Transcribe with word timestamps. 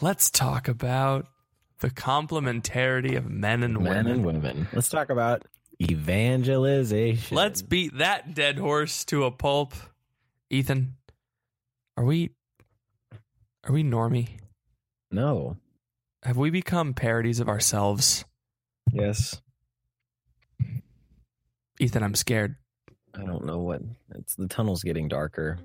Let's 0.00 0.30
talk 0.30 0.68
about 0.68 1.26
the 1.80 1.90
complementarity 1.90 3.16
of 3.16 3.28
men 3.28 3.62
and 3.62 3.74
Men 3.74 3.82
women. 3.84 4.06
and 4.06 4.24
women. 4.24 4.68
Let's 4.72 4.88
talk 4.88 5.10
about 5.10 5.44
evangelization. 5.80 7.36
Let's 7.36 7.62
beat 7.62 7.98
that 7.98 8.34
dead 8.34 8.58
horse 8.58 9.04
to 9.06 9.24
a 9.24 9.30
pulp. 9.30 9.74
Ethan, 10.48 10.94
are 11.96 12.04
we 12.04 12.30
are 13.64 13.72
we 13.72 13.82
normie? 13.84 14.28
No. 15.10 15.56
Have 16.22 16.36
we 16.36 16.50
become 16.50 16.94
parodies 16.94 17.40
of 17.40 17.48
ourselves? 17.48 18.24
Yes. 18.92 19.40
Ethan, 21.78 22.02
I'm 22.02 22.14
scared. 22.14 22.56
I 23.14 23.24
don't 23.24 23.44
know 23.44 23.58
what. 23.58 23.82
It's 24.14 24.34
the 24.34 24.48
tunnel's 24.48 24.82
getting 24.82 25.08
darker. 25.08 25.58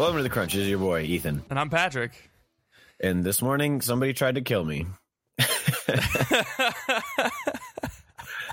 Welcome 0.00 0.16
to 0.16 0.22
the 0.22 0.30
Crunch. 0.30 0.54
This 0.54 0.62
is 0.62 0.68
your 0.70 0.78
boy 0.78 1.02
Ethan. 1.02 1.44
And 1.50 1.58
I'm 1.58 1.68
Patrick. 1.68 2.30
And 3.00 3.22
this 3.22 3.42
morning, 3.42 3.82
somebody 3.82 4.14
tried 4.14 4.36
to 4.36 4.40
kill 4.40 4.64
me. 4.64 4.86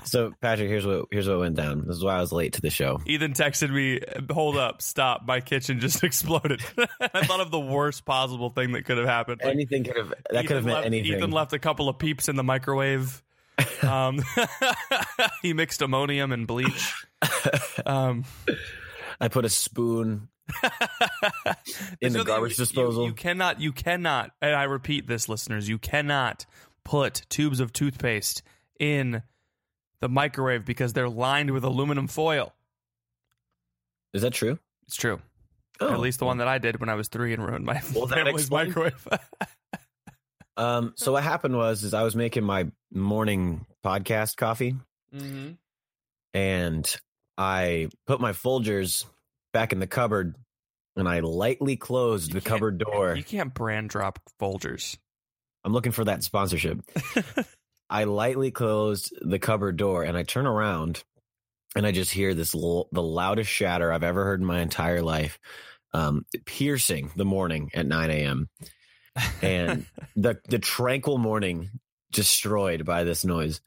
So, 0.04 0.32
Patrick, 0.40 0.68
here's 0.68 0.86
what 0.86 1.06
here's 1.10 1.28
what 1.28 1.38
went 1.38 1.56
down. 1.56 1.86
This 1.86 1.96
is 1.96 2.04
why 2.04 2.16
I 2.16 2.20
was 2.20 2.32
late 2.32 2.54
to 2.54 2.62
the 2.62 2.70
show. 2.70 3.00
Ethan 3.04 3.34
texted 3.34 3.70
me, 3.70 4.00
"Hold 4.32 4.56
up, 4.56 4.80
stop! 4.80 5.26
My 5.26 5.40
kitchen 5.40 5.80
just 5.80 6.02
exploded." 6.04 6.62
I 7.00 7.26
thought 7.26 7.40
of 7.40 7.50
the 7.50 7.60
worst 7.60 8.06
possible 8.06 8.48
thing 8.48 8.72
that 8.72 8.86
could 8.86 8.96
have 8.96 9.06
happened. 9.06 9.42
Like, 9.44 9.52
Anything 9.52 9.84
could 9.84 9.96
have 9.96 10.14
that 10.30 10.46
could 10.46 10.56
have 10.56 10.64
meant 10.64 10.76
left, 10.76 10.86
anything. 10.86 11.18
Ethan 11.18 11.30
left 11.30 11.52
a 11.52 11.58
couple 11.58 11.90
of 11.90 11.98
peeps 11.98 12.30
in 12.30 12.36
the 12.36 12.44
microwave. 12.44 13.22
Um, 13.82 14.22
he 15.42 15.52
mixed 15.52 15.82
ammonium 15.82 16.32
and 16.32 16.46
bleach. 16.46 16.94
Um, 17.84 18.24
I 19.20 19.28
put 19.28 19.44
a 19.44 19.50
spoon 19.50 20.28
in 22.00 22.12
the 22.12 22.24
garbage 22.24 22.52
you- 22.52 22.64
disposal. 22.64 23.06
You, 23.06 23.12
cannot, 23.12 23.60
you 23.60 23.72
cannot, 23.72 24.30
and 24.40 24.54
I 24.54 24.64
repeat 24.64 25.06
this, 25.06 25.28
listeners, 25.28 25.68
you 25.68 25.78
cannot 25.78 26.46
put 26.84 27.22
tubes 27.28 27.60
of 27.60 27.72
toothpaste 27.72 28.42
in 28.80 29.22
the 30.00 30.08
microwave 30.08 30.64
because 30.64 30.92
they're 30.92 31.08
lined 31.08 31.50
with 31.50 31.64
aluminum 31.64 32.06
foil. 32.06 32.54
Is 34.14 34.22
that 34.22 34.32
true? 34.32 34.58
It's 34.86 34.96
true. 34.96 35.20
Oh. 35.80 35.92
At 35.92 36.00
least 36.00 36.18
the 36.18 36.24
one 36.24 36.38
that 36.38 36.48
I 36.48 36.58
did 36.58 36.80
when 36.80 36.88
I 36.88 36.94
was 36.94 37.08
three 37.08 37.32
and 37.32 37.44
ruined 37.44 37.64
my 37.64 37.80
Well, 37.94 38.06
that 38.06 38.16
family's 38.16 38.42
explains- 38.42 38.68
microwave. 38.68 39.08
Um, 40.56 40.94
so 40.96 41.12
what 41.12 41.22
happened 41.22 41.56
was, 41.56 41.84
is 41.84 41.94
I 41.94 42.02
was 42.02 42.16
making 42.16 42.42
my 42.42 42.66
morning 42.92 43.64
podcast 43.84 44.36
coffee, 44.36 44.74
mm-hmm. 45.14 45.50
and 46.34 46.96
I 47.38 47.90
put 48.08 48.20
my 48.20 48.32
Folgers 48.32 49.04
back 49.58 49.72
in 49.72 49.80
the 49.80 49.88
cupboard, 49.88 50.36
and 50.94 51.08
I 51.08 51.18
lightly 51.18 51.76
closed 51.76 52.30
the 52.30 52.36
You 52.36 52.40
can't- 52.40 52.44
cupboard 52.44 52.78
door. 52.78 53.16
You 53.16 53.24
can't 53.24 53.52
brand 53.52 53.88
drop 53.90 54.20
Folgers. 54.40 54.96
I'm 55.64 55.72
looking 55.72 55.90
for 55.90 56.04
that 56.04 56.22
sponsorship. 56.22 56.78
I 57.90 58.04
lightly 58.04 58.52
closed 58.52 59.12
the 59.20 59.40
cupboard 59.40 59.76
door, 59.76 60.04
and 60.04 60.16
I 60.16 60.22
turn 60.22 60.46
around, 60.46 61.02
and 61.74 61.84
I 61.84 61.90
just 61.90 62.12
hear 62.12 62.34
this 62.34 62.54
l- 62.54 62.88
the 62.92 63.02
loudest 63.02 63.50
shatter 63.50 63.92
I've 63.92 64.04
ever 64.04 64.22
heard 64.24 64.38
in 64.40 64.46
my 64.46 64.60
entire 64.60 65.02
life, 65.02 65.40
um, 65.92 66.24
piercing 66.46 67.10
the 67.16 67.24
morning 67.24 67.70
at 67.74 67.84
9 67.86 68.10
a.m. 68.10 68.48
and 69.42 69.86
the 70.16 70.38
the 70.48 70.60
tranquil 70.60 71.18
morning 71.18 71.70
destroyed 72.12 72.84
by 72.84 73.02
this 73.02 73.24
noise. 73.24 73.60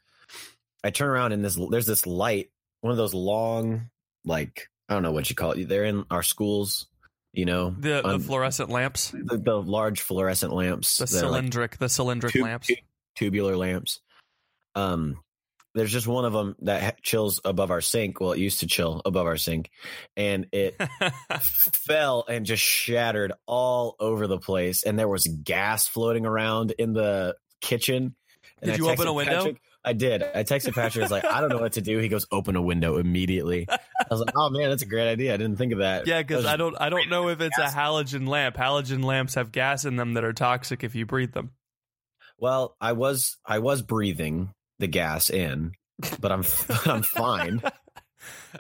I 0.85 0.91
turn 0.91 1.09
around 1.09 1.34
and 1.34 1.44
this 1.44 1.59
there's 1.69 1.85
this 1.85 2.07
light, 2.07 2.50
one 2.80 2.91
of 2.91 2.97
those 2.97 3.13
long, 3.13 3.90
like 4.24 4.69
I 4.91 4.94
don't 4.94 5.03
know 5.03 5.13
what 5.13 5.29
you 5.29 5.38
call 5.38 5.53
it. 5.53 5.69
They're 5.69 5.85
in 5.85 6.03
our 6.12 6.22
schools, 6.22 6.88
you 7.31 7.46
know, 7.46 7.69
the, 7.79 8.02
the 8.02 8.06
on- 8.06 8.19
fluorescent 8.19 8.69
lamps, 8.69 9.12
the, 9.12 9.38
the 9.38 9.56
large 9.56 10.02
fluorescent 10.02 10.52
lamps, 10.52 10.97
the 10.97 11.25
are 11.25 11.29
like 11.31 11.78
the 11.78 11.85
cylindric 11.85 12.31
tube- 12.34 12.44
lamps. 12.44 12.68
tu- 12.68 12.75
tubular 13.16 13.56
lamps. 13.56 14.01
Um, 14.75 15.18
there's 15.74 15.94
just 15.94 16.07
one 16.07 16.25
of 16.25 16.34
them 16.34 16.57
that 16.63 17.01
chills 17.01 17.40
above 17.46 17.72
our 17.72 17.80
sink. 17.80 18.19
Well, 18.19 18.34
it 18.34 18.40
used 18.40 18.59
to 18.59 18.68
chill 18.68 19.01
above 19.06 19.28
our 19.28 19.38
sink, 19.38 19.69
and 20.18 20.47
it 20.51 20.75
fell 21.40 22.25
and 22.28 22.46
just 22.46 22.62
shattered 22.62 23.31
all 23.46 23.96
over 23.97 24.28
the 24.28 24.40
place. 24.40 24.84
And 24.84 25.00
there 25.00 25.07
was 25.07 25.25
gas 25.25 25.88
floating 25.88 26.25
around 26.25 26.72
in 26.78 26.91
the 26.91 27.38
kitchen. 27.62 28.13
And 28.62 28.72
Did 28.72 28.74
I 28.74 28.75
you 28.84 28.90
open 28.90 29.07
a 29.07 29.13
window? 29.13 29.38
Patrick- 29.38 29.62
I 29.84 29.94
did. 29.94 30.24
I 30.24 30.44
texted 30.44 30.75
Patrick. 30.75 31.02
I 31.02 31.06
was 31.06 31.12
like, 31.12 31.25
I 31.25 31.42
don't 31.42 31.50
know 31.50 31.58
what 31.58 31.74
to 31.74 31.81
do. 31.81 31.97
He 31.97 32.08
goes, 32.08 32.28
open 32.31 32.56
a 32.56 32.62
window 32.62 32.97
immediately. 32.97 33.68
I 33.69 33.80
was 34.09 34.19
like, 34.19 34.36
oh 34.36 34.50
man, 34.50 34.69
that's 34.69 34.84
a 34.84 34.88
great 34.88 35.09
idea. 35.09 35.34
I 35.34 35.38
didn't 35.38 35.58
think 35.58 35.74
of 35.74 35.80
that. 35.80 36.06
yeah, 36.08 36.22
because 36.22 36.46
I 36.46 36.56
don't, 36.56 36.75
I 36.80 36.90
don't 36.90 37.09
know 37.09 37.30
if 37.30 37.42
it's 37.42 37.58
a 37.58 37.64
halogen 37.64 38.28
lamp. 38.28 38.56
Halogen 38.56 39.03
lamps 39.03 39.36
have 39.36 39.52
gas 39.52 39.86
in 39.86 39.96
them 39.96 40.14
that 40.14 40.24
are 40.24 40.34
toxic 40.34 40.84
if 40.84 40.94
you 40.94 41.06
breathe 41.06 41.34
them. 41.34 41.52
Well, 42.38 42.75
I 42.81 42.94
was 42.94 43.38
I 43.46 43.59
was 43.59 43.81
breathing 43.84 44.53
the 44.80 44.88
gas 44.88 45.30
in, 45.30 45.74
but 46.19 46.31
I'm 46.31 46.44
I'm 46.86 47.03
fine. 47.03 47.62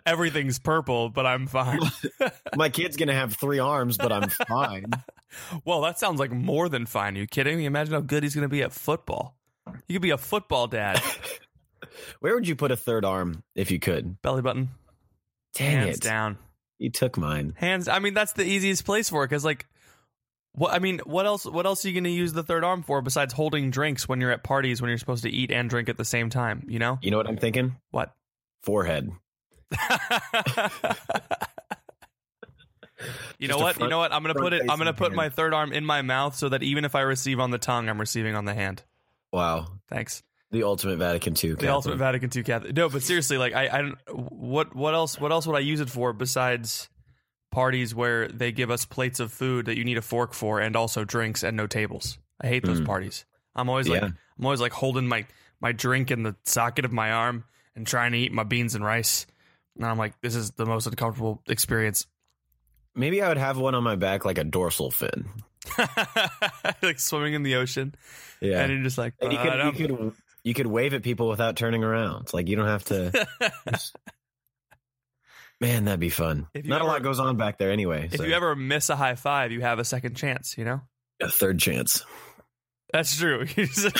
Everything's 0.05 0.59
purple, 0.59 1.09
but 1.09 1.25
I'm 1.25 1.47
fine. 1.47 1.81
My 2.55 2.69
kid's 2.69 2.97
gonna 2.97 3.13
have 3.13 3.33
three 3.33 3.59
arms, 3.59 3.97
but 3.97 4.11
I'm 4.11 4.29
fine. 4.29 4.85
well, 5.65 5.81
that 5.81 5.99
sounds 5.99 6.19
like 6.19 6.31
more 6.31 6.69
than 6.69 6.85
fine. 6.85 7.15
Are 7.15 7.19
you 7.19 7.27
kidding 7.27 7.57
me? 7.57 7.65
Imagine 7.65 7.93
how 7.93 8.01
good 8.01 8.23
he's 8.23 8.35
going 8.35 8.43
to 8.43 8.49
be 8.49 8.63
at 8.63 8.73
football. 8.73 9.37
You 9.87 9.95
could 9.95 10.01
be 10.01 10.11
a 10.11 10.17
football 10.17 10.67
dad. 10.67 11.01
Where 12.19 12.35
would 12.35 12.47
you 12.47 12.55
put 12.55 12.71
a 12.71 12.77
third 12.77 13.03
arm 13.05 13.43
if 13.55 13.71
you 13.71 13.79
could? 13.79 14.21
Belly 14.21 14.41
button, 14.41 14.69
Dang 15.55 15.71
hands 15.77 15.97
it! 15.97 16.01
down. 16.01 16.37
You 16.79 16.89
took 16.89 17.17
mine. 17.17 17.53
Hands. 17.57 17.87
I 17.87 17.99
mean, 17.99 18.13
that's 18.13 18.33
the 18.33 18.43
easiest 18.43 18.85
place 18.85 19.09
for 19.09 19.23
it 19.23 19.27
because, 19.27 19.45
like, 19.45 19.67
what 20.53 20.73
I 20.73 20.79
mean, 20.79 20.99
what 21.05 21.25
else? 21.25 21.45
What 21.45 21.65
else 21.65 21.85
are 21.85 21.89
you 21.89 21.93
going 21.93 22.05
to 22.05 22.09
use 22.09 22.33
the 22.33 22.43
third 22.43 22.63
arm 22.63 22.81
for 22.83 23.01
besides 23.01 23.33
holding 23.33 23.69
drinks 23.71 24.07
when 24.09 24.19
you're 24.21 24.31
at 24.31 24.43
parties 24.43 24.81
when 24.81 24.89
you're 24.89 24.97
supposed 24.97 25.23
to 25.23 25.29
eat 25.29 25.51
and 25.51 25.69
drink 25.69 25.89
at 25.89 25.97
the 25.97 26.05
same 26.05 26.29
time? 26.29 26.65
You 26.67 26.79
know 26.79 26.97
You 27.01 27.11
know 27.11 27.17
what 27.17 27.27
I'm 27.27 27.37
thinking? 27.37 27.75
what? 27.91 28.13
Forehead. 28.63 29.11
you 33.39 33.47
know 33.47 33.57
what? 33.57 33.79
you 33.79 33.87
know 33.87 33.97
what? 33.97 34.11
I'm 34.13 34.21
gonna 34.23 34.35
put 34.35 34.53
it. 34.53 34.63
I'm 34.69 34.77
gonna 34.77 34.93
put 34.93 35.07
hand. 35.09 35.15
my 35.15 35.29
third 35.29 35.53
arm 35.53 35.71
in 35.73 35.85
my 35.85 36.01
mouth 36.01 36.35
so 36.35 36.49
that 36.49 36.63
even 36.63 36.85
if 36.85 36.95
I 36.95 37.01
receive 37.01 37.39
on 37.39 37.51
the 37.51 37.57
tongue, 37.57 37.89
I'm 37.89 37.99
receiving 37.99 38.35
on 38.35 38.45
the 38.45 38.53
hand. 38.53 38.83
Wow. 39.31 39.67
Thanks. 39.89 40.23
The 40.51 40.63
ultimate 40.63 40.97
Vatican 40.97 41.33
II. 41.41 41.53
The 41.55 41.69
ultimate 41.71 41.97
Vatican 41.97 42.29
II 42.35 42.43
Catholic. 42.43 42.75
No, 42.75 42.89
but 42.89 43.03
seriously, 43.03 43.37
like 43.37 43.53
I, 43.53 43.69
I 43.69 43.81
don't. 43.81 43.97
What, 44.31 44.75
what 44.75 44.93
else? 44.93 45.19
What 45.19 45.31
else 45.31 45.47
would 45.47 45.55
I 45.55 45.59
use 45.59 45.79
it 45.79 45.89
for 45.89 46.11
besides 46.11 46.89
parties 47.51 47.95
where 47.95 48.27
they 48.27 48.51
give 48.51 48.69
us 48.69 48.85
plates 48.85 49.19
of 49.21 49.31
food 49.31 49.65
that 49.67 49.77
you 49.77 49.85
need 49.85 49.97
a 49.97 50.01
fork 50.01 50.33
for, 50.33 50.59
and 50.59 50.75
also 50.75 51.05
drinks 51.05 51.43
and 51.43 51.55
no 51.55 51.67
tables? 51.67 52.17
I 52.41 52.47
hate 52.47 52.65
those 52.65 52.81
Mm. 52.81 52.85
parties. 52.85 53.25
I'm 53.55 53.69
always 53.69 53.87
like, 53.87 54.01
I'm 54.03 54.45
always 54.45 54.59
like 54.61 54.73
holding 54.73 55.07
my 55.07 55.25
my 55.61 55.71
drink 55.71 56.11
in 56.11 56.23
the 56.23 56.35
socket 56.45 56.83
of 56.83 56.91
my 56.91 57.11
arm 57.11 57.45
and 57.75 57.87
trying 57.87 58.11
to 58.11 58.17
eat 58.17 58.33
my 58.33 58.43
beans 58.43 58.75
and 58.75 58.83
rice. 58.83 59.25
And 59.77 59.85
I'm 59.85 59.97
like, 59.97 60.19
this 60.21 60.35
is 60.35 60.51
the 60.51 60.65
most 60.65 60.85
uncomfortable 60.85 61.41
experience. 61.47 62.07
Maybe 62.93 63.21
I 63.21 63.29
would 63.29 63.37
have 63.37 63.57
one 63.57 63.73
on 63.75 63.83
my 63.83 63.95
back 63.95 64.25
like 64.25 64.37
a 64.37 64.43
dorsal 64.43 64.91
fin. 64.91 65.29
like 66.81 66.99
swimming 66.99 67.33
in 67.33 67.43
the 67.43 67.55
ocean, 67.55 67.93
Yeah. 68.41 68.61
and 68.61 68.71
you're 68.73 68.83
just 68.83 68.97
like, 68.97 69.13
And 69.21 69.31
you 69.31 69.37
"Uh, 69.39 69.71
could, 69.71 69.79
you 69.79 69.87
could 69.87 70.13
you 70.43 70.53
could 70.53 70.67
wave 70.67 70.93
at 70.93 71.03
people 71.03 71.27
without 71.29 71.55
turning 71.55 71.83
around. 71.83 72.33
Like 72.33 72.47
you 72.47 72.55
don't 72.55 72.67
have 72.67 72.83
to. 72.85 73.27
Man, 75.59 75.85
that'd 75.85 75.99
be 75.99 76.09
fun. 76.09 76.47
Not 76.55 76.81
a 76.81 76.85
lot 76.85 77.03
goes 77.03 77.19
on 77.19 77.37
back 77.37 77.59
there 77.59 77.69
anyway. 77.71 78.09
if 78.11 78.17
so 78.17 78.23
you 78.23 78.33
ever 78.33 78.55
miss 78.55 78.89
a 78.89 78.95
high 78.95 79.13
five, 79.15 79.51
you 79.51 79.61
have 79.61 79.77
a 79.77 79.85
second 79.85 80.15
chance. 80.15 80.57
You 80.57 80.65
know, 80.65 80.81
a 81.21 81.29
third 81.29 81.59
chance. 81.59 82.03
that's 82.91 83.15
true. 83.15 83.45
Just- 83.55 83.93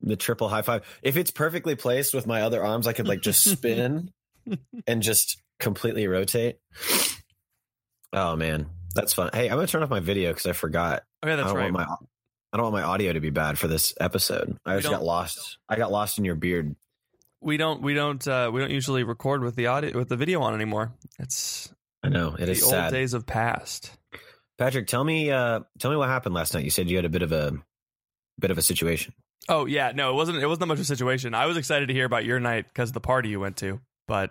the 0.00 0.16
triple 0.16 0.48
high 0.48 0.62
five. 0.62 0.82
If 1.02 1.16
it's 1.16 1.30
perfectly 1.32 1.74
placed 1.74 2.14
with 2.14 2.26
my 2.28 2.42
other 2.42 2.62
arms, 2.64 2.86
I 2.86 2.92
could 2.92 3.08
like 3.08 3.22
just 3.22 3.42
spin 3.42 4.12
and 4.86 5.02
just 5.02 5.42
completely 5.58 6.06
rotate. 6.06 6.58
Oh 8.14 8.36
man, 8.36 8.66
that's 8.94 9.12
fun. 9.12 9.30
Hey, 9.34 9.48
I'm 9.48 9.56
gonna 9.56 9.66
turn 9.66 9.82
off 9.82 9.90
my 9.90 10.00
video 10.00 10.30
because 10.30 10.46
I 10.46 10.52
forgot. 10.52 11.02
okay, 11.22 11.32
I 11.32 11.36
that's 11.36 11.48
don't 11.48 11.56
right. 11.56 11.72
want 11.72 11.88
my 11.88 11.96
I 12.52 12.56
don't 12.56 12.62
want 12.72 12.74
my 12.74 12.82
audio 12.82 13.12
to 13.12 13.20
be 13.20 13.30
bad 13.30 13.58
for 13.58 13.66
this 13.68 13.92
episode. 14.00 14.56
I 14.64 14.76
We 14.76 14.82
just 14.82 14.92
got 14.92 15.02
lost. 15.02 15.58
I 15.68 15.76
got 15.76 15.90
lost 15.90 16.18
in 16.18 16.24
your 16.24 16.36
beard. 16.36 16.76
we 17.40 17.56
don't 17.56 17.82
we 17.82 17.94
don't 17.94 18.26
uh, 18.28 18.50
we 18.54 18.60
don't 18.60 18.70
usually 18.70 19.02
record 19.02 19.42
with 19.42 19.56
the 19.56 19.66
audio 19.66 19.98
with 19.98 20.08
the 20.08 20.16
video 20.16 20.40
on 20.42 20.54
anymore. 20.54 20.92
It's 21.18 21.74
I 22.02 22.08
know 22.08 22.36
it 22.38 22.46
the 22.46 22.52
is 22.52 22.62
old 22.62 22.70
sad. 22.70 22.92
days 22.92 23.12
have 23.12 23.26
passed. 23.26 23.90
Patrick, 24.56 24.86
tell 24.86 25.02
me, 25.02 25.32
uh, 25.32 25.60
tell 25.80 25.90
me 25.90 25.96
what 25.96 26.08
happened 26.08 26.34
last 26.36 26.54
night. 26.54 26.62
You 26.62 26.70
said 26.70 26.88
you 26.88 26.94
had 26.96 27.04
a 27.04 27.08
bit 27.08 27.22
of 27.22 27.32
a 27.32 27.54
bit 28.38 28.52
of 28.52 28.58
a 28.58 28.62
situation. 28.62 29.12
Oh 29.48 29.66
yeah, 29.66 29.90
no, 29.92 30.10
it 30.12 30.14
wasn't. 30.14 30.38
It 30.38 30.46
wasn't 30.46 30.60
that 30.60 30.66
much 30.66 30.78
of 30.78 30.82
a 30.82 30.86
situation. 30.86 31.34
I 31.34 31.46
was 31.46 31.56
excited 31.56 31.88
to 31.88 31.94
hear 31.94 32.04
about 32.04 32.24
your 32.24 32.38
night 32.38 32.66
because 32.68 32.90
of 32.90 32.94
the 32.94 33.00
party 33.00 33.30
you 33.30 33.40
went 33.40 33.56
to. 33.58 33.80
But 34.06 34.30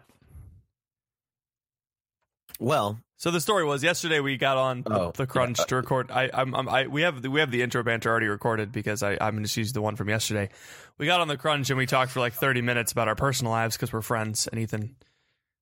Well, 2.60 3.00
so 3.24 3.32
the 3.32 3.40
story 3.40 3.64
was 3.64 3.82
yesterday 3.82 4.20
we 4.20 4.36
got 4.36 4.58
on 4.58 4.82
the, 4.82 4.94
Oh, 4.94 5.12
the 5.16 5.26
crunch 5.26 5.66
to 5.68 5.78
record. 5.78 6.12
I, 6.12 6.30
I'm, 6.34 6.54
I'm, 6.54 6.68
I, 6.68 6.88
we 6.88 7.04
have 7.04 7.22
the, 7.22 7.32
we 7.32 7.40
have 7.40 7.52
the 7.52 7.62
intro 7.62 7.82
banter 7.82 8.10
already 8.10 8.28
recorded 8.28 8.74
because 8.74 9.02
I, 9.02 9.12
I'm 9.14 9.36
going 9.36 9.46
to 9.46 9.60
use 9.62 9.72
the 9.72 9.82
one 9.82 9.96
from 9.96 10.10
yesterday. 10.10 10.50
We 10.98 11.06
got 11.06 11.22
on 11.22 11.30
the 11.30 11.38
crunch 11.38 11.70
and 11.70 11.78
we 11.78 11.86
talked 11.86 12.12
for 12.12 12.20
like 12.20 12.34
30 12.34 12.62
minutes 12.62 12.92
about 12.92 13.08
our 13.08 13.16
personal 13.16 13.54
lives 13.54 13.78
because 13.78 13.94
we're 13.94 14.02
friends. 14.02 14.48
And 14.48 14.60
Ethan, 14.60 14.98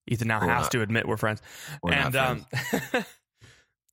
Ethan 0.07 0.27
now 0.27 0.41
We're 0.41 0.47
has 0.47 0.63
not. 0.63 0.71
to 0.71 0.81
admit 0.81 1.07
we're 1.07 1.17
friends. 1.17 1.43
we're 1.83 1.91
and 1.91 2.15
not 2.15 2.29
um, 2.31 2.45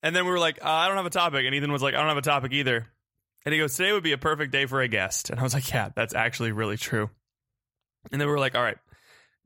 and 0.03 0.17
then 0.17 0.25
we 0.25 0.31
were 0.31 0.39
like, 0.39 0.65
uh, 0.65 0.71
I 0.71 0.89
don't 0.89 0.97
have 0.97 1.05
a 1.05 1.11
topic, 1.11 1.45
and 1.45 1.55
Ethan 1.55 1.71
was 1.71 1.83
like, 1.83 1.93
I 1.93 1.99
don't 1.99 2.09
have 2.09 2.17
a 2.17 2.23
topic 2.23 2.53
either. 2.55 2.87
And 3.45 3.53
he 3.53 3.61
goes, 3.61 3.77
today 3.77 3.93
would 3.93 4.03
be 4.03 4.13
a 4.13 4.19
perfect 4.19 4.51
day 4.51 4.65
for 4.65 4.81
a 4.81 4.89
guest. 4.89 5.29
And 5.29 5.39
I 5.39 5.43
was 5.43 5.53
like, 5.53 5.71
yeah, 5.71 5.91
that's 5.95 6.15
actually 6.15 6.53
really 6.53 6.79
true. 6.79 7.11
And 8.11 8.19
then 8.19 8.29
we 8.29 8.33
were 8.33 8.41
like, 8.41 8.55
all 8.55 8.63
right. 8.63 8.79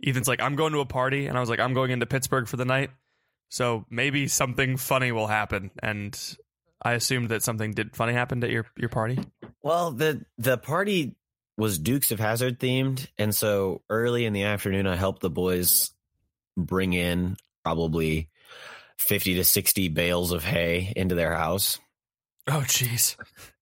Ethan's 0.07 0.29
like, 0.29 0.41
I'm 0.41 0.55
going 0.55 0.75
to 0.75 0.79
a 0.79 0.87
party, 0.87 1.27
and 1.27 1.37
I 1.37 1.41
was 1.41 1.51
like, 1.51 1.59
I'm 1.59 1.75
going 1.75 1.91
into 1.91 2.07
Pittsburgh 2.07 2.47
for 2.47 2.57
the 2.57 2.65
night, 2.65 2.91
so 3.53 3.85
maybe 3.91 4.29
something 4.29 4.79
funny 4.79 5.13
will 5.13 5.27
happen. 5.27 5.71
And 5.83 6.19
I 6.83 6.95
assumed 6.95 7.29
that 7.29 7.43
something 7.43 7.73
did 7.73 7.95
funny 7.95 8.15
happened 8.15 8.43
at 8.45 8.51
your 8.51 8.65
your 8.79 8.89
party. 8.89 9.19
Well, 9.63 9.93
the 9.93 10.25
the 10.39 10.57
party 10.57 11.17
was 11.59 11.79
Dukes 11.79 12.11
of 12.11 12.19
Hazzard 12.19 12.59
themed, 12.59 13.07
and 13.19 13.35
so 13.35 13.83
early 13.91 14.25
in 14.25 14.33
the 14.33 14.45
afternoon, 14.45 14.87
I 14.87 14.97
helped 14.97 15.21
the 15.21 15.29
boys 15.31 15.91
bring 16.57 16.95
in 16.95 17.37
probably 17.63 18.31
fifty 18.97 19.35
to 19.35 19.45
sixty 19.45 19.89
bales 19.89 20.33
of 20.33 20.43
hay 20.45 20.91
into 20.97 21.15
their 21.15 21.35
house, 21.35 21.79
Oh, 22.49 22.65
jeez. 22.67 23.17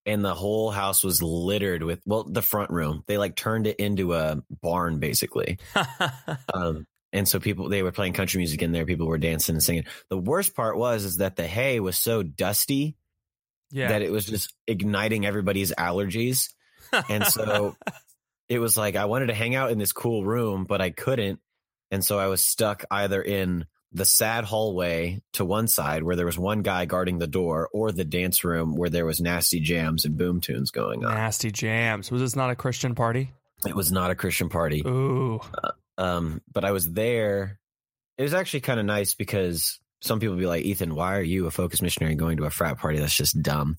and 0.07 0.25
the 0.25 0.35
whole 0.35 0.71
house 0.71 1.03
was 1.03 1.21
littered 1.21 1.83
with 1.83 2.01
well, 2.07 2.23
the 2.23 2.43
front 2.43 2.71
room. 2.71 3.03
They 3.09 3.19
like 3.19 3.35
turned 3.35 3.67
it 3.67 3.77
into 3.81 4.15
a 4.15 4.41
barn, 4.63 5.01
basically. 5.01 5.59
Um, 6.55 6.87
and 7.13 7.29
so 7.29 7.41
people 7.41 7.69
they 7.69 7.83
were 7.83 7.93
playing 7.93 8.13
country 8.13 8.39
music 8.39 8.63
in 8.63 8.73
there. 8.73 8.87
People 8.87 9.07
were 9.07 9.19
dancing 9.19 9.55
and 9.55 9.63
singing. 9.63 9.85
The 10.09 10.19
worst 10.19 10.55
part 10.55 10.77
was 10.77 11.05
is 11.05 11.17
that 11.19 11.37
the 11.37 11.47
hay 11.47 11.81
was 11.81 11.99
so 11.99 12.23
dusty 12.23 12.97
yeah. 13.71 13.89
that 13.89 14.03
it 14.03 14.13
was 14.13 14.27
just 14.27 14.55
igniting 14.67 15.27
everybody's 15.27 15.73
allergies. 15.73 16.51
And 17.09 17.27
so 17.27 17.77
it 18.49 18.59
was 18.59 18.77
like 18.77 18.97
I 18.97 19.07
wanted 19.07 19.27
to 19.27 19.35
hang 19.35 19.55
out 19.55 19.71
in 19.71 19.79
this 19.79 19.93
cool 19.93 20.25
room, 20.25 20.65
but 20.65 20.81
I 20.81 20.91
couldn't. 20.91 21.41
And 21.91 22.05
so 22.05 22.19
I 22.19 22.27
was 22.27 22.41
stuck 22.41 22.85
either 22.91 23.21
in 23.21 23.67
the 23.93 24.05
sad 24.05 24.45
hallway 24.45 25.21
to 25.33 25.45
one 25.45 25.67
side 25.67 26.05
where 26.05 26.15
there 26.15 26.27
was 26.27 26.39
one 26.39 26.63
guy 26.63 26.85
guarding 26.85 27.19
the 27.19 27.27
door 27.27 27.69
or 27.73 27.91
the 27.91 28.05
dance 28.05 28.45
room 28.45 28.77
where 28.77 28.91
there 28.91 29.05
was 29.05 29.21
nasty 29.21 29.59
jams 29.59 30.05
and 30.05 30.17
boom 30.17 30.41
tunes 30.41 30.71
going 30.71 31.05
on. 31.05 31.15
Nasty 31.15 31.51
jams. 31.51 32.11
Was 32.11 32.21
this 32.23 32.37
not 32.37 32.51
a 32.51 32.57
Christian 32.57 32.95
party? 32.95 33.33
It 33.67 33.75
was 33.75 33.91
not 33.91 34.11
a 34.11 34.15
Christian 34.15 34.49
party. 34.49 34.83
Ooh. 34.87 35.41
Uh, 35.63 35.73
Um, 36.01 36.41
but 36.51 36.65
I 36.65 36.73
was 36.73 36.91
there. 36.91 37.59
It 38.17 38.23
was 38.23 38.35
actually 38.35 38.63
kind 38.63 38.81
of 38.81 38.87
nice 38.87 39.15
because 39.15 39.79
some 40.03 40.19
people 40.19 40.37
be 40.37 40.47
like, 40.47 40.65
Ethan, 40.65 40.95
why 40.95 41.17
are 41.19 41.23
you 41.23 41.47
a 41.47 41.51
focus 41.51 41.83
missionary 41.83 42.15
going 42.15 42.39
to 42.39 42.45
a 42.45 42.51
frat 42.51 42.79
party? 42.79 42.99
That's 42.99 43.15
just 43.17 43.41
dumb. 43.43 43.77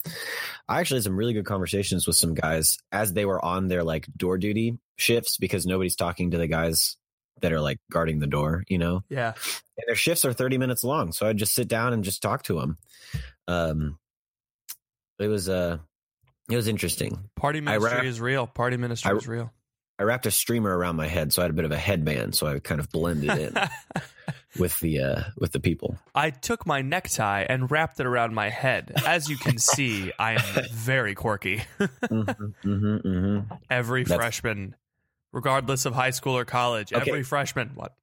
I 0.69 0.79
actually 0.79 0.97
had 0.97 1.06
some 1.06 1.18
really 1.18 1.33
good 1.33 1.45
conversations 1.45 2.06
with 2.06 2.15
some 2.15 2.35
guys 2.35 2.77
as 2.91 3.13
they 3.13 3.25
were 3.25 3.44
on 3.44 3.68
their 3.68 3.83
like 3.83 4.06
door 4.15 4.38
duty 4.38 4.77
shifts 4.97 5.38
because 5.38 5.65
nobody's 5.65 5.95
talking 5.95 6.31
to 6.31 6.38
the 6.38 6.47
guys 6.47 6.95
that 7.41 7.51
are 7.51 7.59
like 7.59 7.79
guarding 7.91 8.19
the 8.19 8.27
door, 8.27 8.63
you 8.67 8.77
know? 8.77 9.03
Yeah. 9.09 9.29
And 9.77 9.83
their 9.88 9.95
shifts 9.95 10.24
are 10.24 10.33
30 10.33 10.59
minutes 10.59 10.83
long. 10.83 11.12
So 11.12 11.27
I'd 11.27 11.38
just 11.38 11.56
sit 11.56 11.67
down 11.67 11.91
and 11.91 12.03
just 12.03 12.21
talk 12.21 12.44
to 12.44 12.59
them. 12.59 12.77
Um, 13.47 13.97
it 15.17 15.27
was, 15.27 15.50
uh, 15.50 15.79
it 16.51 16.56
was 16.56 16.67
interesting. 16.67 17.29
Party 17.35 17.62
ministry 17.62 18.07
is 18.07 18.21
real. 18.21 18.45
Party 18.45 18.77
ministry 18.77 19.12
I- 19.12 19.15
is 19.15 19.27
real. 19.27 19.51
I 20.01 20.03
wrapped 20.03 20.25
a 20.25 20.31
streamer 20.31 20.75
around 20.75 20.95
my 20.95 21.06
head, 21.06 21.31
so 21.31 21.44
I 21.44 21.45
had 21.45 21.51
a 21.51 21.53
bit 21.53 21.63
of 21.65 21.71
a 21.71 21.77
headband, 21.77 22.33
so 22.33 22.48
I 22.48 22.57
kind 22.57 22.81
of 22.81 22.89
blended 22.89 23.38
in 23.38 23.53
with 24.59 24.80
the 24.80 25.00
uh 25.00 25.21
with 25.38 25.51
the 25.51 25.59
people. 25.59 25.95
I 26.15 26.31
took 26.31 26.65
my 26.65 26.81
necktie 26.81 27.45
and 27.48 27.69
wrapped 27.69 28.00
it 28.00 28.07
around 28.07 28.33
my 28.33 28.50
head. 28.50 28.94
As 29.06 29.30
you 29.30 29.38
can 29.38 29.59
see, 29.59 30.12
I 30.18 30.33
am 30.33 30.65
very 30.71 31.13
quirky. 31.13 31.62
Mhm, 31.80 32.25
mhm, 32.65 33.01
mhm. 33.03 33.59
every 33.69 34.03
That's- 34.06 34.18
freshman, 34.19 34.75
regardless 35.31 35.86
of 35.86 35.94
high 35.94 36.09
school 36.09 36.36
or 36.36 36.45
college, 36.45 36.92
Okay. 36.94 37.07
every 37.12 37.21
freshman. 37.24 37.69
What? 37.75 37.94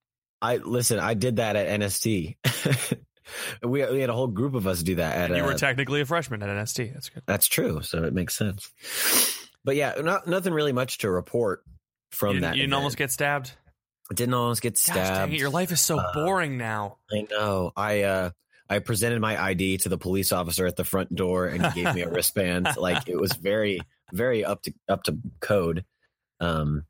I 0.40 0.58
listen. 0.58 1.00
I 1.00 1.14
did 1.14 1.36
that 1.36 1.56
at 1.56 1.80
NST. 1.80 2.36
we 3.64 3.84
we 3.90 4.00
had 4.00 4.08
a 4.08 4.14
whole 4.14 4.28
group 4.28 4.54
of 4.54 4.68
us 4.68 4.84
do 4.84 4.94
that. 4.94 5.16
At 5.16 5.30
NST. 5.32 5.36
you 5.36 5.42
were 5.42 5.52
uh, 5.54 5.58
technically 5.58 6.00
a 6.00 6.06
freshman 6.06 6.44
at 6.44 6.48
NST. 6.48 6.92
That's 6.94 7.08
good. 7.08 7.24
that's 7.26 7.48
true, 7.48 7.82
so 7.82 8.04
it 8.04 8.14
makes 8.14 8.36
sense. 8.36 8.70
But 9.64 9.74
yeah, 9.74 9.94
not 10.00 10.28
nothing 10.28 10.52
really 10.54 10.72
much 10.72 10.98
to 10.98 11.10
report 11.10 11.64
from 12.10 12.36
you 12.36 12.40
that. 12.42 12.56
you 12.56 12.62
didn't 12.62 12.72
event. 12.72 12.78
almost 12.78 12.96
get 12.96 13.10
stabbed. 13.10 13.52
I 14.10 14.14
didn't 14.14 14.34
almost 14.34 14.62
get 14.62 14.78
stabbed. 14.78 15.32
it! 15.34 15.38
Your 15.38 15.50
life 15.50 15.70
is 15.72 15.80
so 15.80 15.98
Uh, 15.98 16.12
boring 16.14 16.56
now. 16.56 16.98
I 17.12 17.26
know. 17.30 17.72
I 17.76 18.02
uh 18.02 18.30
I 18.70 18.78
presented 18.80 19.20
my 19.20 19.42
ID 19.42 19.78
to 19.78 19.88
the 19.88 19.98
police 19.98 20.32
officer 20.32 20.66
at 20.66 20.76
the 20.76 20.84
front 20.84 21.14
door 21.14 21.46
and 21.46 21.64
he 21.66 21.82
gave 21.84 21.94
me 21.94 22.02
a 22.02 22.08
wristband. 22.10 22.68
Like 22.76 23.08
it 23.08 23.18
was 23.20 23.32
very, 23.32 23.80
very 24.12 24.44
up 24.44 24.62
to 24.62 24.72
up 24.88 25.02
to 25.04 25.18
code. 25.40 25.84
Um 26.40 26.84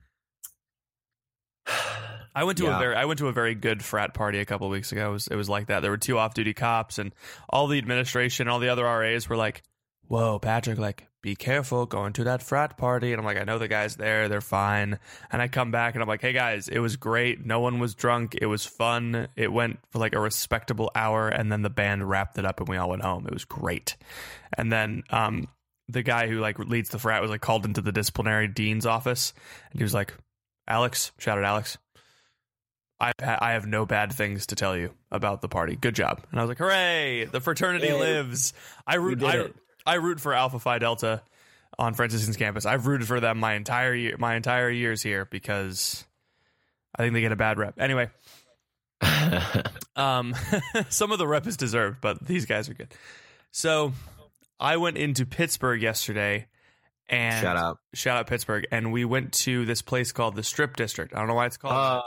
I 2.34 2.44
went 2.44 2.58
to 2.58 2.66
a 2.68 2.78
very 2.78 2.94
I 2.94 3.04
went 3.06 3.18
to 3.18 3.26
a 3.28 3.32
very 3.32 3.54
good 3.56 3.82
frat 3.84 4.14
party 4.14 4.38
a 4.38 4.44
couple 4.44 4.66
of 4.68 4.70
weeks 4.70 4.92
ago. 4.92 5.10
It 5.10 5.12
was, 5.12 5.26
it 5.28 5.34
was 5.34 5.48
like 5.48 5.66
that. 5.66 5.80
There 5.80 5.90
were 5.90 5.96
two 5.98 6.18
off 6.18 6.34
duty 6.34 6.54
cops 6.54 6.98
and 6.98 7.12
all 7.48 7.66
the 7.66 7.78
administration, 7.78 8.46
all 8.46 8.60
the 8.60 8.68
other 8.68 8.84
RAs 8.84 9.28
were 9.28 9.36
like, 9.36 9.62
"Whoa, 10.06 10.38
Patrick, 10.38 10.78
like 10.78 11.07
be 11.22 11.34
careful 11.34 11.86
going 11.86 12.12
to 12.14 12.24
that 12.24 12.42
frat 12.42 12.76
party." 12.76 13.12
And 13.12 13.20
I'm 13.20 13.26
like, 13.26 13.38
"I 13.38 13.44
know 13.44 13.58
the 13.58 13.68
guys 13.68 13.96
there. 13.96 14.28
They're 14.28 14.40
fine." 14.40 14.98
And 15.30 15.42
I 15.42 15.48
come 15.48 15.70
back 15.70 15.94
and 15.94 16.02
I'm 16.02 16.08
like, 16.08 16.22
"Hey 16.22 16.32
guys, 16.32 16.68
it 16.68 16.78
was 16.78 16.96
great. 16.96 17.44
No 17.44 17.60
one 17.60 17.78
was 17.78 17.94
drunk. 17.94 18.36
It 18.40 18.46
was 18.46 18.64
fun. 18.64 19.28
It 19.36 19.52
went 19.52 19.78
for 19.90 19.98
like 19.98 20.14
a 20.14 20.20
respectable 20.20 20.90
hour 20.94 21.28
and 21.28 21.50
then 21.50 21.62
the 21.62 21.70
band 21.70 22.08
wrapped 22.08 22.38
it 22.38 22.44
up 22.44 22.60
and 22.60 22.68
we 22.68 22.76
all 22.76 22.90
went 22.90 23.02
home. 23.02 23.26
It 23.26 23.34
was 23.34 23.44
great." 23.44 23.96
And 24.56 24.72
then 24.72 25.02
um 25.10 25.48
the 25.88 26.02
guy 26.02 26.28
who 26.28 26.38
like 26.40 26.58
leads 26.58 26.90
the 26.90 26.98
frat 26.98 27.22
was 27.22 27.30
like 27.30 27.40
called 27.40 27.64
into 27.64 27.80
the 27.80 27.92
disciplinary 27.92 28.46
dean's 28.48 28.86
office 28.86 29.32
and 29.70 29.80
he 29.80 29.84
was 29.84 29.94
like, 29.94 30.14
"Alex, 30.66 31.12
shout 31.18 31.38
out 31.38 31.44
Alex." 31.44 31.78
I 33.00 33.12
I 33.20 33.52
have 33.52 33.66
no 33.66 33.86
bad 33.86 34.12
things 34.12 34.46
to 34.46 34.56
tell 34.56 34.76
you 34.76 34.92
about 35.10 35.40
the 35.40 35.48
party. 35.48 35.76
Good 35.76 35.94
job. 35.94 36.20
And 36.30 36.40
I 36.40 36.42
was 36.42 36.48
like, 36.48 36.58
"Hooray! 36.58 37.26
The 37.26 37.40
fraternity 37.40 37.92
lives." 37.92 38.52
I 38.86 38.96
root 38.96 39.22
I. 39.22 39.50
I 39.88 39.94
root 39.94 40.20
for 40.20 40.34
Alpha 40.34 40.58
Phi 40.58 40.78
Delta 40.78 41.22
on 41.78 41.94
Franciscan's 41.94 42.36
campus. 42.36 42.66
I've 42.66 42.86
rooted 42.86 43.08
for 43.08 43.20
them 43.20 43.38
my 43.38 43.54
entire 43.54 43.94
year 43.94 44.16
my 44.18 44.34
entire 44.34 44.68
years 44.68 45.02
here 45.02 45.24
because 45.24 46.04
I 46.94 47.02
think 47.02 47.14
they 47.14 47.22
get 47.22 47.32
a 47.32 47.36
bad 47.36 47.58
rep. 47.58 47.80
Anyway, 47.80 48.10
um 49.96 50.34
some 50.90 51.10
of 51.10 51.18
the 51.18 51.26
rep 51.26 51.46
is 51.46 51.56
deserved, 51.56 52.02
but 52.02 52.22
these 52.24 52.44
guys 52.44 52.68
are 52.68 52.74
good. 52.74 52.92
So, 53.50 53.94
I 54.60 54.76
went 54.76 54.98
into 54.98 55.24
Pittsburgh 55.24 55.80
yesterday 55.80 56.48
and 57.08 57.40
shout 57.40 57.56
out. 57.56 57.78
shout 57.94 58.18
out 58.18 58.26
Pittsburgh 58.26 58.66
and 58.70 58.92
we 58.92 59.06
went 59.06 59.32
to 59.32 59.64
this 59.64 59.80
place 59.80 60.12
called 60.12 60.36
the 60.36 60.42
Strip 60.42 60.76
District. 60.76 61.14
I 61.14 61.18
don't 61.18 61.28
know 61.28 61.34
why 61.34 61.46
it's 61.46 61.56
called 61.56 62.02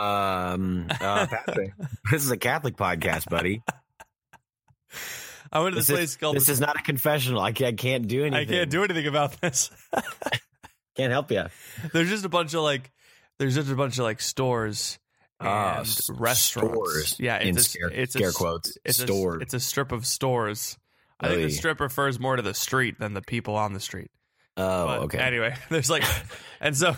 Uh, 0.00 0.02
um 0.02 0.88
uh, 1.00 1.26
this 2.10 2.24
is 2.24 2.30
a 2.32 2.36
Catholic 2.36 2.76
podcast, 2.76 3.28
buddy. 3.30 3.62
I 5.52 5.60
went 5.60 5.74
to 5.74 5.80
this, 5.80 5.88
This, 5.88 5.96
place 5.96 6.08
is, 6.10 6.16
called 6.16 6.36
this 6.36 6.48
is 6.48 6.60
not 6.60 6.78
a 6.78 6.82
confessional. 6.82 7.40
I 7.40 7.52
can't, 7.52 7.74
I 7.74 7.76
can't 7.76 8.06
do 8.06 8.24
anything. 8.24 8.48
I 8.48 8.58
can't 8.58 8.70
do 8.70 8.84
anything 8.84 9.06
about 9.06 9.40
this. 9.40 9.70
Can't 10.96 11.12
help 11.12 11.30
you. 11.30 11.44
there's 11.92 12.10
just 12.10 12.24
a 12.24 12.28
bunch 12.28 12.52
of 12.52 12.62
like 12.62 12.90
there's 13.38 13.54
just 13.54 13.70
a 13.70 13.74
bunch 13.74 13.98
of 13.98 14.04
like 14.04 14.20
stores 14.20 14.98
and 15.38 15.80
s- 15.80 16.10
restaurants. 16.10 16.74
stores 16.74 17.16
Yeah, 17.18 17.36
it's 17.36 17.48
in 17.48 17.56
a, 17.56 17.60
scare- 17.60 17.90
it's 18.00 18.12
scare 18.14 18.30
a, 18.30 18.32
quotes. 18.32 18.76
It's 18.84 18.98
Stores. 18.98 19.38
A, 19.38 19.42
it's 19.42 19.54
a 19.54 19.60
strip 19.60 19.92
of 19.92 20.04
stores. 20.04 20.76
I 21.18 21.28
think 21.28 21.42
the 21.42 21.50
strip 21.50 21.80
refers 21.80 22.18
more 22.18 22.36
to 22.36 22.42
the 22.42 22.54
street 22.54 22.98
than 22.98 23.14
the 23.14 23.22
people 23.22 23.54
on 23.54 23.72
the 23.72 23.80
street 23.80 24.10
Oh, 24.56 24.86
But 24.86 24.98
okay. 25.04 25.18
Anyway, 25.18 25.54
there's 25.70 25.88
like, 25.88 26.02
and 26.60 26.76
so 26.76 26.96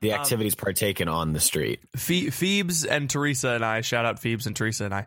the 0.00 0.12
um, 0.14 0.20
activities 0.20 0.54
partaken 0.54 1.06
on 1.06 1.32
the 1.32 1.40
street. 1.40 1.80
Phoebes 1.96 2.84
and 2.84 3.08
Teresa 3.10 3.50
and 3.50 3.64
I 3.64 3.82
shout 3.82 4.04
out 4.04 4.18
Phoebes 4.20 4.46
and 4.46 4.56
Teresa 4.56 4.86
and 4.86 4.94
I. 4.94 5.06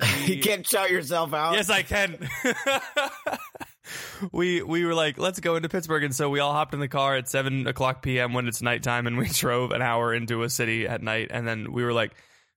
we- 0.00 0.34
you 0.34 0.42
can't 0.42 0.66
shout 0.66 0.90
yourself 0.90 1.34
out. 1.34 1.54
Yes, 1.54 1.70
I 1.70 1.82
can. 1.82 2.28
we 4.32 4.62
we 4.62 4.84
were 4.84 4.94
like, 4.94 5.18
let's 5.18 5.40
go 5.40 5.56
into 5.56 5.68
Pittsburgh, 5.68 6.04
and 6.04 6.14
so 6.14 6.28
we 6.28 6.40
all 6.40 6.52
hopped 6.52 6.74
in 6.74 6.80
the 6.80 6.88
car 6.88 7.16
at 7.16 7.28
seven 7.28 7.66
o'clock 7.66 8.02
p.m. 8.02 8.32
when 8.32 8.48
it's 8.48 8.62
nighttime, 8.62 9.06
and 9.06 9.18
we 9.18 9.28
drove 9.32 9.72
an 9.72 9.82
hour 9.82 10.14
into 10.14 10.42
a 10.42 10.50
city 10.50 10.86
at 10.86 11.02
night, 11.02 11.28
and 11.30 11.46
then 11.46 11.72
we 11.72 11.84
were 11.84 11.92
like, 11.92 12.12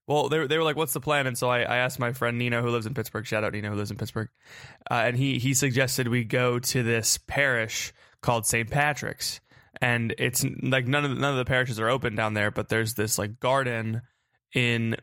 well, 0.06 0.28
they 0.28 0.38
were, 0.38 0.48
they 0.48 0.58
were 0.58 0.64
like, 0.64 0.76
what's 0.76 0.92
the 0.92 1.00
plan? 1.00 1.26
And 1.26 1.36
so 1.38 1.48
I, 1.48 1.60
I 1.60 1.76
asked 1.78 1.98
my 1.98 2.12
friend 2.12 2.38
Nino 2.38 2.62
who 2.62 2.70
lives 2.70 2.86
in 2.86 2.94
Pittsburgh. 2.94 3.26
Shout 3.26 3.44
out 3.44 3.52
Nino 3.52 3.70
who 3.70 3.76
lives 3.76 3.90
in 3.90 3.96
Pittsburgh, 3.96 4.28
uh, 4.90 4.94
and 4.94 5.16
he 5.16 5.38
he 5.38 5.54
suggested 5.54 6.08
we 6.08 6.24
go 6.24 6.58
to 6.58 6.82
this 6.82 7.18
parish 7.26 7.92
called 8.20 8.46
St. 8.46 8.70
Patrick's, 8.70 9.40
and 9.80 10.14
it's 10.18 10.44
like 10.62 10.86
none 10.86 11.04
of 11.04 11.10
the, 11.10 11.16
none 11.20 11.32
of 11.32 11.38
the 11.38 11.44
parishes 11.44 11.80
are 11.80 11.88
open 11.88 12.14
down 12.14 12.34
there, 12.34 12.50
but 12.50 12.68
there's 12.68 12.94
this 12.94 13.18
like 13.18 13.40
garden 13.40 14.02
in 14.54 14.96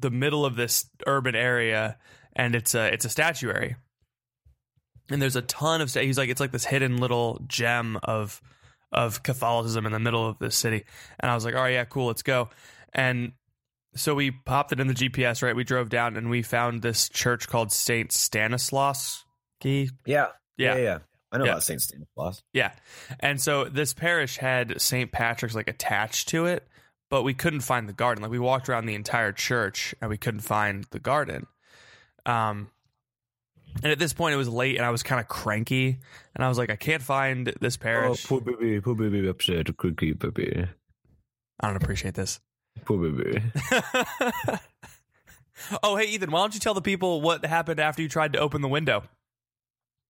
the 0.00 0.10
middle 0.10 0.44
of 0.44 0.56
this 0.56 0.86
urban 1.06 1.34
area, 1.34 1.98
and 2.34 2.54
it's 2.54 2.74
a 2.74 2.92
it's 2.92 3.04
a 3.04 3.08
statuary 3.10 3.76
and 5.10 5.20
there's 5.20 5.36
a 5.36 5.42
ton 5.42 5.80
of 5.80 5.90
sta- 5.90 6.02
he's 6.04 6.16
like 6.16 6.30
it's 6.30 6.40
like 6.40 6.52
this 6.52 6.64
hidden 6.64 6.96
little 6.98 7.40
gem 7.46 7.98
of 8.04 8.40
of 8.92 9.22
Catholicism 9.22 9.86
in 9.86 9.92
the 9.92 9.98
middle 9.98 10.26
of 10.28 10.38
this 10.38 10.54
city. 10.56 10.84
And 11.20 11.30
I 11.30 11.34
was 11.34 11.44
like, 11.44 11.54
all 11.54 11.62
right, 11.62 11.72
yeah, 11.72 11.84
cool, 11.84 12.06
let's 12.08 12.22
go. 12.22 12.50
And 12.92 13.32
so 13.94 14.14
we 14.14 14.30
popped 14.30 14.72
it 14.72 14.80
in 14.80 14.86
the 14.86 14.94
GPS, 14.94 15.42
right? 15.42 15.56
We 15.56 15.64
drove 15.64 15.88
down 15.88 16.16
and 16.16 16.28
we 16.30 16.42
found 16.42 16.82
this 16.82 17.08
church 17.08 17.48
called 17.48 17.72
Saint 17.72 18.12
Stanislaus. 18.12 19.24
Yeah, 19.64 19.86
Yeah. 20.06 20.26
Yeah. 20.56 20.76
Yeah. 20.76 20.98
I 21.32 21.38
know 21.38 21.44
Yeah. 21.46 21.50
about 21.52 21.62
Saint 21.62 21.80
Stanislaus. 21.80 22.42
yeah. 22.52 22.72
And 23.20 23.40
so 23.40 23.64
this 23.64 23.94
parish 23.94 24.36
had 24.36 24.78
St. 24.80 25.10
Patrick's 25.10 25.54
like 25.54 25.68
attached 25.68 26.28
to 26.28 26.44
it, 26.46 26.66
but 27.12 27.22
we 27.24 27.34
couldn't 27.34 27.60
find 27.60 27.86
the 27.86 27.92
garden. 27.92 28.22
Like 28.22 28.30
we 28.30 28.38
walked 28.38 28.70
around 28.70 28.86
the 28.86 28.94
entire 28.94 29.32
church 29.32 29.94
and 30.00 30.08
we 30.08 30.16
couldn't 30.16 30.40
find 30.40 30.84
the 30.92 30.98
garden. 30.98 31.46
Um 32.24 32.70
and 33.82 33.92
at 33.92 33.98
this 33.98 34.14
point 34.14 34.32
it 34.32 34.38
was 34.38 34.48
late 34.48 34.76
and 34.76 34.84
I 34.86 34.88
was 34.88 35.02
kind 35.02 35.20
of 35.20 35.28
cranky 35.28 35.98
and 36.34 36.42
I 36.42 36.48
was 36.48 36.56
like 36.56 36.70
I 36.70 36.76
can't 36.76 37.02
find 37.02 37.52
this 37.60 37.76
parish. 37.76 38.24
Oh, 38.24 38.28
poor 38.28 38.40
baby, 38.40 38.80
poor 38.80 38.94
baby 38.94 39.28
upset, 39.28 39.76
quickly, 39.76 40.14
baby, 40.14 40.66
I 41.60 41.66
don't 41.66 41.76
appreciate 41.76 42.14
this. 42.14 42.40
poor 42.86 42.96
baby. 42.96 43.42
oh, 45.82 45.96
hey 45.96 46.06
Ethan, 46.06 46.30
why 46.30 46.40
don't 46.40 46.54
you 46.54 46.60
tell 46.60 46.72
the 46.72 46.80
people 46.80 47.20
what 47.20 47.44
happened 47.44 47.78
after 47.78 48.00
you 48.00 48.08
tried 48.08 48.32
to 48.32 48.38
open 48.38 48.62
the 48.62 48.68
window? 48.68 49.04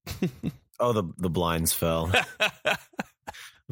Oh, 0.80 0.92
the 0.92 1.04
the 1.16 1.30
blinds 1.30 1.73
fell. 1.73 2.11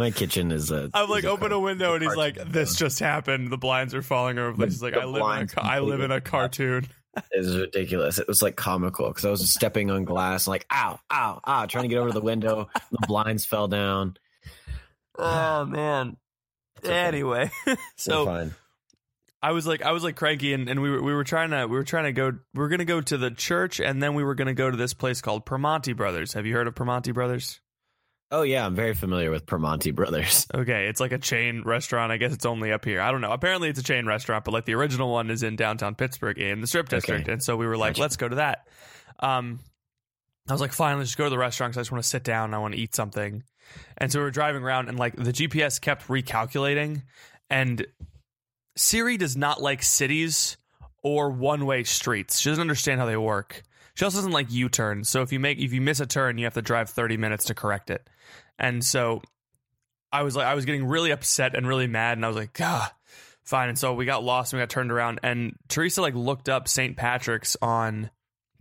My 0.01 0.11
kitchen 0.11 0.51
is 0.51 0.71
a. 0.71 0.89
I'm 0.95 1.11
like, 1.11 1.25
a 1.25 1.29
open 1.29 1.51
car- 1.51 1.59
a 1.59 1.61
window, 1.61 1.93
and 1.93 2.03
he's 2.03 2.17
like, 2.17 2.37
"This 2.37 2.75
just 2.75 3.01
happened. 3.01 3.51
The 3.53 3.59
blinds 3.59 3.95
are 3.95 4.01
falling 4.01 4.39
over." 4.39 4.57
The- 4.57 4.65
He's 4.65 4.83
like, 4.83 4.97
"I 4.97 5.05
live 5.05 5.21
in 5.43 5.59
a, 5.59 5.63
I 5.63 5.81
live 5.81 6.01
in 6.01 6.11
a 6.11 6.23
cartoon." 6.23 6.89
It 7.33 7.39
was 7.39 7.55
ridiculous. 7.59 8.19
It 8.19 8.27
was 8.27 8.41
like 8.41 8.57
comical 8.57 9.09
because 9.09 9.27
I 9.27 9.31
was 9.31 9.53
stepping 9.53 9.91
on 9.91 10.05
glass, 10.05 10.49
like 10.49 10.65
ow, 10.73 10.99
ow, 11.13 11.41
ow, 11.47 11.67
trying 11.67 11.83
to 11.83 11.89
get 11.89 11.99
over 11.99 12.13
the 12.13 12.23
window. 12.23 12.71
The 12.91 13.07
blinds 13.07 13.45
fell 13.45 13.69
down. 13.69 14.17
Oh 15.23 15.67
man. 15.67 16.17
okay. 16.79 16.91
Anyway, 16.97 17.51
so 17.97 18.25
fine. 18.25 18.55
I 19.43 19.53
was 19.53 19.67
like, 19.67 19.83
I 19.83 19.93
was 19.93 20.03
like 20.03 20.17
cranky, 20.17 20.55
and, 20.55 20.67
and 20.71 20.81
we 20.81 20.89
were 20.91 21.03
we 21.03 21.13
were 21.13 21.25
trying 21.25 21.51
to 21.51 21.67
we 21.67 21.77
were 21.77 21.85
trying 21.85 22.05
to 22.05 22.13
go. 22.13 22.33
We 22.55 22.59
were 22.59 22.69
gonna 22.69 22.87
go 22.87 23.03
to 23.03 23.19
the 23.19 23.31
church, 23.31 23.81
and 23.81 24.03
then 24.03 24.15
we 24.15 24.25
were 24.25 24.35
gonna 24.35 24.55
go 24.55 24.71
to 24.71 24.77
this 24.79 24.95
place 24.95 25.21
called 25.21 25.45
Primanti 25.45 25.95
Brothers. 25.95 26.33
Have 26.33 26.47
you 26.47 26.55
heard 26.55 26.69
of 26.69 26.75
Primanti 26.75 27.13
Brothers? 27.13 27.61
Oh 28.33 28.43
yeah, 28.43 28.65
I'm 28.65 28.77
very 28.77 28.95
familiar 28.95 29.31
with 29.31 29.47
Primanti 29.47 29.95
Brothers. 29.95 30.47
Okay, 30.55 30.87
it's 30.89 31.01
like 31.01 31.13
a 31.13 31.19
chain 31.19 31.63
restaurant. 31.65 32.13
I 32.13 32.17
guess 32.17 32.33
it's 32.33 32.47
only 32.47 32.71
up 32.73 32.85
here. 32.85 33.01
I 33.01 33.11
don't 33.11 33.21
know. 33.21 33.33
Apparently, 33.33 33.69
it's 33.69 33.79
a 33.81 33.83
chain 33.83 34.07
restaurant, 34.07 34.45
but 34.45 34.53
like 34.53 34.65
the 34.67 34.75
original 34.75 35.11
one 35.11 35.31
is 35.31 35.43
in 35.43 35.57
downtown 35.57 35.95
Pittsburgh 35.95 36.39
in 36.39 36.61
the 36.61 36.67
Strip 36.67 36.89
District, 36.89 37.23
Okay. 37.23 37.33
and 37.33 37.43
so 37.43 37.57
we 37.57 37.67
were 37.67 37.77
like, 37.77 37.95
Gotcha. 37.95 38.01
let's 38.03 38.17
go 38.17 38.29
to 38.29 38.37
that. 38.37 38.67
Um, 39.21 39.61
I 40.49 40.53
was 40.53 40.61
like, 40.61 40.73
fine, 40.73 40.99
let's 40.99 41.11
just 41.11 41.19
go 41.19 41.25
to 41.25 41.31
the 41.31 41.39
restaurant 41.39 41.73
because 41.73 41.79
I 41.79 41.83
just 41.83 41.93
want 41.93 42.03
to 42.05 42.09
sit 42.09 42.25
down. 42.25 42.47
and 42.47 42.55
I 42.55 42.59
want 42.59 42.75
to 42.75 42.81
eat 42.81 42.95
something. 42.95 43.43
And 43.99 44.11
so 44.13 44.19
we 44.19 44.25
were 44.25 44.31
driving 44.31 44.63
around, 44.63 44.89
and 44.89 44.99
like 44.99 45.17
the 45.17 45.33
GPS 45.33 45.81
kept 45.81 46.09
recalculating, 46.09 47.03
and 47.49 47.87
Siri 48.77 49.17
does 49.17 49.37
not 49.37 49.63
like 49.63 49.83
cities 49.83 50.57
or 51.03 51.31
one 51.31 51.67
way 51.67 51.85
streets. 51.85 52.39
She 52.39 52.49
doesn't 52.51 52.61
understand 52.63 53.01
how 53.01 53.07
they 53.07 53.17
work. 53.17 53.63
Also 54.03 54.19
doesn't 54.19 54.33
like 54.33 54.51
U 54.51 54.69
turns. 54.69 55.09
So 55.09 55.23
if 55.23 55.33
you 55.33 55.41
make 55.41 55.59
if 55.59 55.73
you 55.73 55.81
miss 55.81 56.01
a 56.01 56.07
turn, 56.07 56.39
you 56.39 56.45
have 56.45 56.55
to 56.55 56.63
drive 56.63 56.91
thirty 56.91 57.17
minutes 57.17 57.47
to 57.47 57.55
correct 57.55 57.91
it. 57.91 58.09
And 58.59 58.85
so 58.85 59.23
I 60.13 60.23
was 60.23 60.37
like, 60.37 60.47
I 60.47 60.55
was 60.55 60.65
getting 60.65 60.87
really 60.87 61.11
upset 61.11 61.55
and 61.55 61.67
really 61.67 61.87
mad, 61.87 62.19
and 62.19 62.25
I 62.25 62.29
was 62.29 62.37
like, 62.37 62.59
ah, 62.61 62.93
fine. 63.45 63.69
And 63.69 63.79
so 63.79 63.95
we 63.95 64.05
got 64.05 64.25
lost 64.25 64.53
and 64.53 64.59
we 64.59 64.63
got 64.63 64.71
turned 64.71 64.93
around, 64.93 65.21
and 65.23 65.57
Teresa 65.69 66.03
like 66.03 66.15
looked 66.15 66.49
up 66.49 66.69
St. 66.69 66.97
Patrick's 66.97 67.57
on 67.61 68.11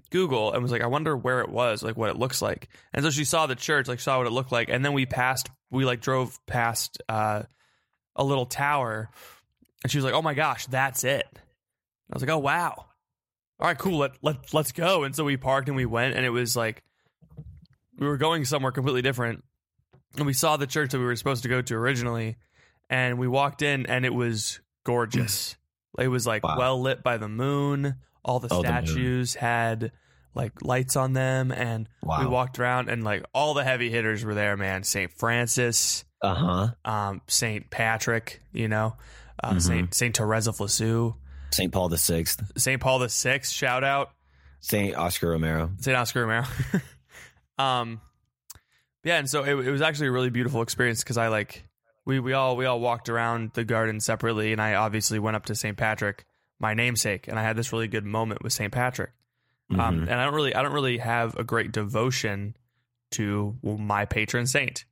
Google 0.10 0.54
and 0.54 0.62
was 0.62 0.72
like, 0.72 0.82
I 0.82 0.88
wonder 0.88 1.16
where 1.16 1.42
it 1.42 1.50
was, 1.50 1.84
like 1.84 1.98
what 1.98 2.10
it 2.10 2.18
looks 2.18 2.42
like. 2.42 2.70
And 2.94 3.04
so 3.04 3.12
she 3.12 3.26
saw 3.26 3.46
the 3.46 3.56
church, 3.56 3.88
like 3.88 4.00
saw 4.00 4.18
what 4.18 4.28
it 4.28 4.34
looked 4.34 4.52
like, 4.52 4.70
and 4.70 4.84
then 4.84 4.94
we 4.94 5.06
passed, 5.06 5.50
we 5.70 5.86
like 5.86 6.02
drove 6.02 6.38
past 6.46 7.02
uh, 7.08 7.44
a 8.16 8.24
little 8.24 8.46
tower, 8.46 9.10
and 9.84 9.92
she 9.92 9.98
was 9.98 10.06
like, 10.06 10.14
Oh 10.14 10.22
my 10.22 10.34
gosh, 10.34 10.66
that's 10.68 11.04
it. 11.04 11.28
I 11.34 12.14
was 12.14 12.24
like, 12.24 12.32
Oh 12.32 12.40
wow, 12.40 12.86
all 13.60 13.68
right, 13.68 13.78
cool. 13.78 13.98
Let 14.00 14.12
let 14.22 14.54
let's 14.54 14.72
go. 14.72 15.04
And 15.04 15.16
so 15.16 15.24
we 15.24 15.38
parked 15.38 15.68
and 15.68 15.76
we 15.76 15.86
went, 15.86 16.16
and 16.16 16.26
it 16.26 16.30
was 16.30 16.56
like 16.56 16.84
we 17.98 18.08
were 18.08 18.18
going 18.18 18.46
somewhere 18.46 18.72
completely 18.72 19.02
different 19.02 19.44
and 20.18 20.26
we 20.26 20.34
saw 20.34 20.58
the 20.58 20.66
church 20.68 20.92
that 20.92 21.00
we 21.00 21.06
were 21.06 21.16
supposed 21.16 21.44
to 21.44 21.50
go 21.50 21.62
to 21.62 21.76
originally 21.76 22.38
and 22.90 23.20
we 23.20 23.28
walked 23.28 23.62
in 23.62 23.86
and 23.88 24.06
it 24.06 24.14
was 24.14 24.62
gorgeous 24.86 25.58
it 26.00 26.08
was 26.08 26.26
like 26.26 26.44
Wow. 26.44 26.58
well 26.58 26.82
lit 26.82 27.04
by 27.04 27.18
the 27.18 27.28
moon 27.28 27.96
all 28.24 28.40
the 28.40 28.48
Oh, 28.50 28.62
the 28.62 28.68
statues 28.70 29.36
had 29.36 29.92
like 30.34 30.64
lights 30.64 30.96
on 30.96 31.12
them 31.14 31.52
and 31.52 31.90
we 32.20 32.26
walked 32.26 32.58
around 32.58 32.90
and 32.90 33.04
like 33.04 33.24
all 33.34 33.54
the 33.54 33.64
heavy 33.66 33.90
hitters 33.90 34.24
were 34.24 34.34
there 34.34 34.56
man 34.56 34.84
saint 34.84 35.12
francis 35.12 36.06
Uh 36.22 36.34
huh. 36.34 36.68
um 36.86 37.22
saint 37.28 37.70
patrick 37.70 38.42
you 38.54 38.68
know 38.70 38.96
uh, 39.44 39.56
Mhm. 39.56 39.62
saint 39.62 39.94
saint 39.94 40.18
therese 40.18 40.48
of 40.48 40.60
lisieux 40.62 41.16
Saint 41.52 41.72
Paul 41.74 41.90
the 41.90 41.98
Sixth, 41.98 42.42
saint 42.58 42.82
paul 42.82 43.00
the 43.00 43.10
sixth 43.10 43.52
shout 43.52 43.84
out 43.84 44.12
Saint 44.62 44.96
Oscar 44.96 45.30
Romero. 45.30 45.72
St. 45.80 45.96
Oscar 45.96 46.22
Romero. 46.22 46.44
um, 47.58 48.02
yeah, 49.04 49.18
and 49.18 49.30
so 49.30 49.44
it, 49.44 49.68
it 49.68 49.72
was 49.72 49.82
actually 49.82 50.08
a 50.08 50.12
really 50.12 50.30
beautiful 50.30 50.62
experience 50.62 51.02
because 51.04 51.18
I 51.18 51.30
like 51.30 51.66
we 52.06 52.20
we 52.20 52.34
all 52.34 52.56
we 52.58 52.66
all 52.66 52.80
walked 52.80 53.08
around 53.10 53.52
the 53.54 53.64
garden 53.64 54.00
separately, 54.00 54.52
and 54.52 54.62
I 54.62 54.74
obviously 54.76 55.20
went 55.20 55.36
up 55.38 55.46
to 55.46 55.56
St. 55.56 55.78
Patrick, 55.78 56.26
my 56.60 56.74
namesake, 56.74 57.28
and 57.28 57.40
I 57.40 57.44
had 57.44 57.56
this 57.56 57.72
really 57.72 57.88
good 57.88 58.06
moment 58.06 58.44
with 58.44 58.52
St. 58.54 58.72
Patrick. 58.72 59.12
Um, 59.72 59.78
Mhm. 59.78 60.02
and 60.10 60.14
I 60.14 60.26
don't 60.26 60.34
really 60.34 60.54
I 60.56 60.62
don't 60.64 60.74
really 60.74 60.98
have 60.98 61.36
a 61.38 61.44
great 61.44 61.72
devotion 61.72 62.56
to 63.12 63.56
my 63.64 64.06
patron 64.06 64.46
saint, 64.48 64.84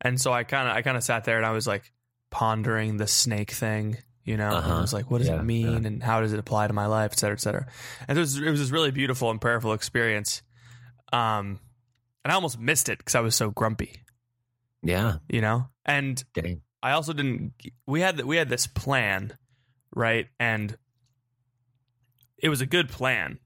and 0.00 0.20
so 0.20 0.32
I 0.32 0.44
kind 0.44 0.68
of 0.68 0.76
I 0.76 0.82
kind 0.82 0.96
of 0.96 1.04
sat 1.04 1.24
there 1.24 1.36
and 1.38 1.46
I 1.46 1.52
was 1.52 1.66
like 1.66 1.92
pondering 2.30 2.96
the 2.98 3.06
snake 3.06 3.52
thing. 3.52 3.96
You 4.24 4.38
know, 4.38 4.46
and 4.46 4.54
I 4.56 4.58
Uh-huh. 4.58 4.80
was 4.80 4.92
like, 4.94 5.10
what 5.10 5.18
does 5.18 5.28
Yeah, 5.28 5.40
it 5.40 5.44
mean, 5.44 5.82
yeah. 5.82 5.88
and 5.88 6.02
how 6.02 6.20
does 6.20 6.32
it 6.32 6.38
apply 6.38 6.66
to 6.66 6.72
my 6.72 6.86
life, 6.86 7.12
et 7.12 7.18
cetera, 7.18 7.34
et 7.36 7.40
cetera. 7.40 7.66
And 8.08 8.16
it 8.16 8.20
was 8.20 8.38
it 8.38 8.50
was 8.50 8.58
this 8.60 8.70
really 8.70 8.90
beautiful 8.90 9.30
and 9.30 9.38
prayerful 9.40 9.74
experience. 9.74 10.42
Um, 11.12 11.60
and 12.24 12.32
I 12.32 12.34
almost 12.34 12.58
missed 12.58 12.88
it 12.88 12.96
because 12.98 13.14
I 13.14 13.20
was 13.20 13.34
so 13.36 13.50
grumpy, 13.50 14.02
yeah. 14.82 15.16
you 15.28 15.42
know. 15.42 15.68
And 15.84 16.24
Dang. 16.32 16.62
I 16.82 16.92
also 16.92 17.12
didn't. 17.12 17.52
We 17.86 18.00
had 18.00 18.18
we 18.22 18.36
had 18.38 18.48
this 18.48 18.66
plan, 18.66 19.36
right? 19.94 20.26
And 20.40 20.76
it 22.38 22.48
was 22.48 22.60
a 22.62 22.66
good 22.66 22.88
plan. 22.88 23.38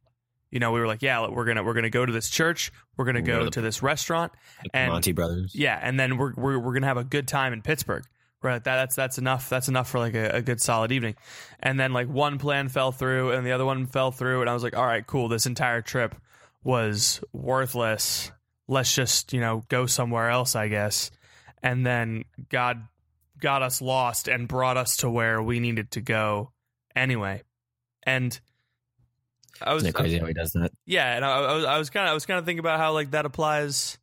You 0.50 0.61
know, 0.61 0.70
we 0.73 0.80
were 0.80 0.87
like, 0.87 1.02
yeah, 1.02 1.26
we're 1.28 1.44
gonna 1.44 1.62
we're 1.64 1.75
gonna 1.75 1.90
go 1.90 2.06
to 2.06 2.12
this 2.12 2.30
church, 2.30 2.73
we're 2.97 3.04
gonna 3.04 3.20
go 3.20 3.32
go 3.32 3.38
to 3.40 3.44
the- 3.47 3.50
to 3.52 3.61
this 3.61 3.82
restaurant, 3.82 4.32
and 4.73 4.92
Monty 4.92 5.12
Brothers. 5.12 5.54
yeah, 5.54 5.78
and 5.82 5.99
then 6.00 6.16
we're 6.16 6.32
we're 6.37 6.58
we're 6.58 6.73
gonna 6.73 6.87
have 6.87 6.97
a 6.97 7.04
good 7.04 7.26
time 7.28 7.52
in 7.52 7.62
Pittsburgh. 7.62 8.04
Right, 8.40 8.62
that, 8.62 8.76
that's 8.76 8.95
that's 8.95 9.18
enough. 9.18 9.49
That's 9.49 9.68
enough 9.68 9.90
for 9.90 9.99
like 9.99 10.14
a, 10.14 10.37
a 10.37 10.42
good 10.42 10.61
solid 10.61 10.92
evening. 10.92 11.16
And 11.59 11.78
then 11.78 11.92
like 11.92 12.09
one 12.09 12.38
plan 12.38 12.68
fell 12.68 12.92
through, 12.92 13.33
and 13.33 13.45
the 13.45 13.50
other 13.52 13.64
one 13.64 13.87
fell 13.87 14.12
through, 14.12 14.42
and 14.42 14.50
I 14.50 14.54
was 14.54 14.62
like, 14.62 14.76
all 14.76 14.87
right, 14.87 15.04
cool. 15.04 15.28
This 15.28 15.47
entire 15.47 15.83
trip 15.83 16.14
was 16.62 17.21
worthless. 17.33 18.30
Let's 18.68 18.95
just 18.95 19.33
you 19.33 19.40
know 19.40 19.64
go 19.68 19.87
somewhere 19.87 20.30
else, 20.30 20.54
I 20.54 20.68
guess. 20.68 21.11
And 21.64 21.85
then 21.85 22.25
God 22.49 22.87
got 23.40 23.62
us 23.62 23.83
lost 23.83 24.28
and 24.28 24.47
brought 24.47 24.76
us 24.76 24.99
to 24.99 25.11
where 25.11 25.42
we 25.42 25.59
needed 25.59 25.90
to 25.92 26.00
go 26.00 26.52
anyway. 26.95 27.42
And 28.04 28.38
I 29.61 29.75
was 29.75 29.83
Isn't 29.83 29.90
it 29.90 29.95
crazy 29.95 30.18
how 30.18 30.26
he 30.26 30.33
does 30.35 30.52
that? 30.52 30.71
yeah, 30.87 31.16
and 31.16 31.25
I, 31.25 31.38
I 31.40 31.54
was 31.57 31.64
I 31.64 31.78
was 31.78 31.90
kind 31.90 32.07
of 32.07 32.12
I 32.12 32.14
was 32.14 32.25
kind 32.25 32.38
of 32.38 32.45
thinking 32.45 32.61
about 32.61 32.78
how 32.78 32.92
like 32.92 33.11
that 33.11 33.26
applies 33.26 33.99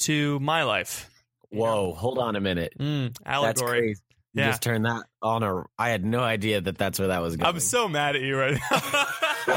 to 0.00 0.38
my 0.38 0.62
life. 0.62 1.09
Whoa, 1.50 1.92
hold 1.92 2.18
on 2.18 2.36
a 2.36 2.40
minute. 2.40 2.72
Mm, 2.78 3.16
That's 3.24 3.60
allegory. 3.60 3.88
You 3.88 3.94
Yeah. 4.42 4.50
just 4.50 4.62
turned 4.62 4.84
that 4.84 5.04
on 5.20 5.42
a. 5.42 5.64
I 5.78 5.88
had 5.90 6.04
no 6.04 6.20
idea 6.20 6.60
that 6.60 6.78
that's 6.78 6.98
where 7.00 7.08
that 7.08 7.20
was 7.22 7.36
going. 7.36 7.52
I'm 7.52 7.60
so 7.60 7.88
mad 7.88 8.14
at 8.16 8.22
you 8.22 8.36
right 8.38 8.58
now. 8.70 9.56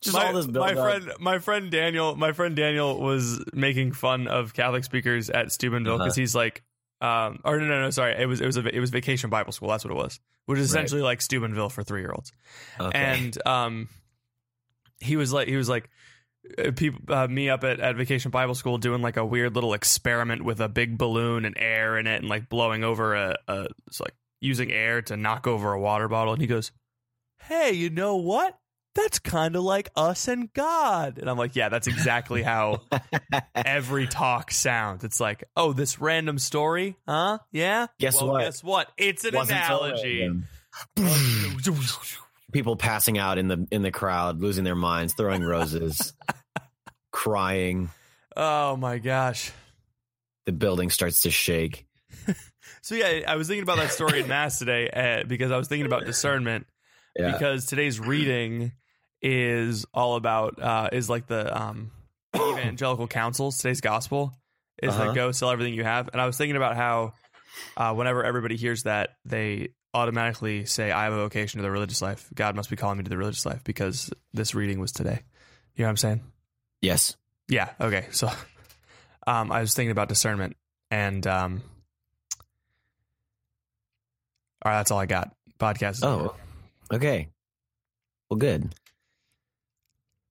just 0.00 0.14
my, 0.14 0.26
all 0.26 0.32
this 0.34 0.46
build 0.46 0.66
my 0.66 0.72
up. 0.72 0.78
friend, 1.02 1.12
my 1.20 1.38
friend 1.38 1.70
Daniel, 1.70 2.14
my 2.16 2.32
friend 2.32 2.54
Daniel 2.54 3.00
was 3.00 3.42
making 3.52 3.92
fun 3.92 4.26
of 4.28 4.52
Catholic 4.54 4.84
speakers 4.84 5.30
at 5.30 5.52
Steubenville 5.52 5.98
because 5.98 6.12
Uh-huh. 6.12 6.20
he's 6.20 6.34
like, 6.34 6.62
um, 7.00 7.40
or 7.44 7.58
no, 7.58 7.66
no, 7.66 7.80
no, 7.82 7.90
sorry, 7.90 8.14
it 8.20 8.26
was 8.26 8.40
it 8.40 8.46
was 8.46 8.56
a, 8.56 8.74
it 8.74 8.80
was 8.80 8.90
Vacation 8.90 9.30
Bible 9.30 9.52
School. 9.52 9.68
That's 9.68 9.84
what 9.84 9.90
it 9.92 9.96
was, 9.96 10.20
which 10.46 10.58
is 10.58 10.72
Right. 10.74 10.80
essentially 10.80 11.02
like 11.02 11.20
Steubenville 11.20 11.68
for 11.70 11.82
three 11.82 12.00
year 12.00 12.12
olds. 12.12 12.32
Okay. 12.80 12.98
And 12.98 13.46
um, 13.46 13.88
he 15.00 15.16
was 15.16 15.32
like, 15.32 15.48
he 15.48 15.56
was 15.56 15.68
like, 15.68 15.88
people, 16.76 17.14
uh, 17.14 17.26
me 17.26 17.48
up 17.50 17.64
at, 17.64 17.80
at 17.80 17.96
Vacation 17.96 18.30
Bible 18.30 18.54
School 18.54 18.78
doing 18.78 19.02
like 19.02 19.16
a 19.16 19.24
weird 19.24 19.54
little 19.54 19.74
experiment 19.74 20.44
with 20.44 20.60
a 20.60 20.68
big 20.68 20.98
balloon 20.98 21.44
and 21.44 21.56
air 21.58 21.98
in 21.98 22.06
it 22.06 22.20
and 22.20 22.28
like 22.28 22.48
blowing 22.48 22.84
over 22.84 23.14
a, 23.14 23.36
a 23.48 23.66
it's 23.86 24.00
like 24.00 24.14
using 24.40 24.70
air 24.70 25.02
to 25.02 25.16
knock 25.16 25.46
over 25.46 25.72
a 25.72 25.80
water 25.80 26.08
bottle. 26.08 26.32
And 26.32 26.40
he 26.40 26.46
goes, 26.46 26.72
"Hey, 27.42 27.72
you 27.72 27.90
know 27.90 28.16
what? 28.16 28.58
That's 28.94 29.18
kind 29.18 29.56
of 29.56 29.62
like 29.62 29.90
us 29.94 30.28
and 30.28 30.52
God." 30.52 31.18
And 31.18 31.28
I'm 31.28 31.36
like, 31.36 31.56
"Yeah, 31.56 31.68
that's 31.68 31.86
exactly 31.86 32.42
how 32.42 32.82
every 33.54 34.06
talk 34.06 34.50
sounds. 34.50 35.04
It's 35.04 35.20
like, 35.20 35.44
oh, 35.56 35.72
this 35.72 36.00
random 36.00 36.38
story, 36.38 36.96
huh? 37.06 37.38
Yeah. 37.52 37.88
Guess 37.98 38.20
Well, 38.20 38.32
what? 38.32 38.44
Guess 38.44 38.64
what? 38.64 38.88
It's 38.96 39.24
an 39.24 39.34
Wasn't 39.34 39.58
analogy." 39.58 40.30
People 42.52 42.76
passing 42.76 43.18
out 43.18 43.38
in 43.38 43.48
the 43.48 43.66
in 43.70 43.82
the 43.82 43.90
crowd, 43.90 44.40
losing 44.40 44.64
their 44.64 44.76
minds, 44.76 45.14
throwing 45.14 45.42
roses, 45.42 46.14
crying. 47.16 47.88
oh 48.36 48.76
my 48.76 48.98
gosh. 48.98 49.50
The 50.44 50.52
building 50.52 50.90
starts 50.90 51.20
to 51.22 51.30
shake. 51.30 51.86
So 52.82 52.94
yeah, 52.94 53.22
I 53.26 53.34
was 53.34 53.48
thinking 53.48 53.64
about 53.64 53.78
that 53.78 53.90
story 53.90 54.20
in 54.20 54.28
mass 54.28 54.60
today 54.60 54.88
uh, 54.90 55.24
because 55.26 55.50
I 55.50 55.56
was 55.56 55.66
thinking 55.66 55.86
about 55.86 56.04
discernment 56.04 56.66
Yeah. 57.18 57.32
because 57.32 57.66
today's 57.66 57.98
reading 57.98 58.72
is 59.20 59.84
all 59.92 60.14
about 60.14 60.60
uh, 60.62 60.90
is 60.92 61.10
like 61.10 61.26
the 61.26 61.56
um, 61.62 61.90
evangelical 62.34 63.08
counsels. 63.08 63.58
Today's 63.58 63.80
gospel 63.80 64.32
is 64.80 64.90
Uh-huh. 64.94 65.06
like 65.06 65.14
go 65.16 65.32
sell 65.32 65.50
everything 65.50 65.74
you 65.74 65.82
have, 65.82 66.10
and 66.12 66.20
I 66.20 66.26
was 66.26 66.36
thinking 66.36 66.54
about 66.56 66.76
how 66.76 67.14
uh, 67.76 67.92
whenever 67.94 68.22
everybody 68.24 68.56
hears 68.56 68.84
that, 68.84 69.10
they 69.24 69.70
automatically 69.92 70.64
say, 70.66 70.92
"I 70.92 71.04
have 71.04 71.12
a 71.12 71.16
vocation 71.16 71.58
to 71.58 71.62
the 71.62 71.70
religious 71.72 72.00
life. 72.02 72.28
God 72.34 72.54
must 72.54 72.70
be 72.70 72.76
calling 72.76 72.98
me 72.98 73.04
to 73.04 73.10
the 73.10 73.16
religious 73.18 73.46
life 73.46 73.64
because 73.64 74.12
this 74.32 74.54
reading 74.54 74.78
was 74.78 74.92
today." 74.92 75.22
You 75.74 75.82
know 75.82 75.86
what 75.88 75.90
I'm 75.90 75.96
saying? 75.96 76.20
Yes. 76.82 77.16
Yeah. 77.48 77.70
Okay. 77.80 78.06
So, 78.10 78.30
um, 79.26 79.52
I 79.52 79.60
was 79.60 79.74
thinking 79.74 79.92
about 79.92 80.08
discernment, 80.08 80.56
and 80.90 81.26
um, 81.26 81.62
all 84.64 84.72
right, 84.72 84.78
that's 84.78 84.90
all 84.90 84.98
I 84.98 85.06
got. 85.06 85.34
Podcast. 85.58 86.04
Oh. 86.04 86.34
Okay. 86.92 87.28
Well, 88.30 88.38
good. 88.38 88.74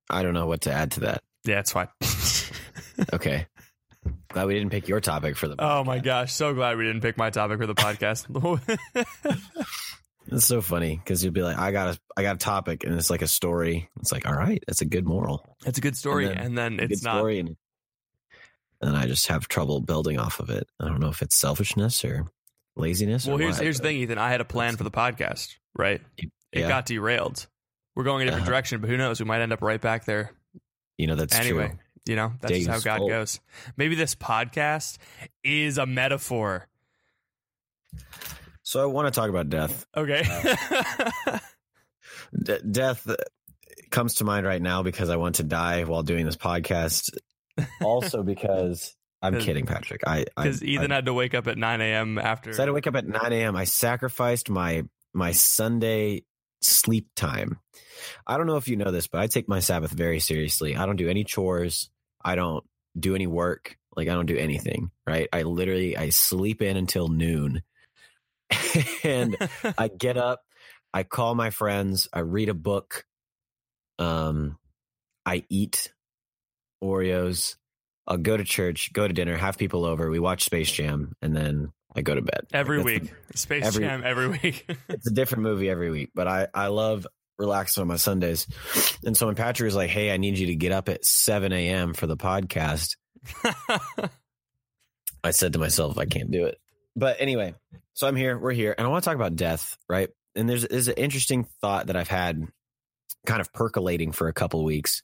I 0.10 0.24
don't 0.24 0.34
know 0.34 0.46
what 0.48 0.62
to 0.62 0.72
add 0.72 0.92
to 0.92 1.00
that. 1.02 1.24
yeah, 1.46 1.56
that's 1.56 1.72
fine. 1.72 1.88
Okay. 3.12 3.46
Glad 4.30 4.48
we 4.48 4.54
didn't 4.54 4.70
pick 4.70 4.88
your 4.88 5.02
topic 5.02 5.36
for 5.36 5.50
the. 5.50 5.56
oh 5.60 5.84
my 5.84 6.00
gosh, 6.00 6.32
so 6.32 6.54
glad 6.54 6.78
we 6.78 6.86
didn't 6.86 7.02
pick 7.02 7.18
my 7.18 7.30
topic 7.30 7.60
for 7.60 7.68
the 7.68 7.76
podcast. 7.76 8.26
It's 10.32 10.46
so 10.46 10.62
funny 10.62 10.96
because 10.98 11.24
you'll 11.24 11.34
be 11.34 11.42
like, 11.44 11.58
I 11.58 11.72
got 11.72 11.96
a, 11.96 12.00
I 12.18 12.24
got 12.24 12.36
a 12.36 12.40
topic, 12.40 12.84
and 12.84 12.96
it's 12.96 13.10
like 13.10 13.22
a 13.22 13.28
story. 13.28 13.90
It's 14.00 14.12
like, 14.12 14.28
all 14.28 14.34
right, 14.36 14.64
that's 14.68 14.82
a 14.82 14.86
good 14.86 15.06
moral, 15.06 15.56
it's 15.66 15.78
a 15.78 15.82
good 15.82 15.96
story, 15.96 16.26
And 16.28 16.40
and 16.40 16.58
then 16.58 16.78
then, 16.78 16.88
a 16.90 16.92
it's 16.92 17.04
not. 17.04 17.18
story, 17.18 17.40
and 17.40 17.56
and 18.82 18.96
I 18.98 19.06
just 19.08 19.28
have 19.28 19.48
trouble 19.48 19.82
building 19.82 20.20
off 20.20 20.40
of 20.40 20.50
it. 20.50 20.68
I 20.80 20.88
don't 20.88 21.00
know 21.00 21.10
if 21.10 21.22
it's 21.22 21.36
selfishness 21.36 22.04
or 22.04 22.26
laziness. 22.76 23.26
Well, 23.26 23.38
or 23.38 23.40
here's 23.40 23.56
what, 23.56 23.64
here's 23.64 23.78
the 23.78 23.84
thing, 23.84 23.98
Ethan. 23.98 24.18
I 24.18 24.30
had 24.30 24.42
a 24.42 24.46
plan 24.46 24.76
for 24.78 24.84
the 24.84 24.92
podcast, 24.92 25.56
right? 25.76 26.02
It 26.18 26.30
Yeah. 26.52 26.68
got 26.68 26.86
derailed. 26.86 27.48
We're 27.96 28.04
going 28.04 28.24
a 28.24 28.26
different 28.26 28.44
Uh-huh. 28.44 28.52
direction, 28.52 28.82
but 28.82 28.90
who 28.90 28.98
knows? 28.98 29.20
We 29.20 29.26
might 29.26 29.42
end 29.42 29.54
up 29.54 29.62
right 29.62 29.80
back 29.80 30.06
there 30.06 30.32
You 30.98 31.08
know, 31.08 31.16
that's 31.16 31.36
anyway. 31.36 31.68
true. 31.70 31.78
You 32.08 32.16
know, 32.18 32.34
that's 32.42 32.54
just 32.54 32.68
how 32.70 32.80
God 32.80 32.98
fault. 33.00 33.10
goes. 33.10 33.40
Maybe 33.78 33.96
this 33.96 34.14
podcast 34.16 34.98
is 35.44 35.78
a 35.78 35.86
metaphor. 35.86 36.68
So 38.66 38.82
I 38.82 38.86
want 38.86 39.14
to 39.14 39.18
talk 39.18 39.30
about 39.30 39.48
death. 39.48 39.86
Okay. 39.96 40.24
D- 42.44 42.58
death 42.70 43.08
uh, 43.08 43.16
comes 43.92 44.16
to 44.16 44.24
mind 44.24 44.46
right 44.46 44.62
now 44.62 44.82
because 44.82 45.10
I 45.10 45.18
want 45.18 45.36
to 45.36 45.44
die 45.44 45.84
while 45.84 46.02
doing 46.02 46.26
this 46.26 46.36
podcast. 46.36 47.16
Also 47.80 48.24
because 48.24 48.96
I'm 49.22 49.40
kidding, 49.40 49.68
Patrick. 49.68 50.02
I 50.06 50.26
Because 50.36 50.64
I, 50.64 50.66
Ethan 50.66 50.92
I, 50.92 50.96
had 50.96 51.06
to 51.06 51.14
wake 51.14 51.36
up 51.36 51.46
at 51.48 51.60
9 51.60 51.80
a.m. 51.82 52.18
after. 52.18 52.54
so 52.54 52.60
I 52.60 52.62
had 52.64 52.66
to 52.66 52.74
wake 52.74 52.88
up 52.88 52.96
at 52.96 53.08
9 53.08 53.34
a.m. 53.34 53.56
I 53.56 53.66
sacrificed 53.66 54.50
my 54.50 54.84
my 55.14 55.32
Sunday 55.32 56.24
sleep 56.62 57.08
time. 57.16 57.60
I 58.26 58.38
don't 58.38 58.48
know 58.48 58.58
if 58.58 58.68
you 58.68 58.78
know 58.78 58.90
this, 58.92 59.06
but 59.06 59.22
I 59.22 59.28
take 59.28 59.48
my 59.48 59.60
Sabbath 59.60 59.92
very 59.92 60.20
seriously. 60.20 60.76
I 60.76 60.88
don't 60.88 60.96
do 60.96 61.08
any 61.08 61.24
chores. 61.24 61.92
I 62.24 62.34
don't 62.34 62.64
do 63.00 63.14
any 63.14 63.28
work. 63.28 63.78
Like 63.96 64.08
I 64.08 64.14
don't 64.14 64.26
do 64.26 64.38
anything. 64.38 64.90
Right? 65.06 65.30
I 65.32 65.44
literally 65.44 65.96
I 65.96 66.10
sleep 66.10 66.64
in 66.64 66.78
until 66.78 67.10
noon, 67.10 67.62
and 69.04 69.38
I 69.78 69.88
get 69.98 70.18
up, 70.18 70.42
I 70.94 71.04
call 71.04 71.36
my 71.36 71.50
friends, 71.50 72.08
I 72.14 72.20
read 72.20 72.50
a 72.50 72.54
book, 72.54 73.06
um, 74.00 74.58
I 75.26 75.44
eat 75.50 75.92
Oreos, 76.84 77.56
I'll 78.08 78.18
go 78.18 78.38
to 78.38 78.44
church, 78.44 78.94
go 78.94 79.08
to 79.08 79.14
dinner, 79.14 79.36
have 79.38 79.58
people 79.58 79.86
over, 79.86 80.10
we 80.10 80.20
watch 80.20 80.44
Space 80.44 80.72
Jam, 80.72 81.16
and 81.22 81.36
then 81.36 81.72
I 81.96 82.02
go 82.02 82.14
to 82.16 82.22
bed. 82.22 82.42
every 82.54 82.82
week. 82.84 83.14
Space 83.36 83.66
every- 83.66 83.84
Jam 83.86 84.04
every 84.06 84.28
week. 84.28 84.70
it's 84.90 85.08
a 85.08 85.14
different 85.14 85.44
movie 85.44 85.70
every 85.70 85.90
week, 85.92 86.12
but 86.14 86.28
I 86.28 86.48
I 86.54 86.68
love 86.68 87.08
relaxing 87.38 87.82
on 87.82 87.88
my 87.88 87.96
Sundays. 87.96 88.48
And 89.06 89.16
so 89.18 89.26
when 89.28 89.36
Patrick 89.36 89.66
was 89.66 89.76
like, 89.76 89.90
"Hey, 89.90 90.12
I 90.12 90.18
need 90.18 90.38
you 90.38 90.48
to 90.48 90.56
get 90.56 90.72
up 90.72 90.90
at 90.90 91.04
seven 91.06 91.52
a.m. 91.54 91.94
for 91.94 92.06
the 92.08 92.18
podcast," 92.18 92.96
I 95.24 95.32
said 95.32 95.54
to 95.54 95.60
myself, 95.60 95.98
I 95.98 96.06
can't 96.06 96.32
do 96.32 96.46
it. 96.46 96.60
But 96.96 97.18
anyway, 97.20 97.56
so 97.96 98.08
I'm 98.08 98.16
here, 98.16 98.38
we're 98.38 98.52
here, 98.54 98.76
and 98.78 98.86
I 98.86 98.90
want 98.90 99.04
to 99.04 99.10
talk 99.10 99.16
about 99.16 99.36
death, 99.36 99.78
right? 99.90 100.10
And 100.36 100.48
there's, 100.48 100.68
there's 100.68 100.90
an 100.90 100.96
interesting 100.96 101.48
thought 101.62 101.88
that 101.88 101.96
I've 101.96 102.10
had 102.10 102.48
kind 103.26 103.42
of 103.42 103.52
percolating 103.52 104.12
for 104.12 104.28
a 104.28 104.34
couple 104.34 104.64
weeks. 104.64 105.02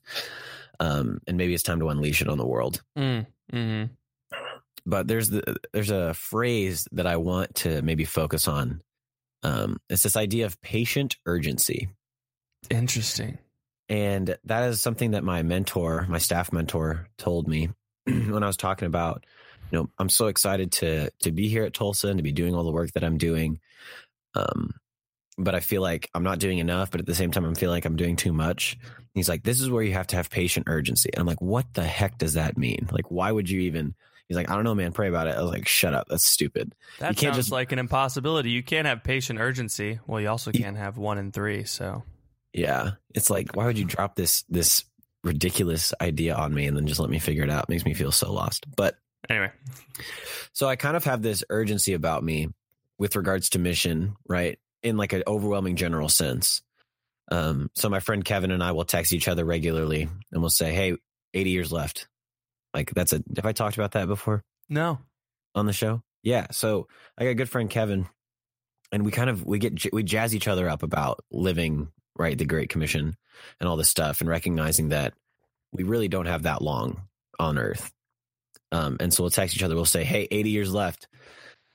Um, 0.80 1.20
and 1.26 1.36
maybe 1.36 1.54
it's 1.54 1.62
time 1.62 1.80
to 1.80 1.88
unleash 1.88 2.22
it 2.22 2.28
on 2.28 2.38
the 2.38 2.46
world. 2.46 2.82
mm, 2.96 3.26
hmm 3.50 3.84
But 4.84 5.06
there's 5.06 5.30
the 5.30 5.56
there's 5.72 5.90
a 5.90 6.14
phrase 6.14 6.88
that 6.92 7.06
I 7.06 7.16
want 7.16 7.54
to 7.56 7.82
maybe 7.82 8.04
focus 8.04 8.48
on. 8.48 8.82
Um, 9.42 9.78
it's 9.88 10.02
this 10.02 10.16
idea 10.16 10.46
of 10.46 10.60
patient 10.60 11.16
urgency. 11.26 11.88
Interesting. 12.70 13.38
And 13.88 14.36
that 14.44 14.68
is 14.70 14.80
something 14.80 15.12
that 15.12 15.24
my 15.24 15.42
mentor, 15.42 16.06
my 16.08 16.18
staff 16.18 16.52
mentor, 16.52 17.08
told 17.18 17.48
me 17.48 17.68
when 18.04 18.42
I 18.42 18.46
was 18.46 18.56
talking 18.56 18.86
about, 18.86 19.24
you 19.70 19.78
know, 19.78 19.90
I'm 19.98 20.08
so 20.08 20.26
excited 20.26 20.72
to 20.72 21.10
to 21.20 21.32
be 21.32 21.48
here 21.48 21.64
at 21.64 21.74
Tulsa 21.74 22.08
and 22.08 22.18
to 22.18 22.22
be 22.22 22.32
doing 22.32 22.54
all 22.54 22.64
the 22.64 22.72
work 22.72 22.92
that 22.92 23.04
I'm 23.04 23.18
doing. 23.18 23.60
Um, 24.34 24.74
but 25.38 25.54
I 25.54 25.60
feel 25.60 25.80
like 25.82 26.10
I'm 26.14 26.22
not 26.24 26.38
doing 26.38 26.58
enough, 26.58 26.90
but 26.90 27.00
at 27.00 27.06
the 27.06 27.14
same 27.14 27.30
time 27.30 27.44
I'm 27.44 27.54
feeling 27.54 27.76
like 27.76 27.84
I'm 27.86 27.96
doing 27.96 28.16
too 28.16 28.32
much. 28.32 28.76
He's 29.14 29.28
like, 29.28 29.42
this 29.42 29.60
is 29.60 29.70
where 29.70 29.82
you 29.82 29.92
have 29.94 30.06
to 30.08 30.16
have 30.16 30.28
patient 30.30 30.66
urgency. 30.68 31.10
And 31.12 31.20
I'm 31.20 31.26
like, 31.26 31.40
what 31.40 31.72
the 31.74 31.84
heck 31.84 32.18
does 32.18 32.34
that 32.34 32.56
mean? 32.58 32.88
Like, 32.92 33.10
why 33.10 33.30
would 33.32 33.48
you 33.48 33.60
even 33.62 33.94
He's 34.28 34.36
like, 34.36 34.48
I 34.50 34.54
don't 34.54 34.64
know, 34.64 34.74
man, 34.74 34.92
pray 34.92 35.08
about 35.08 35.26
it. 35.26 35.36
I 35.36 35.42
was 35.42 35.50
like, 35.50 35.66
shut 35.68 35.92
up. 35.92 36.06
That's 36.08 36.24
stupid. 36.24 36.74
That 37.00 37.10
You 37.10 37.16
can't 37.16 37.34
sounds 37.34 37.36
just- 37.46 37.52
like 37.52 37.72
an 37.72 37.78
impossibility. 37.78 38.50
You 38.50 38.62
can't 38.62 38.86
have 38.86 39.02
patient 39.04 39.38
urgency. 39.40 39.98
Well, 40.06 40.20
you 40.22 40.28
also 40.28 40.52
can't 40.52 40.76
have 40.78 40.96
one 40.96 41.18
in 41.18 41.32
three. 41.32 41.64
So 41.64 42.02
Yeah. 42.54 42.92
It's 43.14 43.28
like, 43.28 43.54
why 43.56 43.66
would 43.66 43.78
you 43.78 43.84
drop 43.84 44.14
this 44.16 44.44
this 44.48 44.84
ridiculous 45.24 45.92
idea 46.00 46.34
on 46.34 46.52
me 46.54 46.66
and 46.66 46.76
then 46.76 46.86
just 46.86 47.00
let 47.00 47.10
me 47.10 47.18
figure 47.18 47.44
it 47.44 47.50
out? 47.50 47.68
makes 47.68 47.84
me 47.84 47.94
feel 47.94 48.12
so 48.12 48.32
lost. 48.32 48.64
But 48.76 48.96
anyway, 49.32 49.52
So 50.52 50.68
I 50.68 50.76
kind 50.76 50.96
of 50.96 51.04
have 51.04 51.22
this 51.22 51.42
urgency 51.48 51.94
about 51.94 52.22
me 52.22 52.48
with 52.98 53.16
regards 53.16 53.50
to 53.50 53.58
mission, 53.58 54.16
right? 54.28 54.58
In 54.82 54.96
like 54.96 55.12
an 55.12 55.22
overwhelming 55.26 55.76
general 55.76 56.08
sense. 56.08 56.62
Um, 57.30 57.70
so 57.74 57.88
my 57.88 58.00
friend 58.00 58.24
Kevin 58.24 58.50
and 58.50 58.62
I 58.62 58.72
will 58.72 58.84
text 58.84 59.12
each 59.12 59.28
other 59.28 59.44
regularly 59.44 60.02
and 60.02 60.40
we'll 60.42 60.50
say, 60.50 60.72
Hey, 60.72 60.96
80 61.34 61.50
years 61.50 61.72
left. 61.72 62.08
Like 62.74 62.90
that's 62.90 63.12
a, 63.12 63.22
have 63.36 63.46
I 63.46 63.52
talked 63.52 63.76
about 63.76 63.92
that 63.92 64.06
before 64.06 64.44
no. 64.68 64.98
on 65.54 65.66
the 65.66 65.72
show? 65.72 66.02
Yeah. 66.22 66.48
So 66.50 66.88
I 67.16 67.24
got 67.24 67.30
a 67.30 67.34
good 67.34 67.48
friend, 67.48 67.68
Kevin, 67.68 68.06
and 68.92 69.04
we 69.04 69.10
kind 69.12 69.30
of, 69.30 69.44
we 69.44 69.58
get, 69.58 69.92
we 69.92 70.02
jazz 70.02 70.34
each 70.34 70.48
other 70.48 70.68
up 70.68 70.82
about 70.82 71.24
living, 71.30 71.88
right? 72.16 72.36
The 72.36 72.44
Great 72.44 72.68
Commission 72.68 73.16
and 73.60 73.68
all 73.68 73.76
this 73.76 73.88
stuff 73.88 74.20
and 74.20 74.28
recognizing 74.28 74.90
that 74.90 75.14
we 75.72 75.84
really 75.84 76.08
don't 76.08 76.26
have 76.26 76.42
that 76.42 76.62
long 76.62 77.02
on 77.38 77.58
earth. 77.58 77.92
Um, 78.72 78.96
and 79.00 79.12
so 79.12 79.22
we'll 79.22 79.30
text 79.30 79.54
each 79.54 79.62
other. 79.62 79.74
We'll 79.74 79.84
say, 79.84 80.02
Hey, 80.02 80.26
80 80.30 80.50
years 80.50 80.72
left 80.72 81.06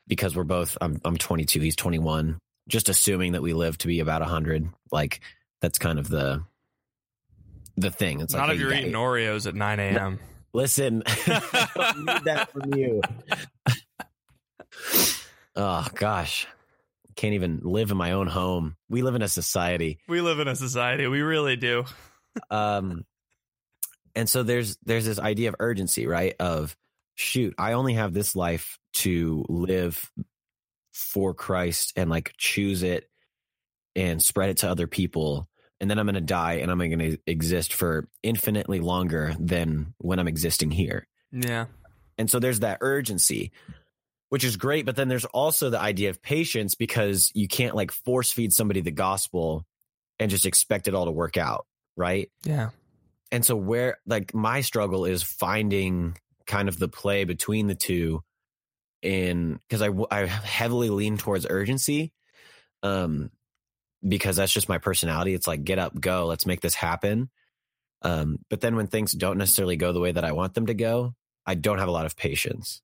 because 0.08 0.36
we're 0.36 0.44
both, 0.44 0.78
I'm, 0.82 1.00
I'm 1.06 1.16
22, 1.18 1.60
he's 1.60 1.76
21, 1.76 2.40
just 2.68 2.90
assuming 2.90 3.34
that 3.34 3.42
we 3.42 3.54
live 3.54 3.78
to 3.80 3.88
be 3.88 4.00
about 4.00 4.22
100. 4.22 4.68
Like 4.92 5.22
that's 5.62 5.78
kind 5.78 6.00
of 6.00 6.10
the, 6.10 6.44
the 7.76 7.92
thing. 7.92 8.22
It's 8.22 8.34
Not 8.34 8.50
like, 8.50 8.56
if 8.56 8.58
hey, 8.58 8.64
you're 8.64 8.74
you 8.74 8.80
eating 8.82 8.94
Oreos 8.94 9.48
at 9.48 9.56
9 9.56 9.80
a.m. 9.80 10.20
Listen, 10.54 11.04
I 11.08 11.70
don't 11.76 12.06
need 12.06 12.24
that 12.26 12.52
from 12.52 12.74
you. 12.74 13.02
Oh 15.56 15.88
gosh. 15.96 16.48
Can't 17.16 17.34
even 17.34 17.62
live 17.64 17.90
in 17.90 17.98
my 17.98 18.12
own 18.12 18.28
home. 18.28 18.76
We 18.90 19.02
live 19.02 19.16
in 19.16 19.24
a 19.24 19.28
society. 19.28 19.98
We 20.08 20.22
live 20.22 20.40
in 20.40 20.48
a 20.48 20.56
society. 20.56 21.08
We 21.08 21.22
really 21.22 21.56
do. 21.56 21.86
Um 22.52 23.06
and 24.16 24.30
so 24.30 24.44
there's 24.44 24.78
there's 24.86 25.06
this 25.06 25.18
idea 25.18 25.50
of 25.50 25.56
urgency, 25.60 26.06
right? 26.06 26.36
Of 26.40 26.78
shoot, 27.18 27.54
I 27.58 27.74
only 27.74 27.96
have 27.96 28.14
this 28.14 28.36
life 28.36 28.80
to 28.94 29.44
live 29.50 30.10
for 30.94 31.34
Christ 31.34 31.94
and 31.96 32.10
like 32.10 32.34
choose 32.38 32.84
it 32.84 33.10
and 33.96 34.22
spread 34.22 34.50
it 34.50 34.58
to 34.58 34.70
other 34.70 34.88
people. 34.88 35.50
And 35.82 35.90
then 35.90 36.00
I'm 36.00 36.06
going 36.06 36.16
to 36.16 36.22
die 36.22 36.54
and 36.54 36.72
I'm 36.72 36.78
going 36.78 36.98
to 37.00 37.18
exist 37.28 37.74
for 37.74 38.08
infinitely 38.24 38.80
longer 38.80 39.36
than 39.40 39.94
when 39.98 40.20
I'm 40.20 40.28
existing 40.28 40.72
here. 40.72 41.08
Yeah. 41.32 41.66
And 42.18 42.30
so 42.30 42.40
there's 42.40 42.62
that 42.62 42.80
urgency, 42.82 43.52
which 44.30 44.44
is 44.44 44.56
great. 44.56 44.86
But 44.86 44.96
then 44.96 45.08
there's 45.08 45.26
also 45.26 45.70
the 45.70 45.80
idea 45.80 46.10
of 46.10 46.22
patience 46.22 46.76
because 46.76 47.32
you 47.36 47.48
can't 47.48 47.76
like 47.76 47.92
force 47.92 48.32
feed 48.32 48.54
somebody 48.54 48.82
the 48.82 48.92
gospel 48.92 49.66
and 50.20 50.32
just 50.32 50.46
expect 50.46 50.88
it 50.88 50.96
all 50.96 51.06
to 51.06 51.12
work 51.12 51.38
out. 51.38 51.66
Right. 51.96 52.32
Yeah. 52.44 52.70
And 53.32 53.44
so, 53.44 53.56
where 53.56 53.98
like 54.06 54.34
my 54.34 54.62
struggle 54.62 55.06
is 55.06 55.22
finding 55.22 56.18
kind 56.48 56.70
of 56.70 56.80
the 56.80 56.88
play 56.88 57.24
between 57.26 57.68
the 57.68 57.76
two 57.76 58.24
in 59.04 59.60
because 59.70 59.82
I, 59.82 59.90
I 60.10 60.26
heavily 60.26 60.90
lean 60.90 61.18
towards 61.18 61.46
urgency. 61.50 62.14
Um, 62.84 63.30
because 64.08 64.36
that's 64.36 64.52
just 64.52 64.70
my 64.70 64.78
personality. 64.78 65.34
It's 65.34 65.48
like, 65.48 65.64
get 65.64 65.80
up, 65.80 66.00
go, 66.00 66.28
let's 66.28 66.46
make 66.46 66.62
this 66.62 66.76
happen. 66.76 67.30
Um, 68.04 68.38
but 68.50 68.62
then 68.62 68.76
when 68.76 68.86
things 68.88 69.12
don't 69.14 69.40
necessarily 69.40 69.76
go 69.76 69.92
the 69.92 70.00
way 70.00 70.12
that 70.12 70.24
I 70.24 70.32
want 70.34 70.54
them 70.54 70.68
to 70.68 70.76
go, 70.76 71.16
I 71.48 71.56
don't 71.56 71.80
have 71.80 71.88
a 71.88 71.92
lot 71.92 72.06
of 72.06 72.16
patience, 72.16 72.82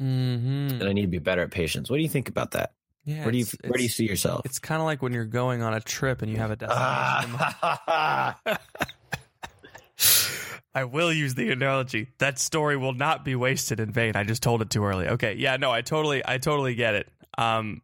Mm-hmm. 0.00 0.80
and 0.80 0.84
I 0.84 0.94
need 0.94 1.02
to 1.02 1.08
be 1.08 1.18
better 1.18 1.42
at 1.42 1.50
patience. 1.50 1.90
What 1.90 1.98
do 1.98 2.02
you 2.02 2.08
think 2.08 2.30
about 2.30 2.52
that? 2.52 2.72
Yeah. 3.04 3.22
where 3.22 3.32
do 3.32 3.36
you 3.38 3.44
where 3.64 3.76
do 3.76 3.82
you 3.82 3.88
see 3.90 4.06
yourself? 4.06 4.42
It's 4.46 4.58
kind 4.58 4.80
of 4.80 4.86
like 4.86 5.02
when 5.02 5.12
you're 5.12 5.26
going 5.26 5.60
on 5.62 5.74
a 5.74 5.80
trip 5.80 6.22
and 6.22 6.30
you 6.32 6.38
have 6.38 6.50
a 6.50 6.56
destination. 6.56 7.38
I 10.74 10.84
will 10.84 11.12
use 11.12 11.34
the 11.34 11.50
analogy. 11.50 12.08
That 12.18 12.38
story 12.38 12.76
will 12.76 12.92
not 12.92 13.24
be 13.24 13.34
wasted 13.34 13.80
in 13.80 13.92
vain. 13.92 14.14
I 14.14 14.24
just 14.24 14.42
told 14.42 14.62
it 14.62 14.70
too 14.70 14.84
early. 14.84 15.08
Okay, 15.08 15.34
yeah, 15.34 15.56
no, 15.56 15.70
I 15.70 15.82
totally, 15.82 16.22
I 16.24 16.38
totally 16.38 16.74
get 16.74 16.94
it. 16.94 17.08
Um, 17.36 17.82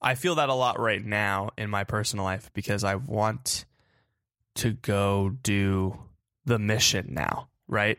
I 0.00 0.14
feel 0.14 0.36
that 0.36 0.48
a 0.48 0.54
lot 0.54 0.78
right 0.78 1.04
now 1.04 1.50
in 1.58 1.70
my 1.70 1.84
personal 1.84 2.24
life 2.24 2.50
because 2.54 2.84
I 2.84 2.94
want 2.94 3.64
to 4.56 4.72
go 4.72 5.30
do 5.42 5.98
the 6.44 6.58
mission 6.58 7.08
now, 7.10 7.48
right? 7.68 7.98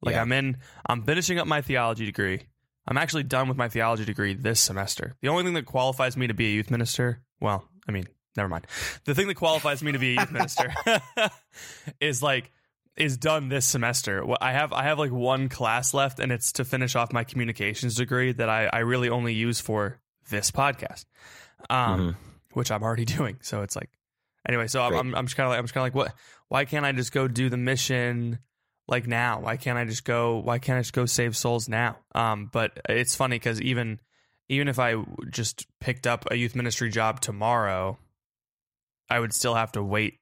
Like 0.00 0.14
Yeah. 0.14 0.22
I'm 0.22 0.32
in, 0.32 0.56
I'm 0.86 1.02
finishing 1.02 1.38
up 1.38 1.46
my 1.46 1.60
theology 1.60 2.06
degree. 2.06 2.42
I'm 2.86 2.98
actually 2.98 3.22
done 3.22 3.48
with 3.48 3.56
my 3.56 3.68
theology 3.68 4.04
degree 4.04 4.34
this 4.34 4.60
semester. 4.60 5.14
The 5.20 5.28
only 5.28 5.44
thing 5.44 5.54
that 5.54 5.66
qualifies 5.66 6.16
me 6.16 6.26
to 6.26 6.34
be 6.34 6.46
a 6.46 6.50
youth 6.50 6.70
minister, 6.70 7.22
well, 7.40 7.68
I 7.88 7.92
mean, 7.92 8.06
never 8.36 8.48
mind. 8.48 8.66
The 9.04 9.14
thing 9.14 9.28
that 9.28 9.36
qualifies 9.36 9.82
me 9.82 9.92
to 9.92 9.98
be 9.98 10.16
a 10.16 10.20
youth 10.20 10.32
minister 10.32 10.72
is 12.00 12.22
like 12.22 12.50
is 12.96 13.16
done 13.16 13.48
this 13.48 13.64
semester. 13.64 14.24
I 14.40 14.52
have 14.52 14.72
I 14.72 14.84
have 14.84 14.98
like 14.98 15.12
one 15.12 15.48
class 15.48 15.94
left, 15.94 16.18
and 16.18 16.30
it's 16.30 16.52
to 16.52 16.64
finish 16.64 16.94
off 16.94 17.12
my 17.12 17.24
communications 17.24 17.94
degree 17.94 18.32
that 18.32 18.48
I 18.48 18.66
I 18.72 18.78
really 18.80 19.08
only 19.08 19.34
use 19.34 19.60
for 19.60 20.00
this 20.30 20.50
podcast, 20.50 21.04
um, 21.70 22.16
which 22.52 22.70
I'm 22.70 22.82
already 22.82 23.04
doing. 23.06 23.38
So 23.42 23.62
it's 23.62 23.76
like 23.76 23.90
anyway. 24.46 24.66
So 24.66 24.86
Great. 24.88 24.98
I'm, 24.98 25.14
I'm 25.14 25.26
just 25.26 25.36
kind 25.36 25.46
of 25.46 25.50
like 25.50 25.58
I'm 25.58 25.64
just 25.64 25.74
kind 25.74 25.86
of 25.86 25.94
like 25.94 26.06
what? 26.06 26.14
Why 26.48 26.64
can't 26.64 26.84
I 26.84 26.92
just 26.92 27.12
go 27.12 27.28
do 27.28 27.48
the 27.48 27.56
mission? 27.56 28.38
Like 28.88 29.06
now, 29.06 29.40
why 29.40 29.56
can't 29.56 29.78
I 29.78 29.84
just 29.84 30.04
go? 30.04 30.38
Why 30.38 30.58
can't 30.58 30.78
I 30.78 30.80
just 30.80 30.92
go 30.92 31.06
save 31.06 31.36
souls 31.36 31.68
now? 31.68 31.98
Um, 32.14 32.50
but 32.52 32.78
it's 32.88 33.14
funny 33.14 33.36
because 33.36 33.60
even 33.60 34.00
even 34.48 34.68
if 34.68 34.78
I 34.78 34.96
just 35.30 35.66
picked 35.80 36.06
up 36.06 36.26
a 36.30 36.36
youth 36.36 36.54
ministry 36.54 36.90
job 36.90 37.20
tomorrow, 37.20 37.96
I 39.08 39.18
would 39.18 39.32
still 39.32 39.54
have 39.54 39.72
to 39.72 39.82
wait 39.82 40.18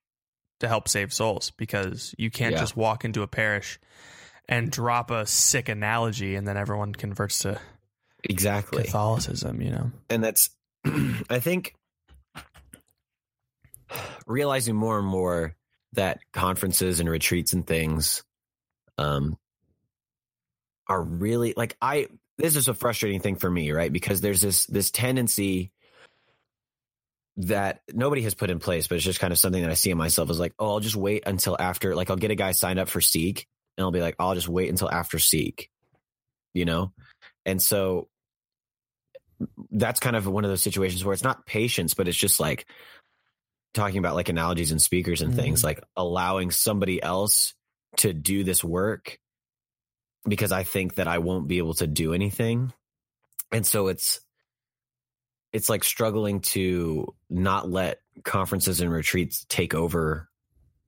to 0.61 0.69
help 0.69 0.89
save 0.89 1.13
souls 1.13 1.51
because 1.57 2.15
you 2.17 2.31
can't 2.31 2.53
Yeah. 2.55 2.61
just 2.61 2.77
walk 2.77 3.05
into 3.05 3.23
a 3.23 3.27
parish 3.27 3.79
and 4.49 4.71
drop 4.71 5.11
a 5.11 5.27
sick 5.27 5.69
analogy 5.69 6.35
and 6.37 6.47
then 6.47 6.57
everyone 6.57 6.93
converts 6.95 7.41
to 7.41 7.61
exactly. 8.25 8.85
Catholicism, 8.85 9.61
you 9.61 9.71
know? 9.71 9.91
and 10.09 10.23
that's 10.25 10.51
i 11.31 11.41
think 11.41 11.75
realizing 14.27 14.77
more 14.77 14.99
and 14.99 15.07
more 15.07 15.57
that 15.93 16.21
conferences 16.33 17.01
and 17.01 17.09
retreats 17.11 17.53
and 17.53 17.67
things 17.67 18.23
um 18.99 19.37
are 20.89 21.03
really 21.03 21.53
like 21.57 21.77
i 21.83 22.07
this 22.39 22.57
is 22.57 22.69
a 22.69 22.75
frustrating 22.75 23.21
thing 23.21 23.37
for 23.37 23.51
me 23.51 23.73
right 23.73 23.93
because 23.93 24.21
there's 24.21 24.41
this 24.41 24.67
this 24.67 24.91
tendency 24.91 25.73
that 27.37 27.81
nobody 27.93 28.23
has 28.23 28.35
put 28.35 28.51
in 28.51 28.59
place 28.59 28.87
but 28.87 28.97
it's 28.97 29.05
just 29.05 29.21
kind 29.21 29.33
of 29.33 29.39
something 29.39 29.63
that 29.63 29.71
i 29.71 29.75
see 29.75 29.91
in 29.91 29.99
myself 29.99 30.31
is 30.31 30.41
like 30.41 30.53
oh 30.59 30.73
i'll 30.73 30.81
just 30.81 30.97
wait 30.97 31.23
until 31.27 31.57
after 31.59 31.95
like 31.95 32.11
i'll 32.11 32.17
get 32.17 32.31
a 32.31 32.37
guy 32.37 32.53
signed 32.53 32.79
up 32.79 32.89
for 32.89 33.01
seek 33.01 33.47
and 33.77 33.85
i'll 33.85 33.93
be 33.93 34.01
like 34.01 34.17
i'll 34.19 34.35
just 34.35 34.49
wait 34.49 34.69
until 34.69 34.91
after 34.91 35.19
seek 35.19 35.71
you 36.53 36.65
know 36.65 36.93
and 37.47 37.63
so 37.63 38.09
that's 39.71 40.01
kind 40.01 40.17
of 40.17 40.27
one 40.27 40.45
of 40.45 40.51
those 40.51 40.63
situations 40.63 41.05
where 41.05 41.15
it's 41.15 41.25
not 41.25 41.47
patience, 41.47 41.95
but 41.95 42.09
it's 42.09 42.17
just 42.17 42.41
like 42.41 42.67
talking 43.73 43.99
about 43.99 44.15
like 44.15 44.29
analogies 44.29 44.71
and 44.71 44.83
speakers 44.83 45.23
and 45.23 45.35
things, 45.35 45.61
mm-hmm. 45.61 45.69
like 45.69 45.85
allowing 45.97 46.51
somebody 46.51 47.03
else 47.03 47.55
to 47.99 48.13
do 48.13 48.45
this 48.45 48.63
work 48.63 49.19
because 50.29 50.53
I 50.53 50.65
think 50.65 50.97
that 50.97 51.09
I 51.09 51.19
won't 51.19 51.49
be 51.49 51.59
able 51.59 51.75
to 51.75 51.87
do 51.87 52.13
anything. 52.13 52.73
And 53.53 53.67
so 53.67 53.89
it's 53.89 54.21
it's 55.53 55.69
like 55.69 55.85
struggling 55.85 56.41
to 56.41 57.15
not 57.29 57.69
let 57.71 58.01
conferences 58.25 58.81
and 58.81 58.91
retreats 58.93 59.47
take 59.49 59.75
over 59.75 60.29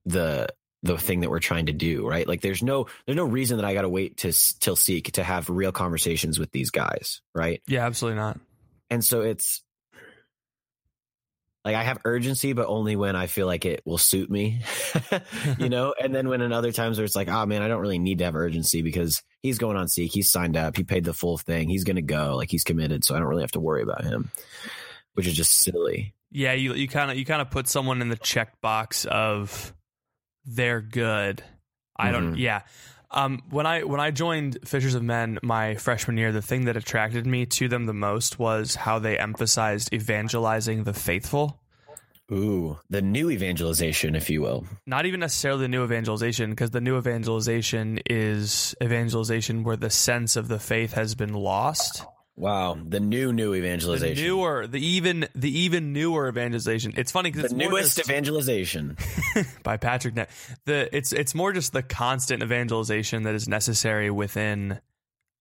the 0.07 0.49
the 0.85 0.99
thing 0.99 1.21
that 1.21 1.31
we're 1.31 1.39
trying 1.39 1.67
to 1.67 1.73
do, 1.73 2.07
right? 2.09 2.27
Like 2.27 2.41
there's 2.41 2.63
no 2.63 2.87
there's 3.07 3.17
no 3.17 3.25
reason 3.25 3.59
that 3.59 3.65
I 3.65 3.75
got 3.75 3.83
to 3.83 3.89
wait 3.89 4.19
to 4.19 4.33
till 4.61 4.77
seek 4.77 5.13
to 5.13 5.23
have 5.23 5.49
real 5.49 5.73
conversations 5.73 6.39
with 6.39 6.51
these 6.51 6.71
guys, 6.71 7.21
right? 7.35 7.63
Yeah, 7.67 7.87
absolutely 7.87 8.21
not. 8.21 8.41
and 8.91 9.05
so 9.05 9.21
it's 9.21 9.63
like 11.65 11.77
I 11.77 11.83
have 11.85 11.99
urgency, 12.05 12.53
but 12.55 12.67
only 12.67 12.97
when 12.97 13.15
I 13.15 13.27
feel 13.29 13.47
like 13.47 13.65
it 13.65 13.83
will 13.85 13.99
suit 13.99 14.31
me, 14.31 14.63
you 15.59 15.69
know. 15.69 15.95
And 16.01 16.15
then 16.15 16.29
when 16.29 16.41
in 16.41 16.53
other 16.53 16.73
times 16.73 16.99
where 16.99 17.05
it's 17.05 17.15
like, 17.17 17.29
oh 17.29 17.47
man, 17.47 17.63
I 17.63 17.69
don't 17.69 17.81
really 17.81 17.99
need 18.01 18.19
to 18.19 18.25
have 18.25 18.35
urgency 18.35 18.83
because 18.83 19.23
he's 19.43 19.59
going 19.59 19.77
on 19.77 19.89
Seek, 19.89 20.13
he's 20.13 20.31
signed 20.31 20.57
up, 20.57 20.77
he 20.77 20.85
paid 20.85 21.05
the 21.05 21.15
full 21.15 21.39
thing, 21.39 21.69
he's 21.69 21.85
gonna 21.85 22.03
go, 22.03 22.35
like 22.37 22.51
he's 22.51 22.65
committed, 22.65 23.05
so 23.05 23.15
I 23.15 23.19
don't 23.19 23.29
really 23.29 23.43
have 23.43 23.53
to 23.53 23.61
worry 23.61 23.83
about 23.83 24.03
him, 24.05 24.31
which 25.15 25.27
is 25.27 25.35
just 25.35 25.53
silly. 25.53 26.15
Yeah, 26.31 26.55
you 26.55 26.75
you 26.75 26.89
kind 26.89 27.11
of 27.11 27.17
you 27.17 27.25
kind 27.25 27.43
of 27.43 27.51
put 27.51 27.69
someone 27.69 28.01
in 28.01 28.09
the 28.09 28.17
check 28.17 28.61
box 28.61 29.05
of 29.05 29.73
they're 30.45 30.81
good. 30.81 31.45
I 31.97 32.11
don't. 32.11 32.35
Mhm. 32.35 32.39
Yeah. 32.39 32.63
Um, 33.15 33.43
when 33.51 33.67
I 33.67 33.83
when 33.85 34.01
I 34.01 34.11
joined 34.11 34.59
Fishers 34.65 34.95
of 34.95 35.03
Men 35.03 35.39
my 35.43 35.75
freshman 35.75 36.17
year, 36.17 36.33
the 36.33 36.43
thing 36.43 36.65
that 36.65 36.77
attracted 36.77 37.27
me 37.27 37.45
to 37.47 37.69
them 37.69 37.85
the 37.85 37.93
most 37.93 38.39
was 38.39 38.75
how 38.75 38.99
they 38.99 39.19
emphasized 39.19 39.93
evangelizing 39.93 40.85
the 40.85 40.95
faithful. 40.95 41.61
Ooh, 42.31 42.79
the 42.89 43.03
new 43.03 43.31
evangelization, 43.31 44.15
if 44.15 44.31
you 44.31 44.41
will. 44.41 44.65
Not 44.87 45.05
even 45.05 45.21
necessarily 45.21 45.63
the 45.63 45.69
new 45.69 45.85
evangelization, 45.85 46.51
because 46.51 46.71
the 46.71 46.81
new 46.81 46.97
evangelization 46.97 48.01
is 48.09 48.75
evangelization 48.83 49.65
where 49.65 49.77
the 49.77 49.91
sense 49.91 50.37
of 50.37 50.49
the 50.49 50.59
faith 50.59 50.95
has 50.95 51.15
been 51.15 51.35
lost. 51.35 52.07
Wow, 52.35 52.79
the 52.83 52.99
new 52.99 53.33
new 53.33 53.53
evangelization, 53.55 54.17
The 54.17 54.31
newer, 54.31 54.67
the 54.67 54.85
even 54.85 55.29
the 55.35 55.59
even 55.61 55.93
newer 55.93 56.29
evangelization. 56.29 56.95
It's 56.97 57.13
funny 57.13 57.31
because 57.31 57.51
the 57.51 57.57
it's 57.59 57.71
newest 57.71 57.97
just- 57.99 58.09
evangelization. 58.09 58.97
by 59.63 59.77
Patrick 59.77 60.15
Net. 60.15 60.31
The 60.65 60.95
it's 60.97 61.13
it's 61.13 61.35
more 61.35 61.53
just 61.53 61.75
the 61.75 61.83
constant 61.83 62.43
evangelization 62.43 63.25
that 63.25 63.35
is 63.35 63.49
necessary 63.49 64.11
within 64.11 64.81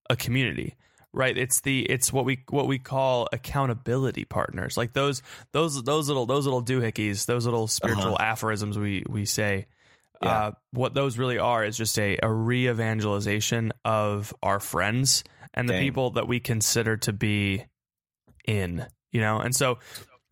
a 0.09 0.17
community. 0.17 0.75
Right? 1.13 1.37
It's 1.37 1.61
the 1.61 1.89
it's 1.89 2.11
what 2.11 2.25
we 2.25 2.43
what 2.49 2.67
we 2.67 2.77
call 2.77 3.29
accountability 3.31 4.25
partners. 4.25 4.75
Like 4.75 4.91
those 4.91 5.21
those 5.53 5.81
those 5.83 6.09
little 6.09 6.25
those 6.25 6.45
little 6.45 6.63
doohickeys, 6.63 7.25
those 7.25 7.45
little 7.45 7.63
uh-huh. 7.63 7.67
spiritual 7.67 8.17
aphorisms 8.19 8.77
we 8.77 9.05
we 9.07 9.23
say. 9.25 9.67
Yeah. 10.21 10.29
Uh, 10.29 10.51
what 10.71 10.93
those 10.93 11.17
really 11.17 11.39
are 11.39 11.63
is 11.65 11.75
just 11.77 11.97
a, 11.97 12.17
a 12.21 12.31
re-evangelization 12.31 13.71
of 13.83 14.33
our 14.43 14.59
friends 14.59 15.23
and 15.53 15.67
the 15.67 15.73
Dang. 15.73 15.81
people 15.81 16.09
that 16.11 16.27
we 16.27 16.39
consider 16.39 16.97
to 16.97 17.13
be 17.13 17.65
in, 18.45 18.85
you 19.11 19.21
know. 19.21 19.39
And 19.39 19.55
so 19.55 19.79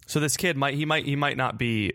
so 0.05 0.19
this 0.19 0.37
kid 0.37 0.57
might 0.57 0.73
he 0.75 0.85
might 0.85 1.05
he 1.05 1.15
might 1.15 1.37
not 1.37 1.57
be 1.57 1.93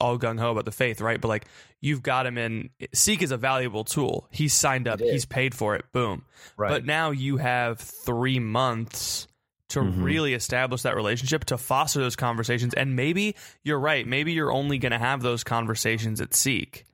all 0.00 0.18
gung 0.18 0.38
ho 0.40 0.50
about 0.52 0.64
the 0.64 0.72
faith, 0.72 1.00
right? 1.00 1.20
But 1.20 1.28
like 1.28 1.46
you've 1.80 2.02
got 2.02 2.26
him 2.26 2.38
in 2.38 2.70
Seek 2.94 3.22
is 3.22 3.30
a 3.30 3.36
valuable 3.36 3.84
tool. 3.84 4.26
He's 4.30 4.52
signed 4.54 4.88
up, 4.88 5.00
he's 5.00 5.24
paid 5.26 5.54
for 5.54 5.76
it, 5.76 5.84
boom. 5.92 6.24
But 6.70 6.84
now 6.86 7.10
you 7.10 7.36
have 7.36 7.78
three 7.80 8.38
months 8.40 9.28
to 9.68 9.80
Mhm. 9.80 10.02
really 10.04 10.32
establish 10.34 10.82
that 10.82 10.94
relationship, 10.94 11.44
to 11.46 11.58
foster 11.58 11.98
those 11.98 12.14
conversations. 12.14 12.72
And 12.74 12.94
maybe 12.94 13.34
you're 13.64 13.80
right. 13.80 14.06
Maybe 14.06 14.32
you're 14.32 14.52
only 14.52 14.78
going 14.78 14.92
to 14.92 14.98
have 14.98 15.22
those 15.22 15.42
conversations 15.42 16.20
at 16.20 16.34
Seek. 16.34 16.84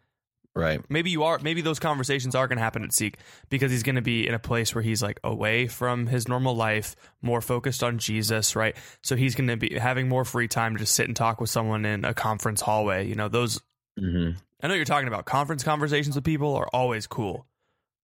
Right. 0.54 0.82
Maybe 0.90 1.10
you 1.10 1.22
are. 1.22 1.38
Maybe 1.38 1.62
those 1.62 1.78
conversations 1.78 2.34
are 2.34 2.46
going 2.46 2.58
to 2.58 2.62
happen 2.62 2.84
at 2.84 2.92
Seek 2.92 3.16
because 3.48 3.70
he's 3.70 3.82
going 3.82 3.96
to 3.96 4.02
be 4.02 4.28
in 4.28 4.34
a 4.34 4.38
place 4.38 4.74
where 4.74 4.82
he's 4.82 5.02
like 5.02 5.18
away 5.24 5.66
from 5.66 6.06
his 6.06 6.28
normal 6.28 6.54
life, 6.54 6.94
more 7.22 7.40
focused 7.40 7.82
on 7.82 7.98
Jesus, 7.98 8.54
right? 8.54 8.76
So 9.02 9.16
he's 9.16 9.34
going 9.34 9.48
to 9.48 9.56
be 9.56 9.78
having 9.78 10.08
more 10.08 10.26
free 10.26 10.48
time 10.48 10.74
to 10.74 10.80
just 10.80 10.94
sit 10.94 11.06
and 11.06 11.16
talk 11.16 11.40
with 11.40 11.48
someone 11.48 11.86
in 11.86 12.04
a 12.04 12.12
conference 12.12 12.60
hallway. 12.60 13.08
You 13.08 13.14
know, 13.14 13.28
those. 13.28 13.62
Mm-hmm. 13.98 14.38
I 14.62 14.68
know 14.68 14.74
you're 14.74 14.84
talking 14.84 15.08
about 15.08 15.24
conference 15.24 15.64
conversations 15.64 16.14
with 16.14 16.24
people 16.24 16.54
are 16.54 16.68
always 16.72 17.06
cool. 17.06 17.46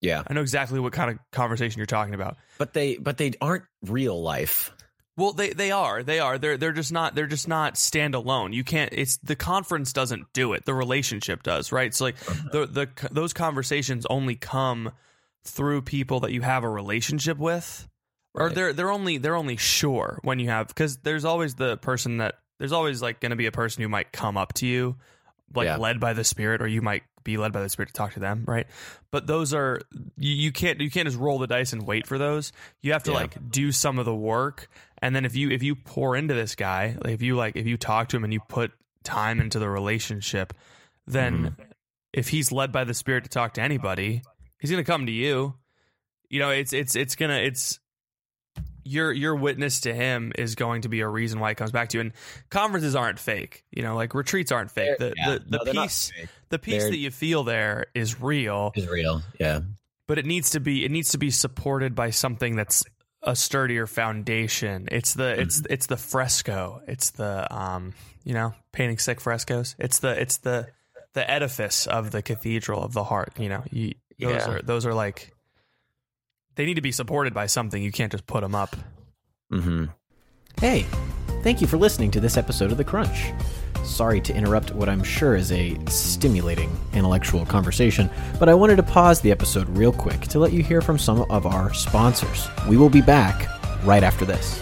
Yeah. 0.01 0.23
I 0.25 0.33
know 0.33 0.41
exactly 0.41 0.79
what 0.79 0.93
kind 0.93 1.11
of 1.11 1.19
conversation 1.31 1.77
you're 1.77 1.85
talking 1.85 2.15
about. 2.15 2.37
But 2.57 2.73
they 2.73 2.97
but 2.97 3.17
they 3.17 3.33
aren't 3.41 3.65
real 3.83 4.19
life. 4.19 4.71
Well, 5.19 5.33
they 5.33 5.49
they 5.49 5.71
are. 5.71 6.01
They 6.01 6.19
are. 6.19 6.37
They're 6.37 6.57
they're 6.57 6.71
just 6.71 6.91
not 6.93 7.13
they're 7.13 7.27
just 7.27 7.47
not 7.47 7.75
standalone. 7.75 8.53
You 8.53 8.63
can't 8.63 8.91
it's 8.93 9.17
the 9.17 9.35
conference 9.35 9.91
doesn't 9.91 10.31
do 10.33 10.53
it. 10.53 10.65
The 10.65 10.73
relationship 10.73 11.43
does, 11.43 11.71
right? 11.73 11.93
So 11.93 12.05
like 12.05 12.15
uh-huh. 12.27 12.49
the 12.51 12.65
the 12.65 13.09
those 13.11 13.33
conversations 13.33 14.05
only 14.09 14.35
come 14.35 14.91
through 15.43 15.81
people 15.81 16.21
that 16.21 16.31
you 16.31 16.41
have 16.41 16.63
a 16.63 16.69
relationship 16.69 17.37
with. 17.37 17.87
Or 18.33 18.49
they're 18.49 18.71
they're 18.71 18.91
only 18.91 19.17
they're 19.17 19.35
only 19.35 19.57
sure 19.57 20.19
when 20.23 20.39
you 20.39 20.47
have 20.49 20.73
cuz 20.73 20.97
there's 20.97 21.25
always 21.25 21.55
the 21.55 21.75
person 21.77 22.17
that 22.17 22.35
there's 22.59 22.71
always 22.71 23.01
like 23.01 23.19
going 23.19 23.31
to 23.31 23.35
be 23.35 23.47
a 23.47 23.51
person 23.51 23.81
who 23.83 23.89
might 23.89 24.13
come 24.13 24.37
up 24.37 24.53
to 24.53 24.65
you 24.65 24.95
like 25.53 25.65
Yeah. 25.65 25.77
led 25.77 25.99
by 25.99 26.13
the 26.13 26.23
spirit 26.23 26.61
or 26.61 26.67
you 26.67 26.81
might 26.81 27.03
be 27.23 27.37
led 27.37 27.51
by 27.51 27.61
the 27.61 27.69
spirit 27.69 27.87
to 27.87 27.93
talk 27.93 28.13
to 28.13 28.19
them, 28.19 28.43
right? 28.47 28.67
But 29.11 29.27
those 29.27 29.53
are 29.53 29.81
you, 30.17 30.33
you 30.33 30.51
can't 30.51 30.79
you 30.81 30.89
can't 30.89 31.07
just 31.07 31.17
roll 31.19 31.39
the 31.39 31.47
dice 31.47 31.73
and 31.73 31.85
wait 31.85 32.07
for 32.07 32.17
those. 32.17 32.51
You 32.81 32.93
have 32.93 33.03
to 33.03 33.11
Yeah. 33.11 33.17
like 33.17 33.51
do 33.51 33.71
some 33.71 33.99
of 33.99 34.05
the 34.05 34.15
work 34.15 34.69
and 35.01 35.15
then 35.15 35.25
if 35.25 35.35
you 35.35 35.49
if 35.49 35.63
you 35.63 35.75
pour 35.75 36.15
into 36.15 36.33
this 36.33 36.55
guy, 36.55 36.97
like 37.03 37.13
if 37.13 37.21
you 37.21 37.35
like 37.35 37.55
if 37.55 37.65
you 37.65 37.77
talk 37.77 38.09
to 38.09 38.17
him 38.17 38.23
and 38.23 38.33
you 38.33 38.39
put 38.47 38.71
time 39.03 39.39
into 39.39 39.59
the 39.59 39.69
relationship, 39.69 40.53
then 41.07 41.37
mm-hmm. 41.37 41.61
if 42.13 42.29
he's 42.29 42.51
led 42.51 42.71
by 42.71 42.83
the 42.83 42.93
spirit 42.93 43.23
to 43.23 43.29
talk 43.29 43.53
to 43.53 43.61
anybody, 43.61 44.21
he's 44.59 44.69
going 44.69 44.83
to 44.83 44.89
come 44.89 45.05
to 45.05 45.11
you. 45.11 45.55
You 46.29 46.39
know, 46.39 46.49
it's 46.49 46.73
it's 46.73 46.95
it's 46.95 47.15
going 47.15 47.31
to 47.31 47.41
it's 47.41 47.79
your 48.83 49.11
your 49.11 49.35
witness 49.35 49.81
to 49.81 49.93
him 49.93 50.31
is 50.37 50.55
going 50.55 50.81
to 50.81 50.89
be 50.89 51.01
a 51.01 51.07
reason 51.07 51.39
why 51.39 51.49
he 51.49 51.55
comes 51.55 51.71
back 51.71 51.89
to 51.89 51.97
you. 51.97 52.01
And 52.01 52.13
conferences 52.49 52.95
aren't 52.95 53.19
fake. 53.19 53.63
You 53.71 53.83
know, 53.83 53.95
like 53.95 54.13
retreats 54.13 54.51
aren't 54.51 54.71
fake. 54.71 54.97
The 54.99 55.13
Yeah. 55.17 55.37
the, 55.47 55.57
the 55.59 55.73
No, 55.73 55.81
peace 55.83 56.11
the 56.49 56.59
peace 56.59 56.83
that 56.83 56.97
you 56.97 57.11
feel 57.11 57.43
there 57.43 57.87
is 57.93 58.19
real, 58.21 58.71
Is 58.75 58.87
real. 58.87 59.21
Yeah. 59.39 59.61
but 60.07 60.17
it 60.17 60.25
needs 60.25 60.51
to 60.51 60.59
be 60.59 60.85
it 60.85 60.91
needs 60.91 61.11
to 61.11 61.17
be 61.17 61.29
supported 61.31 61.93
by 61.95 62.09
something 62.09 62.55
that's 62.55 62.83
a 63.21 63.35
sturdier 63.35 63.85
foundation. 63.85 64.87
It's 64.91 65.13
the 65.13 65.39
it's 65.39 65.61
it's 65.69 65.87
the 65.87 65.97
fresco. 65.97 66.81
It's 66.87 67.11
the 67.11 67.53
um 67.55 67.93
you 68.23 68.33
know 68.33 68.53
painting 68.71 68.97
sick 68.97 69.19
frescoes. 69.21 69.75
It's 69.77 69.99
the 69.99 70.19
it's 70.19 70.37
the 70.37 70.67
the 71.13 71.29
edifice 71.29 71.85
of 71.87 72.11
the 72.11 72.21
cathedral 72.21 72.83
of 72.83 72.93
the 72.93 73.03
heart. 73.03 73.33
You 73.39 73.49
know, 73.49 73.63
you, 73.71 73.93
those 74.19 74.31
Yeah. 74.45 74.49
are 74.51 74.61
those 74.61 74.85
are 74.85 74.93
like 74.93 75.33
they 76.59 76.65
need 76.65 76.73
to 76.73 76.81
be 76.81 76.91
supported 76.91 77.33
by 77.33 77.45
something. 77.45 77.81
You 77.81 77.89
can't 77.89 78.11
just 78.11 78.27
put 78.27 78.41
them 78.41 78.53
up. 78.53 78.75
Mm-hmm. 79.49 79.85
Hey, 80.59 80.85
thank 81.41 81.61
you 81.61 81.67
for 81.67 81.77
listening 81.77 82.11
to 82.11 82.19
this 82.19 82.35
episode 82.35 82.69
of 82.73 82.77
The 82.77 82.83
Crunch. 82.83 83.31
Sorry 83.85 84.19
to 84.19 84.35
interrupt 84.35 84.75
what 84.75 84.89
I'm 84.89 85.01
sure 85.01 85.37
is 85.37 85.53
a 85.53 85.77
stimulating 85.87 86.69
intellectual 86.91 87.45
conversation, 87.45 88.09
but 88.39 88.49
I 88.49 88.55
wanted 88.55 88.75
to 88.75 88.83
pause 88.83 89.21
the 89.21 89.31
episode 89.31 89.69
real 89.69 89.93
quick 89.93 90.19
to 90.23 90.37
let 90.39 90.51
you 90.51 90.61
hear 90.61 90.81
from 90.81 90.99
some 90.99 91.21
of 91.31 91.45
our 91.45 91.73
sponsors. 91.73 92.49
We 92.67 92.75
will 92.75 92.89
be 92.89 93.01
back 93.01 93.47
right 93.85 94.03
after 94.03 94.25
this. 94.25 94.61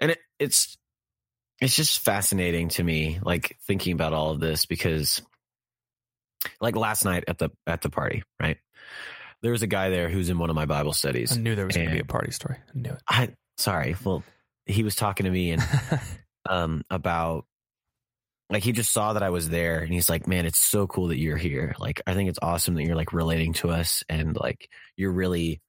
and 0.00 0.12
it, 0.12 0.18
it's 0.38 0.76
it's 1.60 1.76
just 1.76 2.00
fascinating 2.00 2.68
to 2.70 2.82
me 2.82 3.18
like 3.22 3.56
thinking 3.66 3.92
about 3.92 4.12
all 4.12 4.30
of 4.30 4.40
this 4.40 4.66
because 4.66 5.22
like 6.60 6.76
last 6.76 7.04
night 7.04 7.24
at 7.28 7.38
the 7.38 7.50
at 7.66 7.82
the 7.82 7.90
party 7.90 8.22
right 8.40 8.56
there 9.42 9.52
was 9.52 9.62
a 9.62 9.66
guy 9.66 9.90
there 9.90 10.08
who's 10.08 10.28
in 10.30 10.38
one 10.38 10.50
of 10.50 10.56
my 10.56 10.66
bible 10.66 10.92
studies 10.92 11.36
I 11.36 11.40
knew 11.40 11.54
there 11.54 11.66
was 11.66 11.76
going 11.76 11.88
to 11.88 11.94
be 11.94 12.00
a 12.00 12.04
party 12.04 12.30
story. 12.30 12.56
I 12.74 12.78
knew 12.78 12.90
it. 12.90 13.02
i 13.08 13.28
sorry 13.58 13.94
well 14.04 14.22
he 14.66 14.82
was 14.82 14.94
talking 14.94 15.24
to 15.24 15.30
me 15.30 15.50
and 15.52 15.62
um 16.48 16.82
about 16.90 17.44
like 18.48 18.62
he 18.64 18.72
just 18.72 18.92
saw 18.92 19.12
that 19.12 19.22
i 19.22 19.30
was 19.30 19.48
there 19.48 19.80
and 19.80 19.92
he's 19.92 20.08
like 20.08 20.26
man 20.26 20.46
it's 20.46 20.58
so 20.58 20.86
cool 20.86 21.08
that 21.08 21.18
you're 21.18 21.36
here 21.36 21.74
like 21.78 22.00
i 22.06 22.14
think 22.14 22.28
it's 22.30 22.38
awesome 22.40 22.74
that 22.74 22.84
you're 22.84 22.96
like 22.96 23.12
relating 23.12 23.52
to 23.52 23.68
us 23.70 24.02
and 24.08 24.36
like 24.36 24.68
you're 24.96 25.12
really 25.12 25.60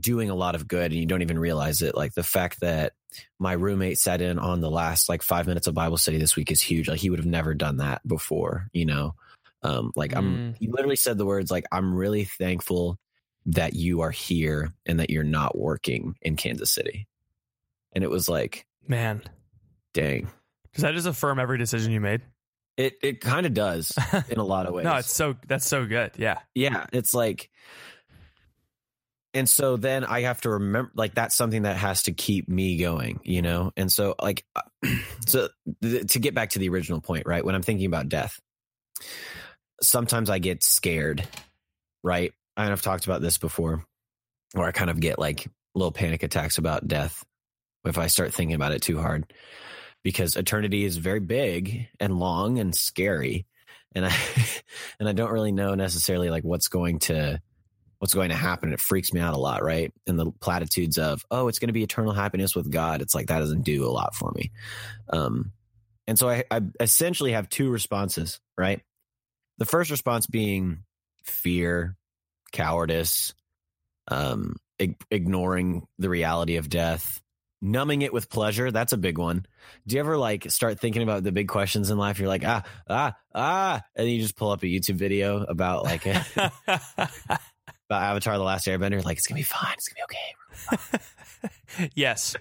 doing 0.00 0.30
a 0.30 0.34
lot 0.34 0.54
of 0.54 0.66
good 0.66 0.90
and 0.92 1.00
you 1.00 1.06
don't 1.06 1.22
even 1.22 1.38
realize 1.38 1.82
it 1.82 1.94
like 1.94 2.14
the 2.14 2.22
fact 2.22 2.60
that 2.60 2.94
my 3.38 3.52
roommate 3.52 3.98
sat 3.98 4.22
in 4.22 4.38
on 4.38 4.60
the 4.60 4.70
last 4.70 5.08
like 5.10 5.20
five 5.22 5.46
minutes 5.46 5.66
of 5.66 5.74
bible 5.74 5.98
study 5.98 6.16
this 6.16 6.36
week 6.36 6.50
is 6.50 6.62
huge 6.62 6.88
like 6.88 6.98
he 7.00 7.10
would 7.10 7.18
have 7.18 7.26
never 7.26 7.52
done 7.52 7.76
that 7.76 8.00
before 8.08 8.66
you 8.72 8.86
know 8.86 9.14
um 9.62 9.92
like 9.94 10.16
i'm 10.16 10.36
Mm. 10.54 10.56
he 10.58 10.68
literally 10.70 10.96
said 10.96 11.18
the 11.18 11.26
words 11.26 11.50
like 11.50 11.66
i'm 11.70 11.94
really 11.94 12.24
thankful 12.24 12.98
that 13.46 13.74
you 13.74 14.00
are 14.00 14.10
here 14.10 14.72
and 14.86 15.00
that 15.00 15.10
you're 15.10 15.22
not 15.22 15.56
working 15.58 16.14
in 16.22 16.34
kansas 16.36 16.72
city 16.72 17.06
and 17.92 18.02
it 18.02 18.08
was 18.10 18.26
like 18.28 18.66
Man, 18.88 19.20
dang 19.92 20.28
does 20.72 20.82
that 20.82 20.94
just 20.94 21.06
affirm 21.06 21.38
every 21.38 21.58
decision 21.58 21.92
you 21.92 22.00
made? 22.00 22.22
it 22.78 22.94
it 23.02 23.20
kind 23.20 23.44
of 23.46 23.52
does 23.54 23.92
in 24.30 24.38
a 24.38 24.44
lot 24.44 24.64
of 24.66 24.72
ways 24.72 24.84
No, 24.84 24.96
it's 24.96 25.12
so 25.12 25.36
that's 25.46 25.66
so 25.66 25.84
good. 25.86 26.12
Yeah. 26.16 26.38
yeah 26.54 26.86
it's 26.92 27.12
like 27.14 27.50
and 29.34 29.48
so 29.48 29.76
then 29.76 30.04
i 30.04 30.22
have 30.22 30.40
to 30.40 30.50
remember 30.50 30.90
like 30.94 31.14
that's 31.14 31.36
something 31.36 31.62
that 31.62 31.76
has 31.76 32.04
to 32.04 32.12
keep 32.12 32.48
me 32.48 32.78
going 32.78 33.20
you 33.24 33.42
know? 33.42 33.72
And 33.76 33.90
so 33.90 34.14
like 34.22 34.44
so 35.26 35.48
th- 35.82 36.12
to 36.12 36.18
get 36.18 36.34
back 36.34 36.50
to 36.50 36.58
the 36.58 36.68
original 36.68 37.00
point 37.00 37.26
right? 37.26 37.44
When 37.44 37.54
i'm 37.54 37.62
thinking 37.62 37.86
about 37.86 38.08
death 38.08 38.40
sometimes 39.82 40.30
i 40.30 40.38
get 40.38 40.62
scared 40.62 41.26
right? 42.02 42.32
And 42.56 42.70
i've 42.70 42.82
talked 42.82 43.04
about 43.04 43.20
this 43.20 43.38
before 43.38 43.84
where 44.52 44.66
i 44.66 44.72
kind 44.72 44.90
of 44.90 45.00
get 45.00 45.18
like 45.18 45.46
little 45.74 45.92
panic 45.92 46.22
attacks 46.22 46.58
about 46.58 46.86
death 46.86 47.24
if 47.84 47.98
i 47.98 48.06
start 48.06 48.32
thinking 48.32 48.54
about 48.54 48.72
it 48.72 48.82
too 48.82 49.00
hard 49.00 49.32
because 50.04 50.36
eternity 50.36 50.84
is 50.84 50.96
very 50.96 51.18
big 51.18 51.88
and 51.98 52.20
long 52.20 52.58
and 52.60 52.74
scary 52.74 53.46
and 53.94 54.06
i 54.06 54.14
and 55.00 55.08
i 55.08 55.12
don't 55.12 55.32
really 55.32 55.50
know 55.52 55.74
necessarily 55.74 56.30
like 56.30 56.44
what's 56.44 56.68
going 56.68 57.00
to 57.00 57.40
what's 58.04 58.12
going 58.12 58.28
to 58.28 58.34
happen. 58.34 58.70
It 58.74 58.80
freaks 58.80 59.14
me 59.14 59.20
out 59.22 59.32
a 59.32 59.38
lot 59.38 59.62
right? 59.62 59.90
And 60.06 60.18
the 60.18 60.30
platitudes 60.30 60.98
of 60.98 61.24
oh 61.30 61.48
it's 61.48 61.58
going 61.58 61.68
to 61.68 61.72
be 61.72 61.82
eternal 61.82 62.12
happiness 62.12 62.54
with 62.54 62.70
god. 62.70 63.00
It's 63.00 63.14
like 63.14 63.28
that 63.28 63.38
doesn't 63.38 63.62
do 63.62 63.86
a 63.86 63.88
lot 63.88 64.14
for 64.14 64.30
me. 64.32 64.52
Um 65.08 65.52
and 66.06 66.18
so 66.18 66.28
i, 66.28 66.44
I 66.50 66.60
essentially 66.80 67.32
have 67.32 67.48
two 67.48 67.70
responses 67.70 68.40
right? 68.58 68.82
The 69.56 69.64
first 69.64 69.90
response 69.90 70.26
being 70.26 70.84
fear 71.24 71.96
cowardice 72.52 73.32
um 74.08 74.56
ig- 74.78 75.02
ignoring 75.10 75.86
the 75.98 76.10
reality 76.10 76.56
of 76.56 76.68
death 76.68 77.22
numbing 77.62 78.02
it 78.02 78.12
with 78.12 78.28
pleasure. 78.28 78.70
That's 78.70 78.92
a 78.92 78.98
big 78.98 79.16
one. 79.16 79.46
Do 79.86 79.96
you 79.96 80.00
ever 80.00 80.18
like 80.18 80.50
start 80.50 80.78
thinking 80.78 81.02
about 81.02 81.22
the 81.22 81.32
big 81.32 81.48
questions 81.48 81.88
in 81.88 81.96
life? 81.96 82.18
You're 82.18 82.28
like 82.28 82.44
ah 82.44 82.64
ah 82.86 83.14
ah 83.34 83.80
and 83.96 84.10
you 84.10 84.20
just 84.20 84.36
pull 84.36 84.50
up 84.50 84.62
a 84.62 84.66
youtube 84.66 84.96
video 84.96 85.42
about 85.42 85.84
like 85.84 86.06
about 87.94 88.02
avatar 88.02 88.36
the 88.36 88.44
last 88.44 88.66
airbender 88.66 89.04
like 89.04 89.16
it's 89.16 89.26
gonna 89.26 89.38
be 89.38 89.42
fine 89.42 89.74
it's 89.74 89.88
gonna 89.88 90.06
be 90.06 90.14
okay 90.14 90.34
yes, 91.94 92.36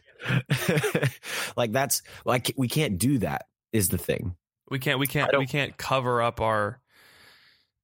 like 1.58 1.72
that's 1.72 2.02
like 2.26 2.54
we 2.58 2.68
can't 2.68 2.98
do 2.98 3.20
that 3.20 3.48
is 3.72 3.90
the 3.90 3.98
thing 3.98 4.36
We 4.70 4.80
can't 4.80 5.00
we 5.00 5.08
can't 5.08 5.38
we 5.38 5.48
can't 5.48 5.78
cover 5.78 6.22
up 6.22 6.42
our 6.42 6.80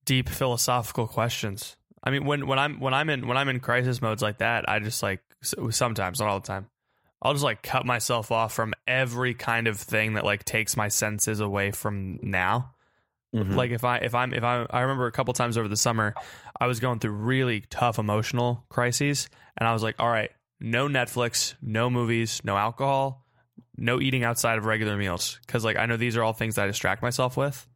deep 0.05 0.29
philosophical 0.29 1.07
questions. 1.07 1.75
I 2.03 2.11
mean, 2.11 2.25
when 2.25 2.47
when 2.47 2.59
I'm 2.59 2.79
when 2.79 2.93
I'm 2.93 3.09
in 3.09 3.27
when 3.27 3.37
I'm 3.37 3.49
in 3.49 3.59
crisis 3.59 4.01
modes 4.01 4.21
like 4.21 4.39
that, 4.39 4.69
I 4.69 4.79
just 4.79 5.03
like 5.03 5.21
sometimes, 5.41 6.19
not 6.19 6.29
all 6.29 6.39
the 6.39 6.47
time. 6.47 6.67
I'll 7.21 7.33
just 7.33 7.43
like 7.43 7.61
cut 7.61 7.85
myself 7.85 8.31
off 8.31 8.53
from 8.53 8.73
every 8.87 9.33
kind 9.33 9.67
of 9.67 9.77
thing 9.77 10.13
that 10.13 10.23
like 10.23 10.45
takes 10.45 10.77
my 10.77 10.87
senses 10.87 11.41
away 11.41 11.71
from 11.71 12.19
now. 12.21 12.71
Mhm. 13.35 13.55
Like 13.55 13.71
if 13.71 13.83
I 13.83 13.97
if 13.97 14.15
I'm 14.15 14.33
if 14.33 14.43
I 14.43 14.65
I 14.69 14.81
remember 14.81 15.05
a 15.05 15.11
couple 15.11 15.33
times 15.33 15.57
over 15.57 15.67
the 15.67 15.77
summer, 15.77 16.15
I 16.59 16.65
was 16.67 16.79
going 16.79 16.99
through 16.99 17.11
really 17.11 17.61
tough 17.69 17.99
emotional 17.99 18.65
crises, 18.69 19.29
and 19.57 19.67
I 19.67 19.73
was 19.73 19.83
like, 19.83 19.95
all 19.99 20.09
right, 20.09 20.31
no 20.59 20.87
Netflix, 20.87 21.53
no 21.61 21.89
movies, 21.91 22.41
no 22.43 22.57
alcohol, 22.57 23.25
no 23.77 24.01
eating 24.01 24.23
outside 24.23 24.57
of 24.57 24.65
regular 24.65 24.97
meals, 24.97 25.39
because 25.45 25.63
like 25.63 25.77
I 25.77 25.85
know 25.85 25.95
these 25.95 26.17
are 26.17 26.23
all 26.23 26.33
things 26.33 26.55
that 26.55 26.63
I 26.63 26.67
distract 26.67 27.03
myself 27.03 27.37
with. 27.37 27.67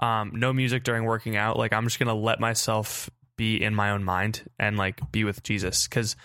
Um, 0.00 0.32
no 0.34 0.52
music 0.52 0.82
during 0.82 1.04
working 1.04 1.36
out. 1.36 1.56
Like 1.56 1.72
I'm 1.72 1.84
just 1.84 2.00
gonna 2.00 2.14
let 2.14 2.40
myself 2.40 3.08
be 3.36 3.62
in 3.62 3.74
my 3.76 3.90
own 3.90 4.02
mind 4.02 4.42
and 4.58 4.76
like 4.76 5.00
be 5.12 5.22
with 5.22 5.44
Jesus, 5.44 5.86
because 5.86 6.16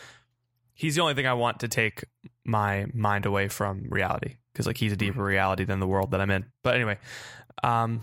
he's 0.74 0.96
the 0.96 1.02
only 1.02 1.14
thing 1.14 1.28
I 1.28 1.34
want 1.34 1.60
to 1.60 1.68
take 1.68 2.04
my 2.44 2.88
mind 2.96 3.28
away 3.28 3.48
from 3.48 3.86
reality, 3.90 4.38
because 4.52 4.66
like 4.66 4.78
he's 4.78 4.92
a 4.92 4.98
deeper 4.98 5.24
reality 5.24 5.66
than 5.66 5.80
the 5.80 5.88
world 5.88 6.12
that 6.12 6.22
I'm 6.22 6.32
in. 6.32 6.46
But 6.64 6.74
anyway, 6.76 6.98
um, 7.64 8.02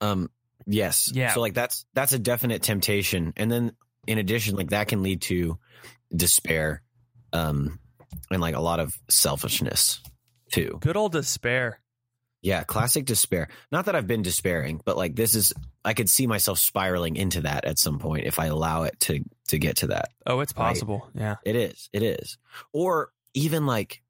Um, 0.00 0.30
yes. 0.66 1.10
Yeah. 1.12 1.34
So 1.34 1.40
like 1.40 1.54
that's 1.54 1.84
that's 1.94 2.12
a 2.12 2.18
definite 2.18 2.62
temptation, 2.62 3.32
and 3.36 3.50
then 3.50 3.72
in 4.06 4.18
addition, 4.18 4.56
like 4.56 4.70
that 4.70 4.88
can 4.88 5.02
lead 5.02 5.22
to 5.22 5.58
despair, 6.14 6.82
um, 7.32 7.78
and 8.30 8.40
like 8.40 8.54
a 8.54 8.60
lot 8.60 8.80
of 8.80 8.96
selfishness 9.10 10.00
too. 10.52 10.78
good 10.80 10.96
old 10.96 11.12
despair. 11.12 11.80
Yeah, 12.40 12.62
classic 12.62 13.04
despair. 13.04 13.48
Not 13.72 13.86
that 13.86 13.96
I've 13.96 14.06
been 14.06 14.22
despairing, 14.22 14.80
but 14.84 14.96
like 14.96 15.16
this 15.16 15.34
is 15.34 15.52
I 15.84 15.92
could 15.92 16.08
see 16.08 16.28
myself 16.28 16.58
spiraling 16.60 17.16
into 17.16 17.40
that 17.42 17.64
at 17.64 17.78
some 17.80 17.98
point 17.98 18.26
if 18.26 18.38
I 18.38 18.46
allow 18.46 18.84
it 18.84 18.98
to 19.00 19.24
to 19.48 19.58
get 19.58 19.78
to 19.78 19.88
that. 19.88 20.10
Oh, 20.24 20.38
it's 20.40 20.54
Right. 20.56 20.68
possible. 20.68 21.10
Yeah. 21.14 21.36
It 21.44 21.56
is. 21.56 21.90
It 21.92 22.04
is. 22.04 22.38
Or 22.72 23.10
even 23.34 23.66
like 23.66 24.02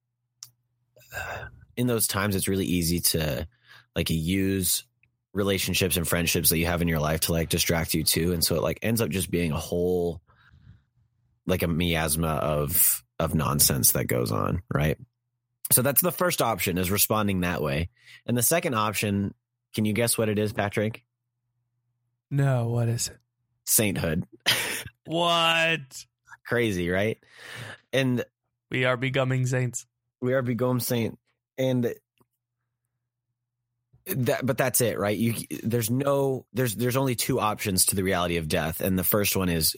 in 1.77 1.87
those 1.87 2.07
times, 2.07 2.37
it's 2.37 2.48
really 2.48 2.66
easy 2.66 3.01
to 3.01 3.48
like 3.96 4.11
use 4.11 4.85
relationships 5.38 5.96
and 5.96 6.07
friendships 6.07 6.51
that 6.51 6.59
you 6.59 6.66
have 6.66 6.83
in 6.83 6.88
your 6.88 6.98
life 7.01 7.20
to 7.20 7.33
like 7.33 7.48
distract 7.48 7.94
you 7.94 8.05
too. 8.05 8.33
And 8.33 8.44
so 8.44 8.57
it 8.57 8.62
like 8.62 8.79
ends 8.83 9.01
up 9.01 9.09
just 9.09 9.31
being 9.31 9.53
a 9.53 9.57
whole 9.59 10.20
like 11.46 11.62
a 11.62 11.68
miasma 11.68 12.29
of 12.29 13.03
of 13.18 13.35
nonsense 13.35 13.92
that 13.92 14.05
goes 14.05 14.31
on, 14.33 14.62
right? 14.72 14.98
So 15.72 15.83
that's 15.83 16.01
the 16.03 16.12
first 16.12 16.42
option 16.42 16.77
is 16.79 16.90
responding 16.90 17.40
that 17.40 17.62
way. 17.62 17.88
And 18.27 18.37
the 18.37 18.42
second 18.42 18.74
option, 18.74 19.35
can 19.74 19.85
you 19.85 19.92
guess 19.92 20.18
what 20.18 20.29
it 20.29 20.38
is, 20.38 20.53
Patrick? 20.53 21.03
No, 22.31 22.68
what 22.68 22.88
is 22.88 23.09
it? 23.09 23.16
Sainthood. 23.64 24.24
What? 25.07 26.05
Crazy, 26.46 26.90
right? 26.90 27.16
And 27.94 28.24
We 28.70 28.85
are 28.85 28.98
becoming 28.98 29.46
saints. 29.46 29.87
we 30.20 30.35
are 30.35 30.42
becoming 30.42 30.81
saint 30.81 31.18
and 31.57 31.94
that 34.16 34.44
but 34.46 34.56
that's 34.58 34.80
it 34.80 34.98
right 34.98 35.16
you 35.18 35.34
there's 35.62 35.90
no 35.90 36.46
there's 36.52 36.74
there's 36.76 36.96
only 36.96 37.14
two 37.14 37.38
options 37.40 37.84
to 37.86 37.96
the 37.96 38.02
reality 38.02 38.36
of 38.36 38.48
death 38.48 38.80
and 38.80 38.98
the 38.98 39.04
first 39.04 39.36
one 39.36 39.48
is 39.48 39.76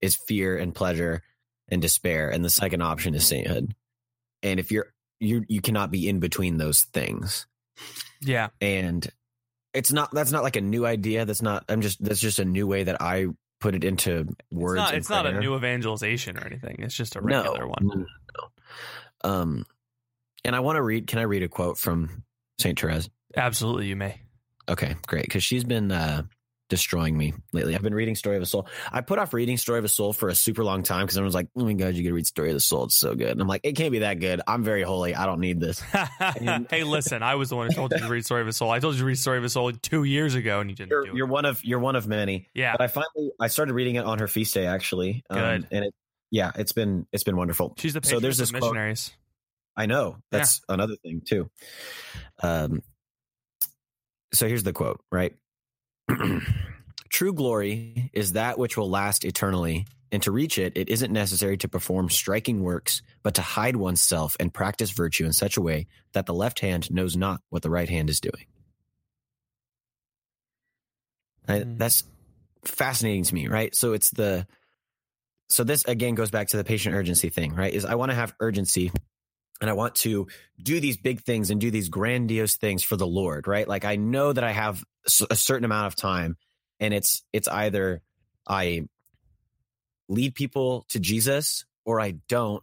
is 0.00 0.14
fear 0.14 0.56
and 0.56 0.74
pleasure 0.74 1.22
and 1.68 1.80
despair 1.80 2.28
and 2.30 2.44
the 2.44 2.50
second 2.50 2.82
option 2.82 3.14
is 3.14 3.26
sainthood 3.26 3.74
and 4.42 4.60
if 4.60 4.70
you're 4.70 4.92
you 5.20 5.44
you 5.48 5.60
cannot 5.60 5.90
be 5.90 6.08
in 6.08 6.18
between 6.20 6.58
those 6.58 6.82
things 6.92 7.46
Yeah. 8.20 8.48
and 8.60 9.08
it's 9.72 9.92
not 9.92 10.10
that's 10.12 10.32
not 10.32 10.42
like 10.42 10.56
a 10.56 10.60
new 10.60 10.84
idea 10.84 11.24
that's 11.24 11.42
not 11.42 11.64
i'm 11.68 11.80
just 11.80 12.02
that's 12.04 12.20
just 12.20 12.38
a 12.38 12.44
new 12.44 12.66
way 12.66 12.84
that 12.84 13.00
i 13.00 13.26
put 13.60 13.74
it 13.76 13.84
into 13.84 14.26
It's 14.28 14.36
words 14.50 14.76
not, 14.78 14.94
it's 14.94 15.08
not 15.08 15.24
a 15.24 15.38
new 15.38 15.54
evangelization 15.54 16.36
or 16.36 16.44
anything. 16.44 16.78
It's 16.80 16.96
just 16.96 17.14
a 17.14 17.20
regular 17.20 17.68
one. 17.68 17.78
no, 17.80 17.94
no, 17.94 18.04
no. 19.24 19.30
Um, 19.30 19.64
and 20.44 20.56
I 20.56 20.58
want 20.58 20.78
to 20.78 20.82
read. 20.82 21.06
Can 21.06 21.20
I 21.20 21.22
read 21.22 21.44
a 21.44 21.48
quote 21.48 21.78
from 21.78 22.24
Saint 22.58 22.80
Therese? 22.80 23.08
Absolutely, 23.36 23.86
you 23.86 23.96
may. 23.96 24.20
Okay, 24.68 24.94
great, 25.06 25.24
because 25.24 25.42
she's 25.42 25.64
been 25.64 25.90
uh, 25.90 26.22
destroying 26.68 27.18
me 27.18 27.34
lately. 27.52 27.74
I've 27.74 27.82
been 27.82 27.94
reading 27.94 28.14
Story 28.14 28.36
of 28.36 28.42
a 28.42 28.46
Soul. 28.46 28.68
I 28.92 29.00
put 29.00 29.18
off 29.18 29.34
reading 29.34 29.56
Story 29.56 29.78
of 29.80 29.84
a 29.84 29.88
Soul 29.88 30.12
for 30.12 30.28
a 30.28 30.34
super 30.34 30.62
long 30.62 30.82
time 30.84 31.04
because 31.04 31.16
everyone's 31.16 31.34
like, 31.34 31.48
"Oh 31.56 31.64
my 31.64 31.72
god, 31.72 31.94
you 31.94 32.02
got 32.04 32.10
to 32.10 32.14
read 32.14 32.26
Story 32.26 32.48
of 32.50 32.54
the 32.54 32.60
Soul. 32.60 32.84
It's 32.84 32.94
so 32.94 33.14
good." 33.14 33.30
And 33.30 33.40
I'm 33.40 33.48
like, 33.48 33.62
"It 33.64 33.72
can't 33.74 33.90
be 33.92 33.98
that 34.00 34.20
good. 34.20 34.40
I'm 34.46 34.62
very 34.62 34.82
holy. 34.82 35.14
I 35.14 35.26
don't 35.26 35.40
need 35.40 35.60
this." 35.60 35.80
hey, 36.70 36.84
listen, 36.84 37.22
I 37.22 37.34
was 37.34 37.48
the 37.48 37.56
one 37.56 37.66
who 37.68 37.74
told 37.74 37.92
you 37.92 37.98
to 37.98 38.08
read 38.08 38.24
Story 38.24 38.40
of 38.42 38.48
a 38.48 38.52
Soul. 38.52 38.70
I 38.70 38.78
told 38.78 38.94
you 38.94 39.00
to 39.00 39.06
read 39.06 39.18
Story 39.18 39.38
of 39.38 39.44
a 39.44 39.48
Soul 39.48 39.72
two 39.72 40.04
years 40.04 40.34
ago, 40.34 40.60
and 40.60 40.70
you 40.70 40.76
didn't 40.76 40.90
You're, 40.90 41.04
do 41.04 41.10
it. 41.10 41.16
you're 41.16 41.26
one 41.26 41.44
of 41.44 41.64
you're 41.64 41.80
one 41.80 41.96
of 41.96 42.06
many. 42.06 42.48
yeah. 42.54 42.72
But 42.78 42.82
I 42.84 42.86
finally 42.86 43.32
I 43.40 43.48
started 43.48 43.74
reading 43.74 43.96
it 43.96 44.04
on 44.04 44.20
her 44.20 44.28
feast 44.28 44.54
day 44.54 44.66
actually. 44.66 45.24
Um, 45.28 45.38
Good. 45.38 45.66
and 45.72 45.84
it 45.86 45.94
yeah, 46.30 46.52
it's 46.54 46.72
been 46.72 47.06
it's 47.12 47.24
been 47.24 47.36
wonderful. 47.36 47.74
She's 47.78 47.92
the 47.94 48.00
so 48.04 48.20
there's 48.20 48.38
of 48.38 48.44
this 48.44 48.50
quote- 48.52 48.62
missionaries. 48.62 49.12
I 49.76 49.86
know. 49.86 50.18
That's 50.30 50.60
another 50.68 50.94
thing 51.02 51.22
too. 51.26 51.50
Um 52.42 52.82
so 54.34 54.48
here's 54.48 54.62
the 54.62 54.72
quote, 54.72 55.02
right? 55.10 55.34
True 57.10 57.32
glory 57.32 58.10
is 58.12 58.32
that 58.32 58.58
which 58.58 58.76
will 58.76 58.88
last 58.90 59.24
eternally, 59.24 59.86
and 60.10 60.22
to 60.22 60.30
reach 60.32 60.58
it, 60.58 60.72
it 60.76 60.88
isn't 60.88 61.12
necessary 61.12 61.56
to 61.58 61.68
perform 61.68 62.08
striking 62.10 62.62
works, 62.62 63.02
but 63.22 63.34
to 63.34 63.42
hide 63.42 63.76
oneself 63.76 64.36
and 64.40 64.52
practice 64.52 64.90
virtue 64.90 65.24
in 65.24 65.32
such 65.32 65.56
a 65.56 65.62
way 65.62 65.86
that 66.12 66.26
the 66.26 66.34
left 66.34 66.60
hand 66.60 66.90
knows 66.90 67.16
not 67.16 67.40
what 67.50 67.62
the 67.62 67.70
right 67.70 67.88
hand 67.88 68.10
is 68.10 68.20
doing. 68.20 68.46
I- 71.48 71.60
Hmm. 71.60 71.76
That's 71.76 72.04
fascinating 72.64 73.24
to 73.24 73.34
me, 73.34 73.48
right? 73.48 73.74
So 73.74 73.92
it's 73.92 74.10
the 74.10 74.46
so 75.48 75.64
this 75.64 75.84
again 75.84 76.14
goes 76.14 76.30
back 76.30 76.48
to 76.48 76.56
the 76.56 76.64
patient 76.64 76.94
urgency 76.94 77.28
thing, 77.28 77.54
right? 77.54 77.72
Is 77.72 77.84
I 77.84 77.94
want 77.96 78.10
to 78.10 78.14
have 78.14 78.34
urgency 78.40 78.90
and 79.62 79.70
I 79.70 79.74
want 79.74 79.94
to 79.94 80.26
do 80.60 80.80
these 80.80 80.96
big 80.96 81.22
things 81.22 81.50
and 81.50 81.60
do 81.60 81.70
these 81.70 81.88
grandiose 81.88 82.56
things 82.56 82.82
for 82.82 82.96
the 82.96 83.06
Lord, 83.06 83.46
right? 83.46 83.66
Like 83.66 83.84
I 83.84 83.94
know 83.94 84.32
that 84.32 84.42
I 84.42 84.50
have 84.50 84.82
a 85.30 85.36
certain 85.36 85.64
amount 85.64 85.86
of 85.86 85.94
time 85.94 86.36
and 86.80 86.92
it's 86.92 87.22
it's 87.32 87.46
either 87.46 88.02
I 88.46 88.88
lead 90.08 90.34
people 90.34 90.84
to 90.88 90.98
Jesus 90.98 91.64
or 91.84 92.00
I 92.00 92.16
don't. 92.28 92.62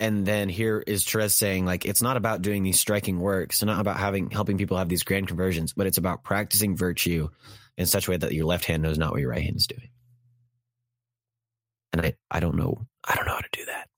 And 0.00 0.26
then 0.26 0.48
here 0.48 0.82
is 0.84 1.04
Therese 1.04 1.34
saying 1.34 1.64
like 1.64 1.86
it's 1.86 2.02
not 2.02 2.16
about 2.16 2.42
doing 2.42 2.64
these 2.64 2.80
striking 2.80 3.20
works, 3.20 3.56
it's 3.56 3.64
not 3.64 3.80
about 3.80 3.96
having 3.96 4.28
helping 4.28 4.58
people 4.58 4.76
have 4.76 4.88
these 4.88 5.04
grand 5.04 5.28
conversions, 5.28 5.72
but 5.72 5.86
it's 5.86 5.98
about 5.98 6.24
practicing 6.24 6.76
virtue 6.76 7.28
in 7.76 7.86
such 7.86 8.08
a 8.08 8.10
way 8.10 8.16
that 8.16 8.32
your 8.32 8.46
left 8.46 8.64
hand 8.64 8.82
knows 8.82 8.98
not 8.98 9.12
what 9.12 9.20
your 9.20 9.30
right 9.30 9.42
hand 9.42 9.56
is 9.56 9.68
doing. 9.68 9.90
And 11.92 12.02
I 12.02 12.14
I 12.28 12.40
don't 12.40 12.56
know 12.56 12.84
I 13.06 13.14
don't 13.14 13.26
know 13.26 13.34
how 13.34 13.38
to 13.38 13.48
do 13.52 13.64
that. 13.66 13.88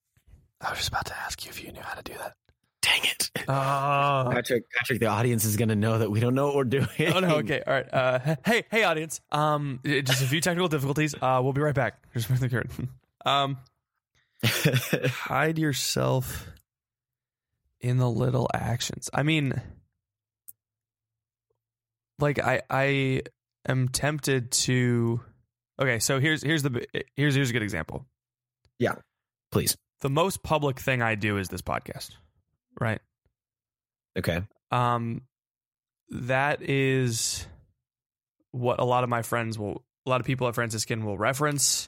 I 0.61 0.69
was 0.69 0.79
just 0.79 0.89
about 0.89 1.05
to 1.05 1.17
ask 1.19 1.43
you 1.45 1.49
if 1.49 1.63
you 1.63 1.71
knew 1.71 1.81
how 1.81 1.95
to 1.95 2.03
do 2.03 2.13
that. 2.17 2.35
Dang 2.81 3.01
it. 3.03 3.31
Oh. 3.47 4.29
Patrick, 4.33 4.65
Patrick, 4.71 4.99
the 4.99 5.07
audience 5.07 5.45
is 5.45 5.55
going 5.55 5.69
to 5.69 5.75
know 5.75 5.99
that 5.99 6.09
we 6.09 6.19
don't 6.19 6.33
know 6.35 6.47
what 6.47 6.55
we're 6.55 6.63
doing. 6.65 6.87
Oh 7.13 7.19
no. 7.19 7.37
Okay. 7.37 7.61
All 7.65 7.73
right. 7.73 7.93
Uh, 7.93 8.35
hey, 8.45 8.63
hey, 8.71 8.83
audience. 8.83 9.21
Um, 9.31 9.79
just 9.85 10.21
a 10.21 10.25
few 10.25 10.41
technical 10.41 10.67
difficulties. 10.67 11.13
Uh, 11.15 11.39
we'll 11.43 11.53
be 11.53 11.61
right 11.61 11.75
back. 11.75 12.01
Just 12.13 12.27
for 12.27 12.33
the 12.33 12.49
curtain. 12.49 12.89
Um, 13.23 13.57
hide 14.43 15.59
yourself 15.59 16.49
in 17.79 17.97
the 17.97 18.09
little 18.09 18.49
actions. 18.51 19.11
I 19.13 19.21
mean, 19.21 19.61
like 22.17 22.39
I 22.39 22.63
I 22.67 23.21
am 23.67 23.89
tempted 23.89 24.49
to. 24.51 25.21
Okay, 25.79 25.99
so 25.99 26.19
here's 26.19 26.41
here's 26.41 26.63
the 26.63 26.83
here's 27.15 27.35
here's 27.35 27.51
a 27.51 27.53
good 27.53 27.61
example. 27.61 28.07
Yeah, 28.79 28.95
please. 29.51 29.77
The 30.01 30.09
most 30.09 30.43
public 30.43 30.79
thing 30.79 31.01
I 31.01 31.15
do 31.15 31.37
is 31.37 31.49
this 31.49 31.61
podcast, 31.61 32.11
right? 32.79 32.99
Okay. 34.17 34.41
Um, 34.71 35.21
that 36.09 36.61
is 36.61 37.45
what 38.51 38.79
a 38.79 38.83
lot 38.83 39.03
of 39.03 39.09
my 39.09 39.21
friends 39.21 39.57
will, 39.57 39.83
a 40.05 40.09
lot 40.09 40.19
of 40.19 40.27
people 40.27 40.47
at 40.47 40.55
Franciscan 40.55 41.05
will 41.05 41.17
reference. 41.17 41.87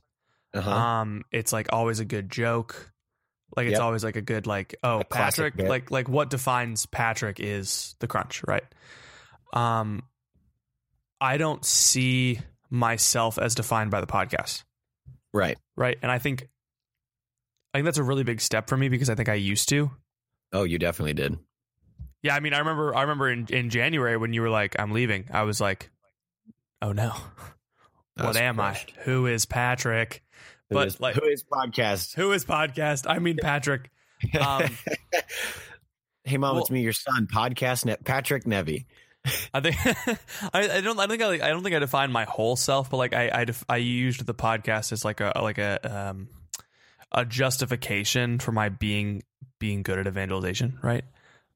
Uh-huh. 0.54 0.70
Um, 0.70 1.24
it's 1.32 1.52
like 1.52 1.74
always 1.74 2.00
a 2.00 2.06
good 2.06 2.30
joke. 2.30 2.92
Like 3.56 3.66
it's 3.68 3.74
Yep. 3.74 3.82
always 3.82 4.04
like 4.04 4.16
a 4.16 4.22
good 4.22 4.48
like 4.48 4.76
oh 4.84 5.00
A 5.02 5.04
Patrick 5.04 5.56
bit. 5.56 5.68
like 5.70 5.92
like 5.92 6.08
what 6.10 6.30
defines 6.30 6.86
Patrick 6.88 7.40
is 7.40 7.96
the 8.00 8.08
crunch 8.08 8.44
right. 8.48 8.64
Um, 9.54 10.04
I 11.22 11.38
don't 11.38 11.64
see 11.64 12.40
myself 12.72 13.38
as 13.38 13.54
defined 13.54 13.92
by 13.92 14.02
the 14.02 14.08
podcast 14.08 14.64
right. 15.34 15.58
right, 15.78 15.98
and 16.02 16.12
I 16.12 16.18
think 16.18 16.48
I 17.74 17.78
think 17.78 17.86
that's 17.86 17.98
a 17.98 18.04
really 18.04 18.24
big 18.24 18.40
step 18.42 18.68
for 18.70 18.78
me 18.78 18.90
because 18.90 19.10
I 19.10 19.16
think 19.16 19.30
I 19.30 19.34
used 19.34 19.70
to. 19.70 19.92
Oh, 20.52 20.64
you 20.64 20.78
definitely 20.78 21.14
did. 21.14 21.38
Yeah, 22.22 22.36
I 22.36 22.40
mean, 22.40 22.54
I 22.54 22.60
remember, 22.60 22.96
I 22.96 23.02
remember 23.02 23.30
in, 23.32 23.48
in 23.50 23.70
January 23.70 24.16
when 24.18 24.32
you 24.34 24.42
were 24.42 24.50
like, 24.50 24.76
"I'm 24.80 24.92
leaving," 24.92 25.26
I 25.32 25.44
was 25.44 25.60
like, 25.60 25.90
"Oh 26.82 26.92
no, 26.92 27.14
what 28.16 28.38
am 28.38 28.56
crushed. 28.56 28.94
I? 29.00 29.02
Who 29.04 29.26
is 29.26 29.46
Patrick? 29.46 30.24
Who 30.70 30.76
But, 30.76 30.88
is- 30.88 31.00
like- 31.00 31.16
who 31.16 31.26
is 31.26 31.44
podcast? 31.44 32.14
Who 32.16 32.32
is 32.32 32.46
podcast? 32.46 33.06
I 33.10 33.20
mean, 33.20 33.38
Patrick." 33.42 33.90
Um, 34.40 34.70
Hey, 36.26 36.38
mom, 36.38 36.58
it's 36.60 36.72
me, 36.72 36.82
your 36.82 36.94
son, 36.94 37.28
podcast 37.28 37.84
ne- 37.86 37.98
Patrick 37.98 38.46
Nevy. 38.48 38.86
I 39.54 39.60
think 39.60 39.76
I, 40.54 40.78
I 40.78 40.82
don't 40.82 40.98
I 40.98 41.08
think 41.08 41.22
I, 41.22 41.34
I 41.34 41.50
don't 41.50 41.64
think 41.64 41.76
I 41.76 41.80
defined 41.80 42.14
my 42.14 42.24
whole 42.24 42.56
self, 42.56 42.90
but 42.90 42.96
like 42.98 43.14
I 43.14 43.30
I, 43.34 43.44
def, 43.46 43.66
I 43.68 43.78
used 43.78 44.26
the 44.26 44.34
podcast 44.34 44.94
as 44.94 45.04
like 45.04 45.20
a 45.20 45.34
like 45.42 45.58
a 45.58 45.80
um 46.10 46.30
a 47.14 47.26
justification 47.26 48.40
for 48.40 48.52
my 48.52 48.70
being 48.70 49.24
being 49.60 49.84
good 49.84 50.00
at 50.00 50.08
evangelization, 50.08 50.80
right? 50.82 51.06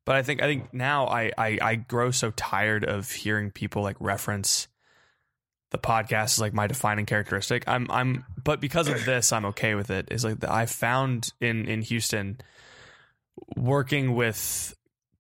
But 0.05 0.15
I 0.15 0.23
think 0.23 0.41
I 0.41 0.45
think 0.45 0.73
now 0.73 1.07
I 1.07 1.31
I, 1.37 1.57
I 1.61 1.75
grow 1.75 2.11
so 2.11 2.31
tired 2.31 2.85
of 2.85 3.11
hearing 3.11 3.51
people 3.51 3.81
like 3.81 3.97
reference 3.99 4.67
the 5.71 5.77
podcast 5.77 6.23
as 6.23 6.39
like 6.39 6.53
my 6.53 6.67
defining 6.67 7.05
characteristic. 7.05 7.63
I'm 7.67 7.89
I'm 7.91 8.25
but 8.41 8.61
because 8.61 8.87
of 8.87 9.03
this, 9.05 9.33
I'm 9.33 9.45
okay 9.45 9.75
with 9.75 9.89
it. 9.89 10.07
Is 10.11 10.23
like 10.23 10.43
I 10.43 10.65
found 10.65 11.33
in 11.41 11.65
in 11.65 11.81
Houston 11.81 12.39
working 13.55 14.15
with 14.15 14.75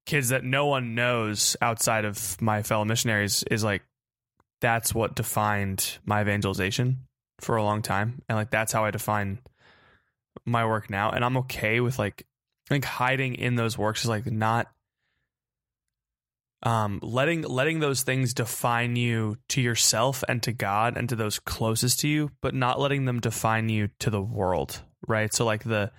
kids 0.05 0.29
that 0.29 0.43
no 0.43 0.67
one 0.67 0.95
knows 0.95 1.57
outside 1.61 2.05
of 2.05 2.41
my 2.41 2.63
fellow 2.63 2.85
missionaries 2.85 3.43
is 3.43 3.63
like 3.63 3.83
that's 4.61 4.95
what 4.95 5.15
defined 5.15 5.97
my 6.05 6.21
evangelization 6.21 7.01
for 7.39 7.57
a 7.57 7.63
long 7.63 7.81
time 7.81 8.21
and 8.27 8.37
like 8.37 8.49
that's 8.49 8.71
how 8.71 8.85
i 8.85 8.89
define 8.89 9.37
my 10.45 10.65
work 10.65 10.89
now 10.89 11.09
and 11.09 11.23
i'm 11.23 11.37
okay 11.37 11.79
with 11.79 11.97
like 11.99 12.25
i 12.69 12.73
think 12.73 12.85
hiding 12.85 13.35
in 13.35 13.55
those 13.55 13.77
works 13.77 14.03
is 14.03 14.09
like 14.09 14.25
not 14.25 14.67
um 16.63 16.99
letting 17.03 17.43
letting 17.43 17.79
those 17.79 18.01
things 18.01 18.33
define 18.33 18.95
you 18.95 19.37
to 19.47 19.61
yourself 19.61 20.23
and 20.27 20.41
to 20.41 20.51
god 20.51 20.97
and 20.97 21.09
to 21.09 21.15
those 21.15 21.39
closest 21.39 21.99
to 21.99 22.07
you 22.07 22.31
but 22.41 22.55
not 22.55 22.79
letting 22.79 23.05
them 23.05 23.19
define 23.19 23.69
you 23.69 23.89
to 23.99 24.09
the 24.09 24.21
world 24.21 24.81
right 25.07 25.33
so 25.33 25.45
like 25.45 25.63
the 25.63 25.91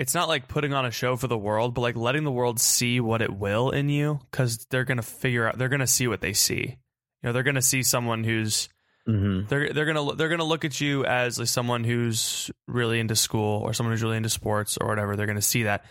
it's 0.00 0.14
not 0.14 0.28
like 0.28 0.48
putting 0.48 0.72
on 0.72 0.86
a 0.86 0.90
show 0.90 1.14
for 1.14 1.26
the 1.26 1.36
world, 1.36 1.74
but 1.74 1.82
like 1.82 1.94
letting 1.94 2.24
the 2.24 2.32
world 2.32 2.58
see 2.58 3.00
what 3.00 3.20
it 3.20 3.30
will 3.30 3.68
in 3.68 3.90
you 3.90 4.18
because 4.30 4.64
they're 4.70 4.86
gonna 4.86 5.02
figure 5.02 5.46
out 5.46 5.58
they're 5.58 5.68
gonna 5.68 5.86
see 5.86 6.08
what 6.08 6.22
they 6.22 6.32
see. 6.32 6.78
You 7.22 7.26
know, 7.26 7.32
they're 7.34 7.42
gonna 7.42 7.60
see 7.60 7.82
someone 7.82 8.24
who's 8.24 8.70
Mm-hmm. 9.10 9.46
they're 9.48 9.72
they're 9.72 9.86
gonna 9.86 10.14
they're 10.14 10.28
gonna 10.28 10.44
look 10.44 10.64
at 10.64 10.80
you 10.80 11.04
as 11.04 11.38
like 11.38 11.48
someone 11.48 11.84
who's 11.84 12.50
really 12.68 13.00
into 13.00 13.16
school 13.16 13.60
or 13.62 13.72
someone 13.72 13.92
who's 13.92 14.02
really 14.02 14.16
into 14.16 14.28
sports 14.30 14.76
or 14.80 14.86
whatever. 14.88 15.16
They're 15.16 15.26
gonna 15.26 15.42
see 15.42 15.64
that. 15.64 15.84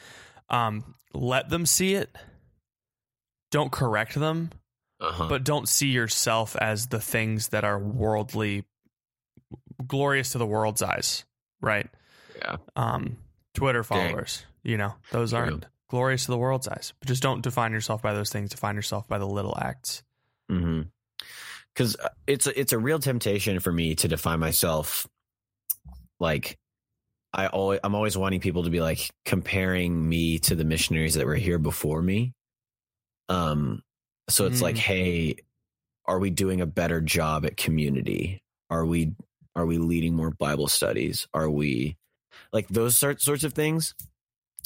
Um, 0.49 0.95
let 1.13 1.49
them 1.49 1.65
see 1.65 1.95
it. 1.95 2.15
Don't 3.51 3.71
correct 3.71 4.13
them, 4.15 4.51
Uh-huh. 4.99 5.27
but 5.27 5.43
don't 5.43 5.67
see 5.67 5.87
yourself 5.89 6.55
as 6.55 6.87
the 6.87 6.99
things 6.99 7.49
that 7.49 7.63
are 7.63 7.79
worldly, 7.79 8.63
glorious 9.85 10.31
to 10.33 10.37
the 10.37 10.45
world's 10.45 10.81
eyes. 10.81 11.25
Right 11.61 11.89
yeah. 12.37 12.57
um, 12.75 13.17
Twitter 13.53 13.81
Dang. 13.81 13.83
followers. 14.11 14.45
You 14.63 14.77
know, 14.77 14.93
those 15.11 15.31
True. 15.31 15.39
aren't 15.39 15.65
glorious 15.89 16.25
to 16.25 16.31
the 16.31 16.37
world's 16.37 16.67
eyes. 16.67 16.93
But 16.99 17.07
just 17.07 17.23
don't 17.23 17.41
define 17.41 17.71
yourself 17.71 18.01
by 18.01 18.13
those 18.13 18.29
things. 18.29 18.49
Define 18.51 18.75
yourself 18.75 19.07
by 19.07 19.17
the 19.17 19.27
little 19.27 19.57
acts. 19.59 20.03
Mm-hmm. 20.51 20.81
Because 21.73 21.95
it's 22.27 22.47
a, 22.47 22.59
it's 22.59 22.73
a 22.73 22.79
real 22.79 22.99
temptation 22.99 23.59
for 23.59 23.71
me 23.71 23.95
to 23.95 24.07
define 24.07 24.39
myself. 24.39 25.07
Like, 26.19 26.57
I 27.33 27.47
always 27.47 27.79
I'm 27.83 27.95
always 27.95 28.17
wanting 28.17 28.39
people 28.39 28.63
to 28.63 28.69
be 28.69 28.81
like 28.81 29.09
comparing 29.23 30.09
me 30.09 30.39
to 30.39 30.55
the 30.55 30.65
missionaries 30.65 31.13
that 31.13 31.25
were 31.25 31.35
here 31.35 31.59
before 31.59 32.01
me. 32.01 32.33
Um, 33.29 33.83
so 34.29 34.45
it's 34.45 34.59
Mm. 34.59 34.63
like, 34.63 34.77
hey, 34.77 35.35
are 36.05 36.19
we 36.19 36.31
doing 36.31 36.59
a 36.59 36.65
better 36.65 36.99
job 37.01 37.45
at 37.45 37.55
community? 37.55 38.41
Are 38.69 38.85
we 38.85 39.13
are 39.55 39.65
we 39.65 39.77
leading 39.77 40.15
more 40.15 40.31
Bible 40.31 40.67
studies? 40.67 41.27
Are 41.33 41.49
we 41.49 41.97
like 42.51 42.67
those 42.67 42.95
sort, 42.97 43.21
sorts 43.21 43.43
of 43.43 43.53
things? 43.53 43.93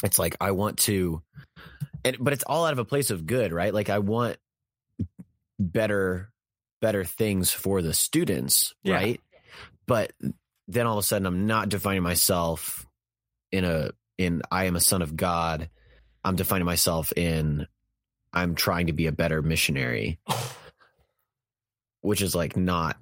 It's 0.04 0.18
like 0.20 0.36
I 0.40 0.52
want 0.52 0.78
to, 0.80 1.22
and 2.06 2.18
but 2.20 2.34
it's 2.34 2.44
all 2.44 2.66
out 2.66 2.74
of 2.74 2.80
a 2.80 2.86
place 2.86 3.10
of 3.12 3.26
good, 3.26 3.52
right? 3.54 3.74
Like 3.74 3.90
I 3.90 4.00
want 4.00 4.38
better 5.60 6.30
better 6.84 7.06
things 7.06 7.50
for 7.50 7.82
the 7.82 7.94
students, 7.94 8.74
Yeah. 8.84 8.96
right? 8.96 9.22
But 9.88 10.12
then 10.68 10.86
all 10.86 10.98
of 10.98 11.04
a 11.04 11.08
sudden 11.08 11.26
I'm 11.26 11.48
not 11.48 11.70
defining 11.70 12.04
myself 12.04 12.86
in 13.54 13.64
a 13.64 13.92
in 14.18 14.42
I 14.52 14.66
am 14.66 14.76
a 14.76 14.82
son 14.82 15.02
of 15.02 15.16
God. 15.16 15.70
I'm 16.26 16.36
defining 16.36 16.66
myself 16.66 17.14
in 17.16 17.68
I'm 18.34 18.54
trying 18.56 18.88
to 18.88 18.94
be 18.94 19.08
a 19.08 19.12
better 19.14 19.42
missionary. 19.42 20.20
Which 22.02 22.22
is 22.22 22.36
like 22.36 22.58
not 22.58 22.98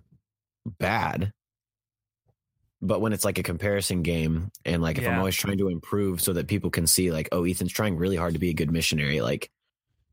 bad. 0.78 1.34
But 2.84 3.02
when 3.02 3.14
it's 3.14 3.26
like 3.26 3.40
a 3.40 3.44
comparison 3.44 4.04
game 4.04 4.52
and 4.64 4.82
like 4.82 5.00
if 5.00 5.08
I'm 5.08 5.18
always 5.18 5.36
trying 5.36 5.58
to 5.58 5.70
improve 5.70 6.22
so 6.22 6.34
that 6.34 6.48
people 6.48 6.70
can 6.70 6.86
see 6.86 7.12
like, 7.12 7.30
oh, 7.32 7.46
Ethan's 7.46 7.74
trying 7.74 7.98
really 7.98 8.16
hard 8.16 8.34
to 8.34 8.40
be 8.40 8.50
a 8.52 8.54
good 8.56 8.72
missionary, 8.72 9.22
like 9.22 9.50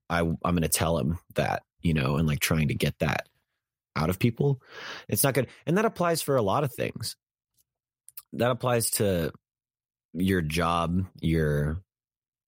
I 0.09 0.21
I'm 0.21 0.37
gonna 0.43 0.69
tell 0.69 0.97
him 0.99 1.19
that, 1.35 1.65
you 1.83 1.93
know, 1.93 2.17
and 2.17 2.27
like 2.27 2.41
trying 2.41 2.69
to 2.69 2.75
get 2.75 2.99
that 3.01 3.29
out 3.99 4.11
of 4.11 4.19
people. 4.19 4.61
It's 5.09 5.25
not 5.25 5.35
good. 5.35 5.49
And 5.67 5.77
that 5.79 5.85
applies 5.85 6.23
for 6.23 6.37
a 6.37 6.43
lot 6.43 6.65
of 6.65 6.73
things. 6.73 7.17
That 8.35 8.51
applies 8.51 8.91
to 8.93 9.33
your 10.15 10.41
job, 10.43 11.07
your 11.21 11.83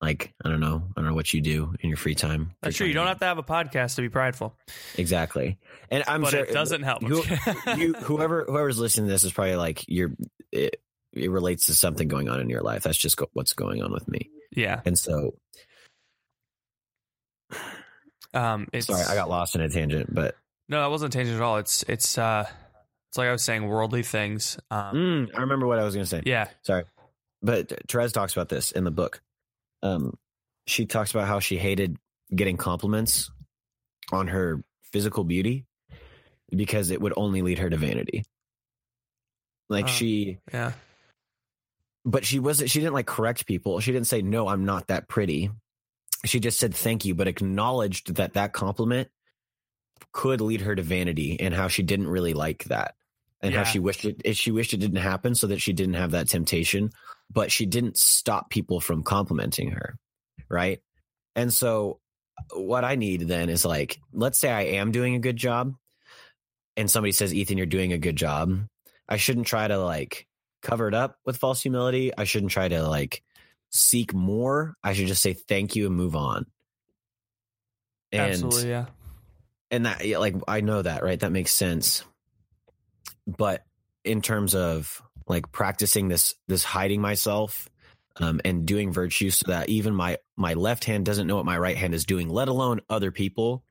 like, 0.01 0.33
I 0.43 0.49
don't 0.49 0.61
know, 0.61 0.83
I 0.97 1.01
don't 1.01 1.11
know 1.11 1.15
what 1.15 1.33
you 1.35 1.41
do 1.43 1.75
in 1.81 1.91
your 1.91 1.97
free 1.99 2.15
time. 2.15 2.53
That's 2.63 2.77
Free 2.77 2.85
true. 2.85 2.89
You 2.89 2.95
don't 2.95 3.07
have 3.07 3.19
to 3.19 3.27
have 3.27 3.37
a 3.39 3.43
podcast 3.43 3.97
to 3.97 4.03
be 4.03 4.09
prideful, 4.09 4.57
exactly. 4.97 5.59
And 5.91 6.05
I'm 6.07 6.23
but 6.23 6.31
sure 6.31 6.45
it 6.45 6.53
doesn't 6.53 6.83
help. 6.83 7.03
you, 7.03 7.23
you 7.77 7.93
whoever 7.95 8.45
whoever's 8.45 8.79
listening 8.79 9.09
to 9.09 9.13
this 9.13 9.25
is 9.25 9.33
probably 9.33 9.57
like 9.57 9.85
you're 9.89 10.13
it, 10.53 10.81
it 11.13 11.31
relates 11.31 11.67
to 11.67 11.75
something 11.75 12.09
going 12.09 12.29
on 12.31 12.41
in 12.41 12.49
your 12.49 12.63
life. 12.63 12.83
That's 12.85 12.97
just 12.97 13.17
go, 13.19 13.29
what's 13.35 13.53
going 13.53 13.83
on 13.83 13.93
with 13.93 14.09
me. 14.09 14.31
yeah. 14.55 14.81
And 14.87 14.99
so, 14.99 15.35
Um, 18.33 18.69
it's, 18.73 18.87
sorry, 18.87 19.03
I 19.03 19.15
got 19.17 19.29
lost 19.29 19.55
in 19.57 19.61
a 19.61 19.69
tangent, 19.69 20.15
but 20.15 20.37
no, 20.71 20.81
that 20.81 20.91
wasn't 20.91 21.15
a 21.15 21.19
tangent 21.19 21.37
at 21.37 21.43
all. 21.43 21.59
It's 21.59 21.83
it's 21.89 22.17
uh, 22.17 22.45
it's 23.11 23.19
like 23.19 23.29
I 23.29 23.33
was 23.33 23.43
saying, 23.43 23.67
worldly 23.67 24.03
things. 24.03 24.59
Um, 24.71 24.95
mm, 24.95 25.29
I 25.37 25.41
remember 25.43 25.67
what 25.67 25.79
I 25.79 25.85
was 25.85 25.95
going 25.95 26.05
to 26.05 26.09
say. 26.11 26.23
yeah, 26.25 26.49
Sorry. 26.63 26.85
But 27.43 27.73
Therese 27.89 28.13
talks 28.13 28.33
about 28.33 28.49
this 28.49 28.71
in 28.71 28.85
the 28.85 28.91
book. 28.91 29.21
Um, 29.83 30.17
she 30.67 30.87
talks 30.87 31.11
about 31.11 31.27
how 31.27 31.41
she 31.41 31.57
hated 31.59 31.97
getting 32.35 32.57
compliments 32.57 33.31
on 34.13 34.29
her 34.29 34.63
physical 34.93 35.25
beauty 35.25 35.65
because 36.55 36.91
it 36.91 37.01
would 37.01 37.15
only 37.17 37.43
lead 37.43 37.59
her 37.59 37.69
to 37.71 37.77
vanity. 37.77 38.25
Like 39.69 39.87
Oh. 39.87 39.89
she, 39.89 40.39
yeah, 40.53 40.73
but 42.05 42.25
she 42.25 42.39
wasn't, 42.39 42.71
she 42.71 42.81
didn't 42.81 42.95
like 42.95 43.07
correct 43.07 43.47
people. 43.47 43.81
She 43.81 43.93
didn't 43.93 44.07
say, 44.09 44.21
no, 44.23 44.49
I'm 44.49 44.65
not 44.65 44.89
that 44.89 45.09
pretty. 45.09 45.51
She 46.25 46.41
just 46.41 46.59
said 46.59 46.75
thank 46.75 47.05
you, 47.05 47.15
but 47.15 47.27
acknowledged 47.29 48.17
that 48.17 48.35
that 48.35 48.53
compliment 48.53 49.09
could 50.13 50.41
lead 50.41 50.63
her 50.63 50.75
to 50.75 50.83
vanity 50.83 51.39
and 51.41 51.55
how 51.55 51.69
she 51.69 51.83
didn't 51.83 52.09
really 52.09 52.35
like 52.35 52.65
that 52.65 52.95
and 53.41 53.55
how 53.55 53.65
she 53.65 53.79
wished 53.79 54.05
it, 54.05 54.37
she 54.37 54.51
wished 54.51 54.75
it 54.75 54.81
didn't 54.81 54.99
happen 54.99 55.35
so 55.35 55.47
that 55.47 55.61
she 55.61 55.73
didn't 55.73 55.95
have 55.95 56.11
that 56.11 56.29
temptation, 56.29 56.91
but 57.33 57.51
she 57.51 57.67
didn't 57.67 57.97
stop 57.97 58.51
people 58.51 58.81
from 58.81 59.03
complimenting 59.03 59.71
her. 59.71 59.97
Right. 60.49 60.81
And 61.35 61.53
so 61.53 62.01
uh, 62.39 62.61
what 62.61 62.85
I 62.85 62.97
need 62.97 63.23
then 63.23 63.49
is 63.49 63.65
like, 63.65 63.99
let's 64.13 64.39
say 64.39 64.51
I 64.51 64.63
am 64.63 64.93
doing 64.93 65.15
a 65.15 65.21
good 65.21 65.37
job 65.37 65.75
and 66.77 66.91
somebody 66.91 67.13
says, 67.13 67.33
Ethan, 67.33 67.57
you're 67.57 67.67
doing 67.67 67.93
a 67.93 67.99
good 67.99 68.17
job. 68.17 68.67
I 69.09 69.17
shouldn't 69.17 69.47
try 69.47 69.67
to 69.67 69.79
like 69.79 70.27
cover 70.63 70.89
it 70.89 70.95
up 70.95 71.17
with 71.25 71.39
false 71.39 71.63
humility. 71.63 72.13
I 72.17 72.25
shouldn't 72.25 72.53
try 72.53 72.69
to 72.69 72.87
like 72.87 73.23
seek 73.71 74.13
more. 74.13 74.75
I 74.85 74.93
should 74.93 75.07
just 75.07 75.23
say 75.23 75.33
thank 75.33 75.77
you 75.77 75.87
and 75.87 75.97
move 75.97 76.15
on. 76.15 76.47
And 78.13 78.33
absolutely. 78.33 78.71
Yeah, 78.71 78.87
and 79.71 79.87
that 79.87 80.05
like 80.19 80.35
I 80.49 80.61
know 80.61 80.83
that, 80.83 81.03
right? 81.03 81.19
That 81.19 81.33
makes 81.33 81.53
sense. 81.53 82.05
But 83.27 83.65
in 84.05 84.23
terms 84.23 84.55
of 84.55 85.03
like 85.27 85.53
practicing 85.53 86.09
this 86.09 86.35
this 86.49 86.65
hiding 86.65 87.01
myself 87.01 87.69
um, 88.17 88.41
and 88.45 88.67
doing 88.67 88.93
virtue 88.93 89.31
so 89.31 89.45
that 89.49 89.69
even 89.69 89.95
my 89.95 90.19
my 90.37 90.55
left 90.55 90.85
hand 90.85 91.07
doesn't 91.07 91.27
know 91.27 91.37
what 91.37 91.45
my 91.45 91.59
right 91.59 91.77
hand 91.77 91.95
is 91.95 92.05
doing, 92.05 92.29
let 92.29 92.49
alone 92.49 92.81
other 92.89 93.11
people. 93.11 93.63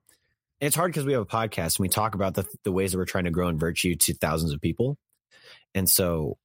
And 0.61 0.67
it's 0.67 0.75
hard 0.75 0.91
because 0.91 1.05
we 1.05 1.13
have 1.13 1.21
a 1.21 1.25
podcast 1.25 1.77
and 1.77 1.79
we 1.79 1.89
talk 1.89 2.15
about 2.15 2.33
the 2.33 2.45
the 2.63 2.71
ways 2.71 2.91
that 2.91 2.97
we're 2.97 3.05
trying 3.05 3.25
to 3.25 3.31
grow 3.31 3.49
in 3.49 3.59
virtue 3.59 3.95
to 3.95 4.13
thousands 4.13 4.53
of 4.53 4.61
people. 4.61 4.97
And 5.75 5.89
so 5.89 6.37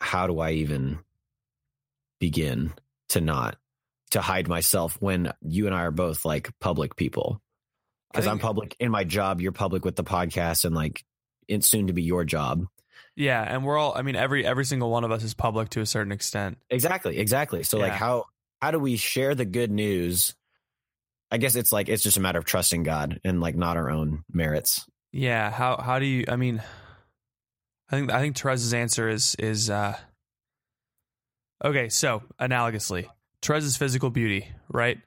how 0.00 0.26
do 0.26 0.40
I 0.40 0.52
even 0.52 0.98
begin 2.18 2.72
to 3.10 3.20
not 3.20 3.56
to 4.12 4.20
hide 4.20 4.48
myself 4.48 4.96
when 5.00 5.32
you 5.42 5.66
and 5.66 5.74
I 5.74 5.82
are 5.82 5.90
both 5.90 6.24
like 6.24 6.50
public 6.60 6.96
people? 6.96 7.40
Because 8.10 8.26
I'm 8.26 8.38
public 8.38 8.76
in 8.78 8.90
my 8.90 9.04
job, 9.04 9.40
you're 9.40 9.52
public 9.52 9.84
with 9.84 9.96
the 9.96 10.04
podcast, 10.04 10.64
and 10.64 10.74
like 10.74 11.04
it's 11.48 11.68
soon 11.68 11.86
to 11.88 11.92
be 11.92 12.02
your 12.02 12.24
job. 12.24 12.66
yeah, 13.16 13.42
and 13.42 13.64
we're 13.64 13.78
all. 13.78 13.94
I 13.96 14.02
mean, 14.02 14.16
every 14.16 14.46
every 14.46 14.64
single 14.64 14.90
one 14.90 15.04
of 15.04 15.10
us 15.10 15.22
is 15.22 15.34
public 15.34 15.70
to 15.70 15.80
a 15.80 15.86
certain 15.86 16.12
extent. 16.12 16.58
Exactly, 16.70 17.18
exactly. 17.18 17.62
So 17.62 17.78
like 17.78 17.92
how 17.92 18.24
how 18.60 18.70
do 18.70 18.78
we 18.78 18.96
share 18.96 19.34
the 19.34 19.44
good 19.44 19.70
news? 19.70 20.34
I 21.30 21.38
guess 21.38 21.56
it's 21.56 21.72
like 21.72 21.88
it's 21.88 22.02
just 22.02 22.18
a 22.18 22.20
matter 22.20 22.38
of 22.38 22.44
trusting 22.44 22.82
God 22.82 23.18
and 23.24 23.40
like 23.40 23.56
not 23.56 23.78
our 23.78 23.90
own 23.90 24.24
merits. 24.30 24.86
Yeah. 25.10 25.50
How 25.50 25.78
how 25.78 25.98
do 25.98 26.04
you? 26.04 26.26
I 26.28 26.36
mean, 26.36 26.62
I 27.90 27.96
think 27.96 28.12
I 28.12 28.20
think 28.20 28.36
Therese's 28.36 28.74
answer 28.74 29.08
is 29.08 29.34
is 29.38 29.70
uh. 29.70 29.96
Okay, 31.64 31.88
so 31.88 32.22
analogously, 32.40 33.06
Teresa's 33.42 33.76
physical 33.76 34.08
beauty, 34.08 34.48
right, 34.68 34.98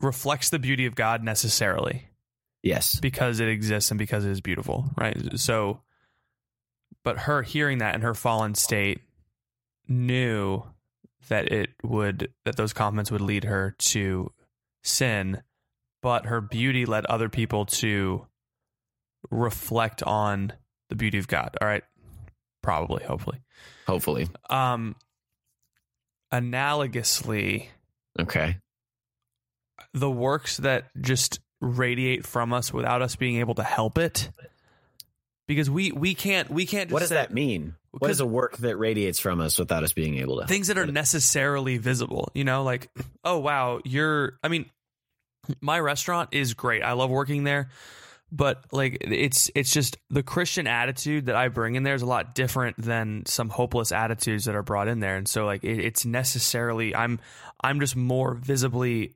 reflects 0.00 0.50
the 0.50 0.58
beauty 0.58 0.86
of 0.86 0.94
God 0.94 1.22
necessarily 1.22 2.08
Yes. 2.62 2.98
because 3.00 3.40
it 3.40 3.48
exists 3.48 3.90
and 3.90 3.98
because 3.98 4.24
it 4.24 4.30
is 4.30 4.40
beautiful, 4.40 4.90
right? 4.96 5.16
So, 5.38 5.80
but 7.04 7.20
her 7.20 7.42
hearing 7.42 7.78
that 7.78 7.94
in 7.94 8.00
her 8.02 8.14
fallen 8.14 8.54
state 8.54 9.00
knew 9.88 10.62
that 11.28 11.50
it 11.52 11.70
would 11.82 12.32
that 12.44 12.56
those 12.56 12.72
comments 12.72 13.10
would 13.10 13.20
lead 13.20 13.44
her 13.44 13.74
to 13.78 14.32
sin, 14.82 15.42
but 16.02 16.26
her 16.26 16.40
beauty 16.40 16.84
led 16.86 17.06
other 17.06 17.28
people 17.28 17.64
to 17.66 18.26
reflect 19.30 20.02
on 20.02 20.52
the 20.88 20.94
beauty 20.96 21.18
of 21.18 21.28
God. 21.28 21.56
All 21.60 21.68
right, 21.68 21.84
probably, 22.62 23.04
hopefully. 23.04 23.40
Hopefully. 23.86 24.28
Um, 24.50 24.96
analogously, 26.32 27.68
Okay. 28.18 28.58
the 29.94 30.10
works 30.10 30.58
that 30.58 30.84
just 31.00 31.40
radiate 31.60 32.26
from 32.26 32.52
us 32.52 32.72
without 32.72 33.02
us 33.02 33.16
being 33.16 33.36
able 33.36 33.54
to 33.54 33.62
help 33.62 33.98
it 33.98 34.30
because 35.48 35.68
we 35.70 35.90
we 35.92 36.14
can't 36.14 36.50
we 36.50 36.66
can't 36.66 36.88
just 36.88 36.92
What 36.92 37.00
does 37.00 37.08
say- 37.08 37.14
that 37.16 37.32
mean? 37.32 37.74
What 37.90 38.00
Because- 38.02 38.20
a 38.20 38.26
work 38.26 38.58
that 38.58 38.76
radiates 38.76 39.18
from 39.18 39.40
us 39.40 39.58
without 39.58 39.82
us 39.82 39.92
being 39.92 40.18
able 40.18 40.40
to? 40.40 40.46
things 40.46 40.68
that 40.68 40.78
are 40.78 40.86
necessarily 40.86 41.78
visible 41.78 42.30
you 42.34 42.44
know 42.44 42.62
like 42.62 42.88
oh 43.24 43.38
wow 43.38 43.80
you're 43.84 44.38
i 44.42 44.48
mean 44.48 44.66
my 45.60 45.80
restaurant 45.80 46.28
is 46.32 46.52
great 46.54 46.82
i 46.82 46.92
love 46.92 47.08
working 47.10 47.44
there 47.44 47.70
but 48.30 48.64
like 48.72 48.98
it's 49.00 49.50
it's 49.54 49.72
just 49.72 49.96
the 50.10 50.22
christian 50.22 50.66
attitude 50.66 51.26
that 51.26 51.36
i 51.36 51.48
bring 51.48 51.76
in 51.76 51.82
there 51.82 51.94
is 51.94 52.02
a 52.02 52.06
lot 52.06 52.34
different 52.34 52.76
than 52.76 53.24
some 53.26 53.48
hopeless 53.48 53.90
attitudes 53.90 54.44
that 54.44 54.54
are 54.54 54.62
brought 54.62 54.88
in 54.88 55.00
there. 55.00 55.16
And 55.16 55.26
so 55.26 55.46
like 55.46 55.64
it, 55.64 55.78
it's 55.78 56.04
necessarily 56.04 56.94
i'm 56.94 57.20
i'm 57.60 57.80
just 57.80 57.96
more 57.96 58.34
visibly 58.34 59.14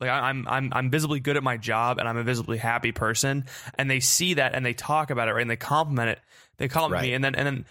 like 0.00 0.10
I'm 0.10 0.46
I'm 0.46 0.72
I'm 0.72 0.90
visibly 0.90 1.20
good 1.20 1.36
at 1.36 1.42
my 1.42 1.56
job 1.56 1.98
and 1.98 2.06
I'm 2.06 2.16
a 2.16 2.22
visibly 2.22 2.58
happy 2.58 2.92
person. 2.92 3.46
And 3.76 3.90
they 3.90 4.00
see 4.00 4.34
that 4.34 4.54
and 4.54 4.64
they 4.64 4.74
talk 4.74 5.10
about 5.10 5.28
it 5.28 5.32
right? 5.32 5.40
And 5.40 5.50
they 5.50 5.56
compliment 5.56 6.10
it. 6.10 6.20
They 6.58 6.68
compliment 6.68 7.02
me. 7.02 7.14
And 7.14 7.24
then 7.24 7.34
and 7.34 7.46
then 7.46 7.64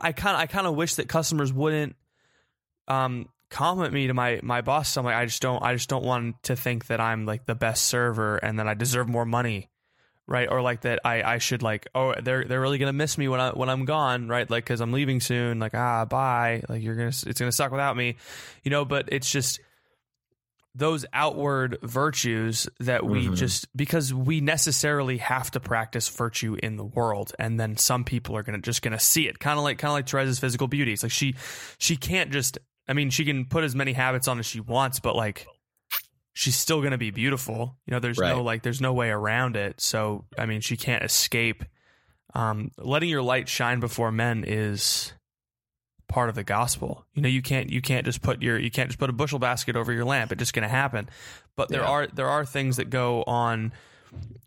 I 0.00 0.12
kind 0.12 0.36
of 0.36 0.40
I 0.40 0.46
kind 0.46 0.66
of 0.66 0.74
wish 0.74 0.94
that 0.94 1.08
customers 1.08 1.52
wouldn't 1.52 1.96
um 2.88 3.28
compliment 3.50 3.92
me 3.92 4.06
to 4.06 4.14
my 4.14 4.40
my 4.42 4.62
boss. 4.62 4.88
So 4.90 5.00
I'm 5.00 5.04
like 5.04 5.16
I 5.16 5.26
just 5.26 5.42
don't 5.42 5.62
I 5.62 5.74
just 5.74 5.90
don't 5.90 6.04
want 6.04 6.42
to 6.44 6.56
think 6.56 6.86
that 6.86 7.00
I'm 7.00 7.26
like 7.26 7.44
the 7.44 7.54
best 7.54 7.84
server 7.84 8.36
and 8.36 8.58
that 8.58 8.66
I 8.66 8.72
deserve 8.74 9.08
more 9.08 9.26
money 9.26 9.68
right? 10.26 10.48
Or 10.50 10.62
like 10.62 10.82
that 10.82 11.00
I 11.04 11.22
I 11.22 11.38
should 11.38 11.62
like 11.62 11.86
oh 11.94 12.14
they're 12.20 12.44
they're 12.44 12.60
really 12.60 12.78
gonna 12.78 12.92
miss 12.92 13.18
me 13.18 13.28
when 13.28 13.40
I 13.40 13.50
when 13.50 13.68
I'm 13.68 13.84
gone 13.84 14.28
right? 14.28 14.48
Like 14.48 14.64
because 14.64 14.80
I'm 14.80 14.92
leaving 14.92 15.20
soon 15.20 15.58
like 15.58 15.74
ah 15.74 16.04
bye. 16.04 16.62
Like 16.68 16.82
you're 16.82 16.94
gonna 16.96 17.08
it's 17.08 17.38
gonna 17.40 17.52
suck 17.52 17.70
without 17.70 17.96
me 17.96 18.16
you 18.62 18.70
know? 18.70 18.84
But 18.84 19.08
it's 19.12 19.30
just 19.30 19.60
those 20.76 21.06
outward 21.12 21.78
virtues 21.82 22.68
that 22.80 23.04
we 23.06 23.28
Mhm. 23.28 23.36
just 23.36 23.68
because 23.76 24.12
we 24.12 24.40
necessarily 24.40 25.18
have 25.18 25.50
to 25.52 25.60
practice 25.60 26.08
virtue 26.08 26.56
in 26.60 26.76
the 26.76 26.84
world 26.84 27.32
and 27.38 27.60
then 27.60 27.76
some 27.76 28.02
people 28.02 28.36
are 28.36 28.42
gonna 28.42 28.58
just 28.58 28.82
gonna 28.82 28.98
see 28.98 29.28
it. 29.28 29.38
Kind 29.38 29.56
of 29.58 29.62
like 29.64 29.78
kind 29.78 29.90
of 29.90 29.94
like 29.94 30.06
Teresa's 30.06 30.40
physical 30.40 30.66
beauty. 30.66 30.92
It's 30.92 31.02
like 31.04 31.12
she 31.12 31.36
she 31.78 31.96
can't 31.96 32.32
just 32.32 32.58
I 32.88 32.92
mean 32.92 33.10
she 33.10 33.24
can 33.24 33.44
put 33.44 33.62
as 33.62 33.76
many 33.76 33.92
habits 33.92 34.26
on 34.26 34.38
as 34.40 34.46
she 34.46 34.58
wants 34.60 34.98
but 34.98 35.14
like 35.14 35.46
she's 36.34 36.56
still 36.56 36.82
gonna 36.82 36.98
be 36.98 37.10
beautiful 37.10 37.76
you 37.86 37.92
know 37.92 37.98
there's 38.00 38.18
no 38.34 38.42
like 38.42 38.62
there's 38.62 38.80
no 38.80 38.92
way 38.92 39.08
around 39.08 39.56
it 39.56 39.80
so 39.80 40.24
I 40.36 40.44
mean 40.46 40.60
she 40.60 40.76
can't 40.76 41.02
escape 41.02 41.64
um 42.34 42.70
letting 42.76 43.08
your 43.08 43.22
light 43.22 43.48
shine 43.48 43.80
before 43.80 44.10
men 44.12 44.44
is 44.46 45.12
part 46.06 46.28
of 46.28 46.34
the 46.34 46.44
gospel. 46.44 47.04
You 47.14 47.22
know, 47.22 47.28
you 47.28 47.40
can't 47.42 47.70
you 47.70 47.80
can't 47.80 48.04
just 48.04 48.20
put 48.22 48.42
your 48.42 48.58
you 48.58 48.70
can't 48.70 48.88
just 48.88 48.98
put 48.98 49.08
a 49.10 49.12
bushel 49.12 49.38
basket 49.38 49.74
over 49.74 49.90
your 49.92 50.04
lamp. 50.04 50.30
It's 50.32 50.38
just 50.38 50.52
going 50.52 50.62
to 50.64 50.68
happen. 50.68 51.08
But 51.56 51.70
there 51.70 51.80
Yeah. 51.80 51.88
are 51.88 52.06
there 52.08 52.28
are 52.28 52.44
things 52.44 52.76
that 52.76 52.90
go 52.90 53.24
on 53.24 53.72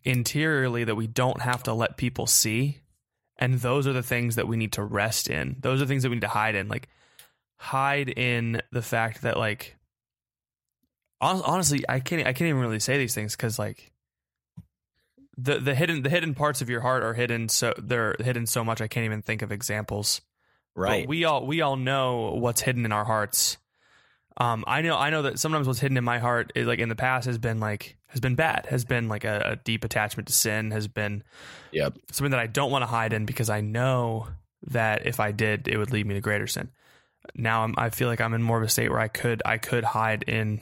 interiorly 0.03 0.83
that 0.83 0.95
we 0.95 1.07
don't 1.07 1.41
have 1.41 1.63
to 1.63 1.73
let 1.73 1.97
people 1.97 2.27
see, 2.27 2.79
and 3.37 3.55
those 3.55 3.87
are 3.87 3.93
the 3.93 4.03
things 4.03 4.35
that 4.35 4.47
we 4.47 4.55
need 4.57 4.73
to 4.73 4.83
rest 4.83 5.29
in. 5.29 5.57
Those 5.59 5.81
are 5.81 5.85
things 5.85 6.03
that 6.03 6.09
we 6.09 6.15
need 6.15 6.21
to 6.21 6.27
hide 6.27 6.55
in. 6.55 6.67
Like 6.67 6.89
hide 7.57 8.09
in 8.09 8.61
the 8.71 8.81
fact 8.83 9.23
that 9.23 9.37
like 9.37 9.75
honestly, 11.21 11.83
I 11.87 11.99
can't 11.99 12.21
I 12.21 12.33
can't 12.33 12.49
even 12.49 12.61
really 12.61 12.79
say 12.79 12.97
these 12.97 13.15
things 13.15 13.35
because 13.35 13.57
like 13.57 13.91
the 15.37 15.59
the 15.59 15.75
hidden 15.75 16.03
the 16.03 16.09
hidden 16.09 16.33
parts 16.33 16.61
of 16.61 16.69
your 16.69 16.81
heart 16.81 17.03
are 17.03 17.13
hidden 17.13 17.49
so 17.49 17.73
they're 17.77 18.15
hidden 18.19 18.45
so 18.45 18.63
much 18.63 18.81
I 18.81 18.87
can't 18.87 19.05
even 19.05 19.21
think 19.21 19.41
of 19.41 19.51
examples. 19.51 20.21
right. 20.75 21.03
But 21.03 21.09
we 21.09 21.25
all 21.25 21.45
we 21.45 21.61
all 21.61 21.75
know 21.75 22.35
what's 22.35 22.61
hidden 22.61 22.85
in 22.85 22.91
our 22.91 23.05
hearts. 23.05 23.57
Um, 24.39 24.63
I 24.67 24.81
know 24.81 24.95
I 24.95 25.09
know 25.09 25.23
that 25.23 25.39
sometimes 25.39 25.67
what's 25.67 25.79
hidden 25.79 25.97
in 25.97 26.03
my 26.03 26.19
heart, 26.19 26.51
is, 26.53 26.67
like 26.67 26.79
in 26.79 26.89
the 26.89 26.95
past, 26.95 27.25
has 27.25 27.39
been 27.39 27.59
like 27.59 27.97
has 28.07 28.21
been 28.21 28.35
bad, 28.35 28.67
has 28.69 28.85
been 28.85 29.07
like 29.07 29.25
a, 29.25 29.41
a 29.45 29.55
deep 29.55 29.83
attachment 29.83 30.27
to 30.27 30.33
sin, 30.33 30.71
has 30.71 30.87
been 30.87 31.23
yep. 31.71 31.97
something 32.11 32.31
that 32.31 32.39
I 32.39 32.47
don't 32.47 32.71
want 32.71 32.83
to 32.83 32.87
hide 32.87 33.13
in 33.13 33.25
because 33.25 33.49
I 33.49 33.61
know 33.61 34.27
that 34.67 35.07
if 35.07 35.19
I 35.19 35.31
did, 35.31 35.67
it 35.67 35.77
would 35.77 35.91
lead 35.91 36.05
me 36.05 36.13
to 36.13 36.21
greater 36.21 36.47
sin. 36.47 36.69
Now 37.35 37.63
I'm, 37.63 37.73
I 37.77 37.89
feel 37.89 38.07
like 38.07 38.21
I'm 38.21 38.33
in 38.33 38.43
more 38.43 38.57
of 38.57 38.63
a 38.63 38.69
state 38.69 38.89
where 38.89 38.99
I 38.99 39.07
could 39.07 39.41
I 39.43 39.57
could 39.57 39.83
hide 39.83 40.23
in 40.23 40.61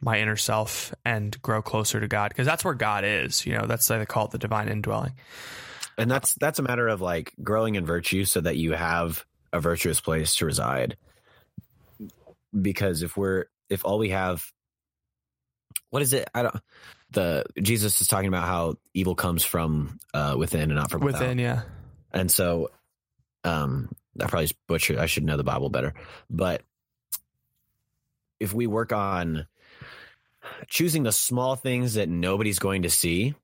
my 0.00 0.18
inner 0.20 0.36
self 0.36 0.94
and 1.04 1.40
grow 1.42 1.62
closer 1.62 2.00
to 2.00 2.08
God 2.08 2.30
because 2.30 2.46
that's 2.46 2.64
where 2.64 2.74
God 2.74 3.04
is. 3.04 3.44
You 3.44 3.58
know, 3.58 3.66
that's 3.66 3.86
they 3.86 4.04
call 4.06 4.26
it 4.26 4.30
the 4.30 4.38
divine 4.38 4.68
indwelling. 4.68 5.12
And 5.98 6.10
that's 6.10 6.34
that's 6.34 6.58
a 6.58 6.62
matter 6.62 6.88
of 6.88 7.00
like 7.00 7.32
growing 7.42 7.74
in 7.74 7.84
virtue 7.84 8.24
so 8.24 8.40
that 8.40 8.56
you 8.56 8.72
have 8.72 9.24
a 9.52 9.60
virtuous 9.60 10.00
place 10.00 10.36
to 10.36 10.46
reside. 10.46 10.96
Because 12.58 13.02
if 13.02 13.16
we're 13.16 13.46
if 13.68 13.84
all 13.84 13.98
we 13.98 14.10
have 14.10 14.50
what 15.90 16.02
is 16.02 16.12
it? 16.12 16.28
I 16.34 16.42
don't 16.42 16.56
the 17.12 17.44
Jesus 17.60 18.00
is 18.00 18.08
talking 18.08 18.28
about 18.28 18.46
how 18.46 18.76
evil 18.94 19.14
comes 19.14 19.44
from 19.44 19.98
uh 20.14 20.34
within 20.38 20.62
and 20.62 20.74
not 20.74 20.90
from 20.90 21.02
without. 21.02 21.20
Within, 21.20 21.38
yeah, 21.38 21.62
And 22.12 22.30
so, 22.30 22.70
um, 23.44 23.90
I 24.20 24.26
probably 24.26 24.50
butchered. 24.68 24.98
I 24.98 25.06
should 25.06 25.24
know 25.24 25.36
the 25.36 25.44
Bible 25.44 25.70
better, 25.70 25.94
but 26.30 26.62
if 28.38 28.54
we 28.54 28.66
work 28.66 28.92
on 28.92 29.46
choosing 30.68 31.02
the 31.02 31.12
small 31.12 31.56
things 31.56 31.94
that 31.94 32.08
nobody's 32.08 32.58
going 32.58 32.82
to 32.82 32.90
see, 32.90 33.34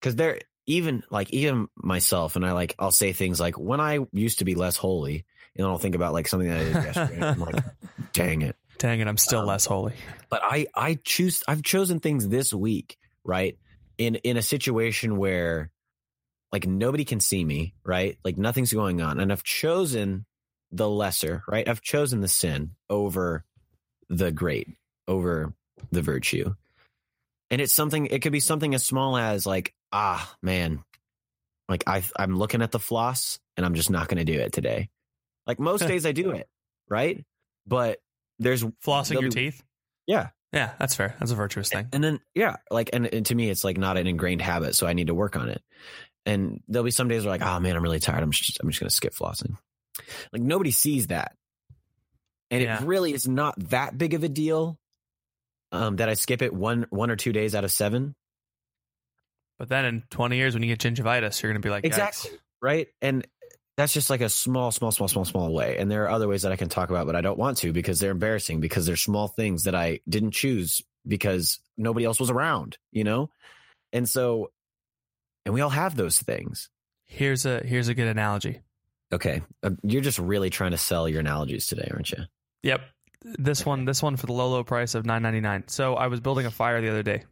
because 0.00 0.16
they're 0.16 0.40
even 0.66 1.02
like 1.10 1.30
even 1.30 1.68
myself, 1.76 2.36
and 2.36 2.44
I 2.46 2.52
like 2.52 2.74
I'll 2.78 2.92
say 2.92 3.12
things 3.12 3.40
like 3.40 3.58
when 3.58 3.80
I 3.80 3.98
used 4.12 4.38
to 4.40 4.44
be 4.44 4.54
less 4.54 4.76
holy, 4.76 5.24
and 5.56 5.66
I'll 5.66 5.78
think 5.78 5.94
about 5.94 6.12
like 6.12 6.28
something 6.28 6.48
that 6.48 6.58
I 6.58 6.64
did 6.64 6.74
yesterday. 6.74 7.26
I'm 7.26 7.40
like, 7.40 7.64
dang 8.12 8.42
it. 8.42 8.56
dang 8.78 9.00
it, 9.00 9.08
I'm 9.08 9.16
still 9.16 9.40
Um, 9.40 9.46
less 9.46 9.66
holy. 9.66 9.94
But 10.28 10.42
I 10.44 10.66
I 10.74 10.98
choose 11.02 11.42
I've 11.48 11.62
chosen 11.62 12.00
things 12.00 12.28
this 12.28 12.52
week, 12.54 12.96
right? 13.24 13.58
In 13.98 14.16
in 14.16 14.36
a 14.36 14.42
situation 14.42 15.16
where 15.18 15.70
like 16.52 16.66
nobody 16.66 17.04
can 17.04 17.20
see 17.20 17.44
me, 17.44 17.74
right? 17.84 18.18
Like 18.24 18.36
nothing's 18.38 18.72
going 18.72 19.00
on. 19.00 19.20
And 19.20 19.30
I've 19.32 19.42
chosen 19.44 20.26
the 20.72 20.88
lesser, 20.88 21.42
right? 21.48 21.68
I've 21.68 21.80
chosen 21.82 22.20
the 22.20 22.28
sin 22.28 22.72
over 22.88 23.44
the 24.08 24.32
great, 24.32 24.68
over 25.08 25.52
the 25.90 26.02
virtue. 26.02 26.54
And 27.50 27.60
it's 27.60 27.72
something 27.72 28.06
it 28.06 28.22
could 28.22 28.32
be 28.32 28.40
something 28.40 28.74
as 28.74 28.84
small 28.84 29.16
as 29.16 29.46
like, 29.46 29.74
ah, 29.92 30.34
man, 30.42 30.84
like 31.68 31.84
I 31.86 32.02
I'm 32.16 32.36
looking 32.36 32.62
at 32.62 32.70
the 32.70 32.78
floss 32.78 33.38
and 33.56 33.66
I'm 33.66 33.74
just 33.74 33.90
not 33.90 34.08
going 34.08 34.24
to 34.24 34.32
do 34.32 34.38
it 34.38 34.52
today. 34.52 34.88
Like 35.46 35.58
most 35.58 35.80
days 35.86 36.06
I 36.06 36.12
do 36.12 36.30
it, 36.30 36.48
right? 36.88 37.24
But 37.66 37.98
there's 38.38 38.62
Flossing 38.62 39.20
your 39.20 39.30
teeth. 39.30 39.62
Yeah. 40.06 40.28
Yeah, 40.52 40.72
that's 40.80 40.96
fair. 40.96 41.14
That's 41.20 41.30
a 41.30 41.36
virtuous 41.36 41.68
thing. 41.68 41.88
And 41.92 42.02
then 42.02 42.18
yeah, 42.34 42.56
like 42.72 42.90
and, 42.92 43.06
and 43.06 43.24
to 43.26 43.34
me 43.36 43.50
it's 43.50 43.62
like 43.62 43.78
not 43.78 43.96
an 43.96 44.08
ingrained 44.08 44.42
habit, 44.42 44.74
so 44.74 44.84
I 44.86 44.94
need 44.94 45.06
to 45.06 45.14
work 45.14 45.36
on 45.36 45.48
it. 45.48 45.62
And 46.26 46.60
there'll 46.66 46.84
be 46.84 46.90
some 46.90 47.06
days 47.06 47.24
where 47.24 47.30
like, 47.30 47.42
oh 47.42 47.60
man, 47.60 47.76
I'm 47.76 47.82
really 47.84 48.00
tired. 48.00 48.22
I'm 48.22 48.32
just 48.32 48.58
I'm 48.60 48.68
just 48.68 48.80
gonna 48.80 48.90
skip 48.90 49.14
flossing. 49.14 49.56
Like 50.32 50.42
nobody 50.42 50.72
sees 50.72 51.06
that. 51.08 51.36
And 52.50 52.62
Yeah. 52.62 52.82
it 52.82 52.84
really 52.86 53.12
is 53.14 53.28
not 53.28 53.54
that 53.70 53.96
big 53.96 54.14
of 54.14 54.24
a 54.24 54.28
deal. 54.28 54.76
Um, 55.72 55.96
that 55.96 56.08
I 56.08 56.14
skip 56.14 56.42
it 56.42 56.52
one 56.52 56.86
one 56.90 57.10
or 57.10 57.16
two 57.16 57.32
days 57.32 57.54
out 57.54 57.64
of 57.64 57.70
seven. 57.70 58.14
But 59.58 59.68
then 59.68 59.84
in 59.84 60.02
20 60.10 60.36
years, 60.36 60.54
when 60.54 60.62
you 60.62 60.74
get 60.74 60.80
gingivitis, 60.80 61.42
you're 61.42 61.52
going 61.52 61.60
to 61.60 61.66
be 61.66 61.70
like, 61.70 61.84
Exactly. 61.84 62.30
"Yikes." 62.30 62.38
Right. 62.62 62.88
And 63.00 63.26
that's 63.76 63.92
just 63.92 64.10
like 64.10 64.20
a 64.20 64.28
small, 64.28 64.72
small, 64.72 64.90
small, 64.90 65.08
small, 65.08 65.24
small 65.24 65.52
way. 65.52 65.78
And 65.78 65.90
there 65.90 66.04
are 66.04 66.10
other 66.10 66.28
ways 66.28 66.42
that 66.42 66.52
I 66.52 66.56
can 66.56 66.68
talk 66.68 66.90
about, 66.90 67.06
but 67.06 67.16
I 67.16 67.20
don't 67.20 67.38
want 67.38 67.58
to 67.58 67.72
because 67.72 67.98
they're 67.98 68.10
embarrassing 68.10 68.60
because 68.60 68.84
they're 68.84 68.96
small 68.96 69.28
things 69.28 69.64
that 69.64 69.74
I 69.74 70.00
didn't 70.08 70.32
choose 70.32 70.82
because 71.06 71.60
nobody 71.78 72.04
else 72.04 72.20
was 72.20 72.30
around, 72.30 72.76
you 72.92 73.04
know? 73.04 73.30
And 73.92 74.08
so, 74.08 74.50
and 75.44 75.54
we 75.54 75.60
all 75.62 75.70
have 75.70 75.96
those 75.96 76.18
things. 76.18 76.68
Here's 77.06 77.46
a 77.46 77.60
here's 77.60 77.88
a 77.88 77.94
good 77.94 78.08
analogy. 78.08 78.60
Okay. 79.12 79.42
Uh, 79.62 79.70
you're 79.82 80.02
just 80.02 80.18
really 80.18 80.50
trying 80.50 80.70
to 80.72 80.78
sell 80.78 81.08
your 81.08 81.20
analogies 81.20 81.66
today, 81.66 81.88
aren't 81.92 82.12
you? 82.12 82.24
Yep. 82.62 82.82
This 83.22 83.66
one, 83.66 83.84
this 83.84 84.02
one 84.02 84.16
for 84.16 84.26
the 84.26 84.32
low, 84.32 84.48
low 84.48 84.64
price 84.64 84.94
of 84.94 85.04
nine 85.04 85.22
ninety 85.22 85.40
nine. 85.40 85.64
So 85.68 85.94
I 85.94 86.06
was 86.06 86.20
building 86.20 86.46
a 86.46 86.50
fire 86.50 86.80
the 86.80 86.88
other 86.88 87.02
day 87.02 87.24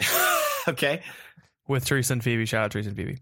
okay. 0.68 1.02
with 1.66 1.84
Teresa 1.84 2.12
and 2.12 2.22
Phoebe. 2.22 2.46
Shout 2.46 2.64
out 2.64 2.70
Teresa 2.72 2.90
and 2.90 2.96
Phoebe. 2.96 3.18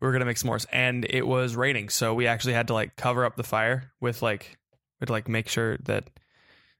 We 0.00 0.06
were 0.06 0.12
gonna 0.12 0.24
make 0.24 0.36
s'mores, 0.36 0.66
and 0.72 1.06
it 1.08 1.26
was 1.26 1.56
raining, 1.56 1.88
so 1.88 2.14
we 2.14 2.26
actually 2.26 2.54
had 2.54 2.68
to 2.68 2.74
like 2.74 2.96
cover 2.96 3.24
up 3.24 3.36
the 3.36 3.42
fire 3.42 3.92
with 4.00 4.22
like 4.22 4.56
We 4.98 5.04
had 5.04 5.06
to 5.08 5.12
like 5.12 5.28
make 5.28 5.48
sure 5.48 5.76
that 5.84 6.04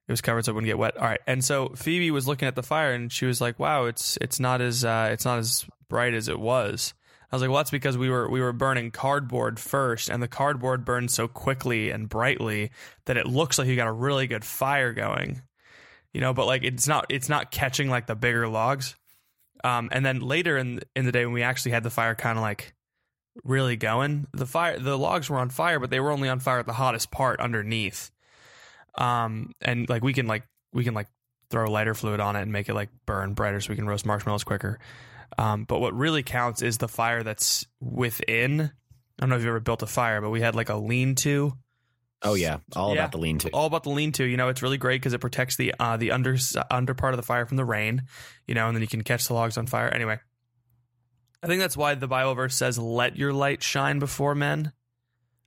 it 0.09 0.13
was 0.13 0.21
covered 0.21 0.45
so 0.45 0.53
it 0.53 0.55
wouldn't 0.55 0.69
get 0.69 0.79
wet. 0.79 0.97
All 0.97 1.05
right. 1.05 1.21
And 1.27 1.45
so 1.45 1.71
Phoebe 1.71 2.11
was 2.11 2.29
looking 2.29 2.47
at 2.47 2.55
the 2.55 2.63
fire 2.63 2.93
and 2.93 3.11
she 3.11 3.27
was 3.27 3.41
like, 3.41 3.59
"Wow, 3.59 3.87
it's 3.87 4.17
it's 4.21 4.39
not 4.39 4.61
as 4.61 4.85
uh, 4.85 5.11
it's 5.13 5.25
not 5.25 5.39
as 5.39 5.67
bright 5.89 6.15
as 6.15 6.29
it 6.29 6.39
was." 6.39 6.95
I 7.31 7.37
was 7.37 7.43
like, 7.43 7.51
"Well, 7.51 7.59
that's 7.59 7.71
because 7.71 7.99
we 7.99 8.09
were 8.09 8.29
we 8.29 8.41
were 8.41 8.53
burning 8.53 8.91
cardboard 8.91 9.59
first, 9.59 10.09
and 10.09 10.23
the 10.23 10.29
cardboard 10.29 10.85
burned 10.85 11.11
so 11.11 11.27
quickly 11.27 11.91
and 11.91 12.09
brightly 12.09 12.71
that 13.07 13.17
it 13.17 13.27
looks 13.27 13.59
like 13.59 13.69
you 13.69 13.77
got 13.77 13.89
a 13.89 13.93
really 13.93 14.27
good 14.27 14.45
fire 14.45 14.93
going." 14.93 15.43
You 16.13 16.21
know, 16.21 16.33
but 16.33 16.47
like 16.47 16.65
it's 16.65 16.87
not 16.87 17.07
it's 17.11 17.29
not 17.29 17.51
catching 17.51 17.91
like 17.91 18.07
the 18.07 18.15
bigger 18.15 18.49
logs. 18.49 18.95
Um, 19.65 19.89
and 19.93 20.05
then 20.07 20.21
later 20.21 20.57
in 20.57 20.81
in 20.95 21.05
the 21.05 21.13
day 21.13 21.25
when 21.25 21.35
we 21.35 21.43
actually 21.43 21.73
had 21.73 21.83
the 21.83 21.91
fire 21.91 22.15
kind 22.15 22.39
of 22.39 22.43
like 22.43 22.75
really 23.45 23.77
going, 23.77 24.27
the 24.33 24.47
fire 24.47 24.79
the 24.79 24.97
logs 24.97 25.29
were 25.29 25.39
on 25.39 25.51
fire, 25.51 25.81
but 25.81 25.91
they 25.91 26.01
were 26.01 26.11
only 26.11 26.29
on 26.29 26.41
fire 26.41 26.61
at 26.61 26.67
the 26.67 26.73
hottest 26.73 27.11
part 27.11 27.41
underneath. 27.41 28.11
Um, 28.97 29.53
and 29.61 29.89
like 29.89 30.03
we 30.03 30.13
can 30.13 30.27
like 30.27 30.45
we 30.73 30.85
can 30.85 30.95
like 30.95 31.09
throw 31.51 31.71
lighter 31.71 31.95
fluid 31.95 32.21
on 32.21 32.37
it 32.37 32.43
and 32.43 32.53
make 32.53 32.69
it 32.69 32.75
like 32.75 32.91
burn 33.07 33.35
brighter 33.35 33.61
so 33.61 33.71
we 33.71 33.77
can 33.77 33.87
roast 33.87 34.07
marshmallows 34.07 34.45
quicker. 34.45 34.79
Um, 35.39 35.65
but 35.65 35.81
what 35.81 35.95
really 35.95 36.23
counts 36.23 36.63
is 36.63 36.79
the 36.79 36.89
fire 36.89 37.23
that's 37.23 37.67
within. 37.81 38.61
I 38.61 38.71
don't 39.19 39.31
know 39.31 39.37
if 39.37 39.43
you 39.43 39.49
ever 39.49 39.61
built 39.61 39.83
a 39.83 39.87
fire, 39.87 40.21
but 40.21 40.31
we 40.31 40.41
had 40.41 40.55
like 40.55 40.69
a 40.69 40.77
lean 40.77 41.15
to. 41.17 41.53
Oh 42.23 42.35
yeah, 42.35 42.59
all 42.75 42.95
Yeah. 42.95 43.01
about 43.01 43.13
the 43.13 43.19
lean 43.19 43.39
to. 43.39 43.51
All 43.51 43.67
about 43.67 43.83
the 43.85 43.91
lean 43.91 44.13
to. 44.13 44.25
You 44.25 44.37
know, 44.37 44.49
it's 44.49 44.63
really 44.63 44.79
great 44.79 45.01
because 45.01 45.13
it 45.13 45.21
protects 45.21 45.57
the 45.57 45.75
uh, 45.79 45.97
the 45.97 46.11
under 46.13 46.37
under 46.71 46.95
part 46.95 47.13
of 47.13 47.19
the 47.19 47.23
fire 47.23 47.47
from 47.47 47.57
the 47.57 47.65
rain. 47.65 48.03
You 48.47 48.55
know, 48.55 48.67
and 48.69 48.75
then 48.77 48.81
you 48.83 48.89
can 48.89 49.03
catch 49.03 49.27
the 49.27 49.35
logs 49.35 49.57
on 49.59 49.67
fire. 49.67 49.89
Anyway, 49.89 50.19
I 51.43 51.47
think 51.47 51.61
that's 51.61 51.77
why 51.77 51.95
the 51.95 52.09
Bible 52.09 52.35
verse 52.35 52.55
says, 52.57 52.79
"Let 52.79 53.17
your 53.17 53.33
light 53.33 53.63
shine 53.63 53.99
before 53.99 54.35
men," 54.35 54.73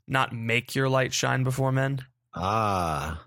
not 0.08 0.34
"make 0.34 0.76
your 0.76 0.90
light 0.90 1.14
shine 1.14 1.44
before 1.44 1.72
men." 1.72 2.06
Ah, 2.36 3.26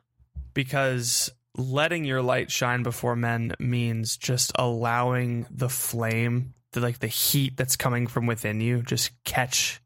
because 0.54 1.30
letting 1.56 2.04
your 2.04 2.22
light 2.22 2.50
shine 2.50 2.82
before 2.82 3.16
men 3.16 3.54
means 3.58 4.16
just 4.16 4.52
allowing 4.54 5.46
the 5.50 5.68
flame 5.68 6.54
the 6.72 6.80
like 6.80 6.98
the 7.00 7.06
heat 7.06 7.56
that's 7.56 7.76
coming 7.76 8.06
from 8.06 8.26
within 8.26 8.60
you 8.60 8.80
just 8.82 9.10
catch 9.24 9.78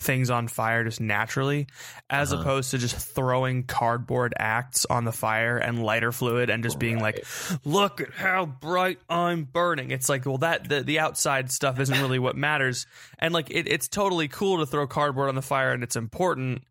things 0.00 0.30
on 0.30 0.48
fire 0.48 0.82
just 0.82 1.00
naturally 1.00 1.68
as 2.10 2.32
Uh-huh. 2.32 2.42
opposed 2.42 2.72
to 2.72 2.78
just 2.78 2.96
throwing 2.96 3.62
cardboard 3.62 4.34
acts 4.36 4.84
on 4.86 5.04
the 5.04 5.12
fire 5.12 5.56
and 5.56 5.80
lighter 5.84 6.10
fluid 6.10 6.50
and 6.50 6.64
just 6.64 6.80
being 6.80 6.98
like 6.98 7.24
look 7.64 8.00
at 8.00 8.10
how 8.12 8.44
bright 8.44 8.98
i'm 9.08 9.44
burning. 9.44 9.92
It's 9.92 10.08
like 10.08 10.26
well 10.26 10.38
that 10.38 10.68
the, 10.68 10.82
the 10.82 10.98
outside 10.98 11.52
stuff 11.52 11.78
isn't 11.78 12.00
really 12.00 12.18
what 12.18 12.34
matters. 12.36 12.84
And 13.20 13.32
like 13.32 13.50
it, 13.52 13.68
it's 13.68 13.86
totally 13.86 14.26
cool 14.26 14.58
to 14.58 14.66
throw 14.66 14.88
cardboard 14.88 15.28
on 15.28 15.36
the 15.36 15.40
fire 15.42 15.70
and 15.70 15.84
it's 15.84 15.94
important 15.94 16.64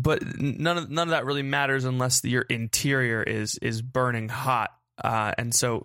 but 0.00 0.38
none 0.38 0.78
of 0.78 0.90
none 0.90 1.08
of 1.08 1.10
that 1.10 1.24
really 1.24 1.42
matters 1.42 1.84
unless 1.84 2.24
your 2.24 2.42
interior 2.42 3.22
is 3.22 3.58
is 3.62 3.82
burning 3.82 4.28
hot. 4.28 4.70
Uh, 5.02 5.32
and 5.38 5.54
so 5.54 5.82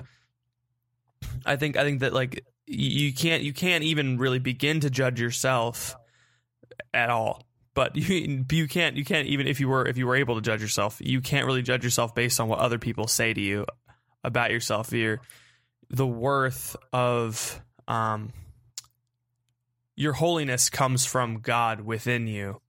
i 1.46 1.56
think 1.56 1.78
i 1.78 1.84
think 1.84 2.02
that 2.02 2.14
like 2.14 2.44
you 2.66 3.14
can't 3.14 3.44
you 3.44 3.54
can't 3.54 3.84
even 3.84 4.18
really 4.18 4.40
begin 4.40 4.80
to 4.80 4.90
judge 4.90 5.20
yourself 5.20 5.96
at 6.94 7.10
all. 7.10 7.44
But 7.74 7.96
you 7.96 8.46
you 8.52 8.68
can't 8.68 8.96
you 8.96 9.06
can't 9.06 9.28
even 9.28 9.48
if 9.48 9.60
you 9.60 9.68
were 9.68 9.88
if 9.88 9.98
you 9.98 10.08
were 10.08 10.16
able 10.16 10.36
to 10.36 10.42
judge 10.42 10.62
yourself 10.62 10.98
you 11.04 11.22
can't 11.22 11.46
really 11.46 11.62
judge 11.62 11.84
yourself 11.84 12.16
based 12.16 12.40
on 12.40 12.48
what 12.48 12.60
other 12.60 12.80
people 12.80 13.08
say 13.08 13.34
to 13.34 13.42
you 13.42 13.66
about 14.24 14.52
yourself. 14.52 14.92
Your 14.92 15.22
the 15.90 16.08
worth 16.08 16.76
of 16.92 17.62
um 17.88 18.32
your 19.96 20.14
holiness 20.14 20.70
comes 20.70 21.06
from 21.06 21.40
God 21.40 21.82
within 21.82 22.28
you 22.28 22.62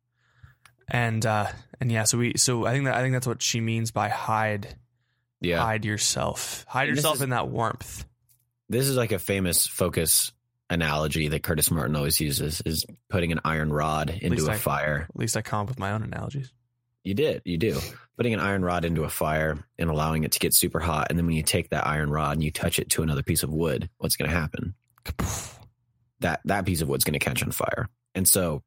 and 0.88 1.24
uh 1.26 1.46
and 1.80 1.90
yeah 1.90 2.04
so 2.04 2.18
we 2.18 2.34
so 2.36 2.66
i 2.66 2.72
think 2.72 2.84
that 2.84 2.94
i 2.94 3.00
think 3.02 3.12
that's 3.14 3.26
what 3.26 3.40
she 3.42 3.60
means 3.60 3.90
by 3.90 4.08
hide 4.08 4.76
yeah. 5.40 5.58
hide 5.58 5.84
yourself 5.84 6.64
hide 6.68 6.88
And 6.88 6.96
yourself 6.96 7.16
is- 7.16 7.22
in 7.22 7.30
that 7.30 7.48
warmth 7.48 8.04
This 8.68 8.86
is 8.88 8.96
like 8.96 9.12
a 9.12 9.18
famous 9.18 9.66
focus 9.66 10.32
analogy 10.70 11.28
that 11.28 11.42
Curtis 11.42 11.70
Martin 11.70 11.94
always 11.94 12.18
uses: 12.20 12.62
is 12.64 12.86
putting 13.10 13.30
an 13.32 13.40
iron 13.44 13.70
rod 13.72 14.08
into 14.10 14.46
a 14.46 14.52
I- 14.52 14.56
fire. 14.56 15.06
at 15.10 15.16
least 15.20 15.36
i 15.36 15.42
come 15.42 15.60
up 15.60 15.68
with 15.68 15.78
my 15.78 15.92
own 15.92 16.02
analogies 16.02 16.52
You 17.04 17.12
did, 17.14 17.42
you 17.44 17.58
do. 17.58 17.78
Putting 18.16 18.32
an 18.32 18.40
iron 18.40 18.64
rod 18.64 18.84
into 18.86 19.04
a 19.04 19.10
fire 19.10 19.58
and 19.78 19.90
allowing 19.90 20.24
it 20.24 20.32
to 20.32 20.38
get 20.38 20.54
super 20.54 20.80
hot, 20.80 21.08
and 21.10 21.18
then 21.18 21.26
when 21.26 21.36
you 21.36 21.42
take 21.42 21.68
that 21.70 21.86
iron 21.86 22.08
rod 22.10 22.32
and 22.32 22.42
you 22.42 22.50
touch 22.50 22.78
it 22.78 22.88
to 22.90 23.02
another 23.02 23.22
piece 23.22 23.42
of 23.42 23.50
wood, 23.50 23.90
what's 23.98 24.16
going 24.16 24.30
to 24.30 24.34
happen? 24.36 24.74
That 26.20 26.40
that 26.46 26.64
piece 26.64 26.80
of 26.80 26.88
wood's 26.88 27.04
going 27.04 27.18
to 27.18 27.24
catch 27.24 27.42
on 27.42 27.50
fire, 27.50 27.88
and 28.14 28.26
so 28.26 28.62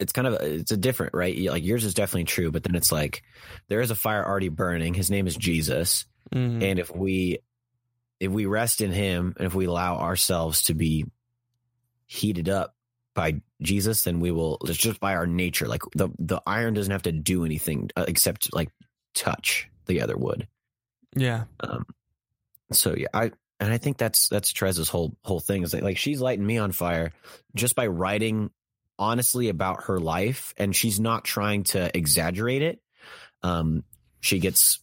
it's 0.00 0.12
kind 0.12 0.26
of 0.26 0.34
it's 0.42 0.72
a 0.72 0.76
different 0.76 1.14
right. 1.14 1.38
Like 1.38 1.62
yours 1.64 1.84
is 1.84 1.94
definitely 1.94 2.24
true, 2.24 2.50
but 2.50 2.62
then 2.64 2.74
it's 2.74 2.90
like 2.90 3.22
there 3.68 3.80
is 3.80 3.90
a 3.90 3.94
fire 3.94 4.26
already 4.26 4.48
burning. 4.48 4.94
His 4.94 5.10
name 5.10 5.26
is 5.26 5.36
Jesus, 5.36 6.06
Mhm. 6.32 6.62
and 6.62 6.78
if 6.78 6.94
we 6.94 7.38
if 8.18 8.30
we 8.30 8.46
rest 8.46 8.80
in 8.80 8.90
him 8.92 9.34
and 9.38 9.46
if 9.46 9.54
we 9.54 9.66
allow 9.66 9.96
ourselves 9.98 10.64
to 10.64 10.74
be 10.74 11.04
heated 12.06 12.48
up 12.48 12.74
by 13.14 13.40
Jesus 13.62 14.02
then 14.02 14.20
we 14.20 14.30
will 14.30 14.58
it's 14.64 14.76
just 14.78 15.00
by 15.00 15.14
our 15.14 15.26
nature 15.26 15.66
like 15.66 15.82
the 15.94 16.08
the 16.18 16.40
iron 16.46 16.74
doesn't 16.74 16.92
have 16.92 17.02
to 17.02 17.12
do 17.12 17.44
anything 17.44 17.90
uh, 17.96 18.04
except 18.08 18.52
like 18.54 18.70
touch 19.14 19.68
the 19.86 20.00
other 20.00 20.16
wood 20.16 20.46
yeah 21.16 21.44
um 21.60 21.84
so 22.72 22.94
yeah 22.96 23.08
I 23.14 23.32
and 23.58 23.72
I 23.72 23.78
think 23.78 23.96
that's 23.98 24.28
that's 24.28 24.52
Therese's 24.52 24.88
whole 24.88 25.16
whole 25.24 25.40
thing 25.40 25.62
is 25.62 25.72
that 25.72 25.82
like 25.82 25.98
she's 25.98 26.20
lighting 26.20 26.46
me 26.46 26.58
on 26.58 26.72
fire 26.72 27.12
just 27.54 27.74
by 27.74 27.86
writing 27.86 28.50
honestly 29.00 29.48
about 29.48 29.84
her 29.84 29.98
life 29.98 30.54
and 30.58 30.76
she's 30.76 31.00
not 31.00 31.24
trying 31.24 31.64
to 31.64 31.96
exaggerate 31.96 32.62
it. 32.62 32.80
Um 33.42 33.82
she 34.20 34.38
gets 34.38 34.80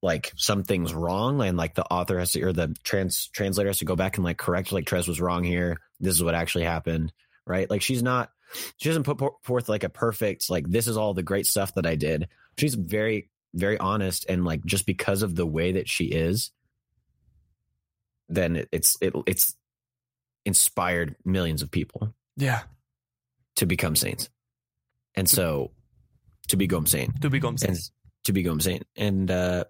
like 0.00 0.32
some 0.36 0.62
things 0.62 0.94
wrong 0.94 1.42
and 1.42 1.56
like 1.56 1.74
the 1.74 1.84
author 1.84 2.18
has 2.18 2.32
to 2.32 2.42
or 2.42 2.52
the 2.52 2.74
trans 2.82 3.28
translator 3.28 3.68
has 3.68 3.78
to 3.78 3.84
go 3.84 3.96
back 3.96 4.16
and 4.16 4.24
like 4.24 4.38
correct 4.38 4.72
like 4.72 4.88
Therese 4.88 5.08
was 5.08 5.20
wrong 5.20 5.44
here. 5.44 5.78
This 6.00 6.14
is 6.14 6.22
what 6.22 6.34
actually 6.34 6.64
happened 6.64 7.12
right? 7.46 7.68
Like 7.68 7.82
she's 7.82 8.02
not 8.02 8.30
she 8.76 8.88
doesn't 8.88 9.04
put 9.04 9.20
forth 9.42 9.68
like 9.68 9.84
a 9.84 9.88
perfect 9.88 10.48
like 10.48 10.68
this 10.68 10.86
is 10.86 10.96
all 10.96 11.14
the 11.14 11.22
great 11.22 11.46
stuff 11.46 11.74
that 11.74 11.86
I 11.86 11.96
did. 11.96 12.28
She's 12.58 12.74
very 12.74 13.30
very 13.54 13.78
honest 13.78 14.26
and 14.28 14.44
like 14.44 14.64
just 14.64 14.86
because 14.86 15.22
of 15.22 15.34
the 15.34 15.46
way 15.46 15.72
that 15.72 15.88
she 15.88 16.06
is 16.06 16.52
then 18.28 18.56
it, 18.56 18.68
it's 18.72 18.96
it, 19.00 19.14
it's 19.26 19.56
inspired 20.44 21.16
millions 21.24 21.62
of 21.62 21.70
people. 21.70 22.14
Yeah 22.36 22.62
to 23.56 23.66
become 23.66 23.96
saints. 23.96 24.28
And 25.14 25.28
so 25.28 25.72
to 26.48 26.56
become 26.56 26.86
saint 26.86 27.22
to 27.22 27.30
become 27.30 27.56
and 27.66 27.78
to 28.24 28.32
become 28.32 28.60
saint. 28.60 28.84
And 28.96 29.30
uh 29.30 29.64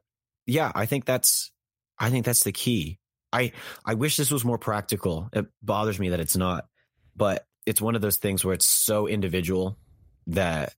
yeah 0.46 0.72
i 0.74 0.86
think 0.86 1.04
that's 1.04 1.52
i 1.98 2.10
think 2.10 2.24
that's 2.24 2.44
the 2.44 2.52
key. 2.52 2.98
I 3.32 3.52
i 3.84 3.94
wish 3.94 4.16
this 4.16 4.30
was 4.30 4.44
more 4.44 4.58
practical. 4.58 5.28
It 5.32 5.46
bothers 5.62 5.98
me 5.98 6.10
that 6.10 6.20
it's 6.20 6.36
not. 6.36 6.66
But 7.14 7.46
it's 7.66 7.80
one 7.80 7.94
of 7.94 8.00
those 8.00 8.16
things 8.16 8.44
where 8.44 8.54
it's 8.54 8.66
so 8.66 9.06
individual 9.06 9.78
that 10.28 10.74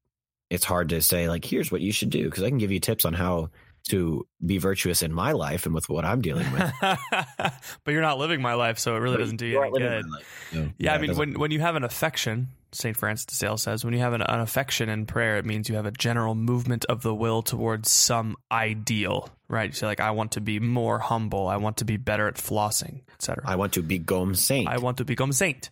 it's 0.51 0.65
hard 0.65 0.91
to 0.91 1.01
say 1.01 1.29
like 1.29 1.45
here's 1.45 1.73
what 1.73 1.81
you 1.81 1.93
should 1.93 2.11
do 2.11 2.25
because 2.25 2.43
i 2.43 2.49
can 2.49 2.59
give 2.59 2.73
you 2.73 2.81
tips 2.81 3.05
on 3.05 3.13
how 3.13 3.51
to 3.89 4.27
be 4.45 4.59
virtuous 4.59 5.03
in 5.03 5.13
my 5.13 5.33
life 5.33 5.67
and 5.67 5.75
with 5.75 5.89
what 5.89 6.05
i'm 6.05 6.21
dealing 6.21 6.51
with 6.53 6.73
but 6.81 7.89
you're 7.89 8.01
not 8.03 8.19
living 8.19 8.41
my 8.41 8.55
life 8.55 8.79
so 8.79 8.95
it 8.97 8.99
really 8.99 9.17
But 9.17 9.21
doesn't 9.21 9.37
do 9.37 9.47
you 9.47 9.63
any 9.63 9.79
good 9.79 10.11
life. 10.11 10.49
So, 10.53 10.71
yeah, 10.79 10.95
I 10.95 10.99
mean, 10.99 11.17
when 11.17 11.39
when 11.39 11.51
you 11.51 11.61
have 11.61 11.77
an 11.77 11.85
affection, 11.85 12.49
Saint 12.73 12.97
Francis 12.97 13.27
de 13.27 13.35
Sales 13.35 13.63
says, 13.63 13.85
when 13.85 13.95
you 13.95 14.01
have 14.01 14.13
an, 14.13 14.23
an 14.23 14.41
affection 14.41 14.89
in 14.89 15.07
prayer, 15.07 15.37
it 15.37 15.45
means 15.45 15.69
you 15.69 15.75
have 15.77 15.87
a 15.87 15.91
general 15.93 16.35
movement 16.35 16.85
of 16.87 17.03
the 17.03 17.15
will 17.15 17.43
towards 17.43 17.91
some 17.91 18.37
ideal, 18.51 19.29
right? 19.49 19.71
You 19.71 19.75
say 19.75 19.87
like, 19.87 20.01
I 20.01 20.11
want 20.13 20.33
to 20.33 20.41
be 20.41 20.61
more 20.61 20.99
humble, 20.99 21.47
I 21.49 21.57
want 21.57 21.79
to 21.79 21.85
be 21.85 21.97
better 21.97 22.27
at 22.29 22.35
flossing, 22.35 23.03
etc. 23.15 23.45
i 23.47 23.57
want 23.57 23.73
to 23.75 23.83
become 23.83 24.35
saint 24.35 24.69
I 24.69 24.79
want 24.79 24.99
to 24.99 25.05
become 25.05 25.33
saint. 25.33 25.71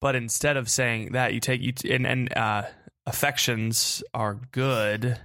But 0.00 0.14
instead 0.16 0.56
of 0.56 0.70
saying 0.70 1.12
that, 1.12 1.34
you 1.34 1.40
take 1.40 1.60
you 1.60 1.72
t- 1.72 1.92
and 1.92 2.06
and 2.06 2.36
uh, 2.36 2.62
affections 3.06 4.02
are 4.14 4.38
good, 4.52 5.18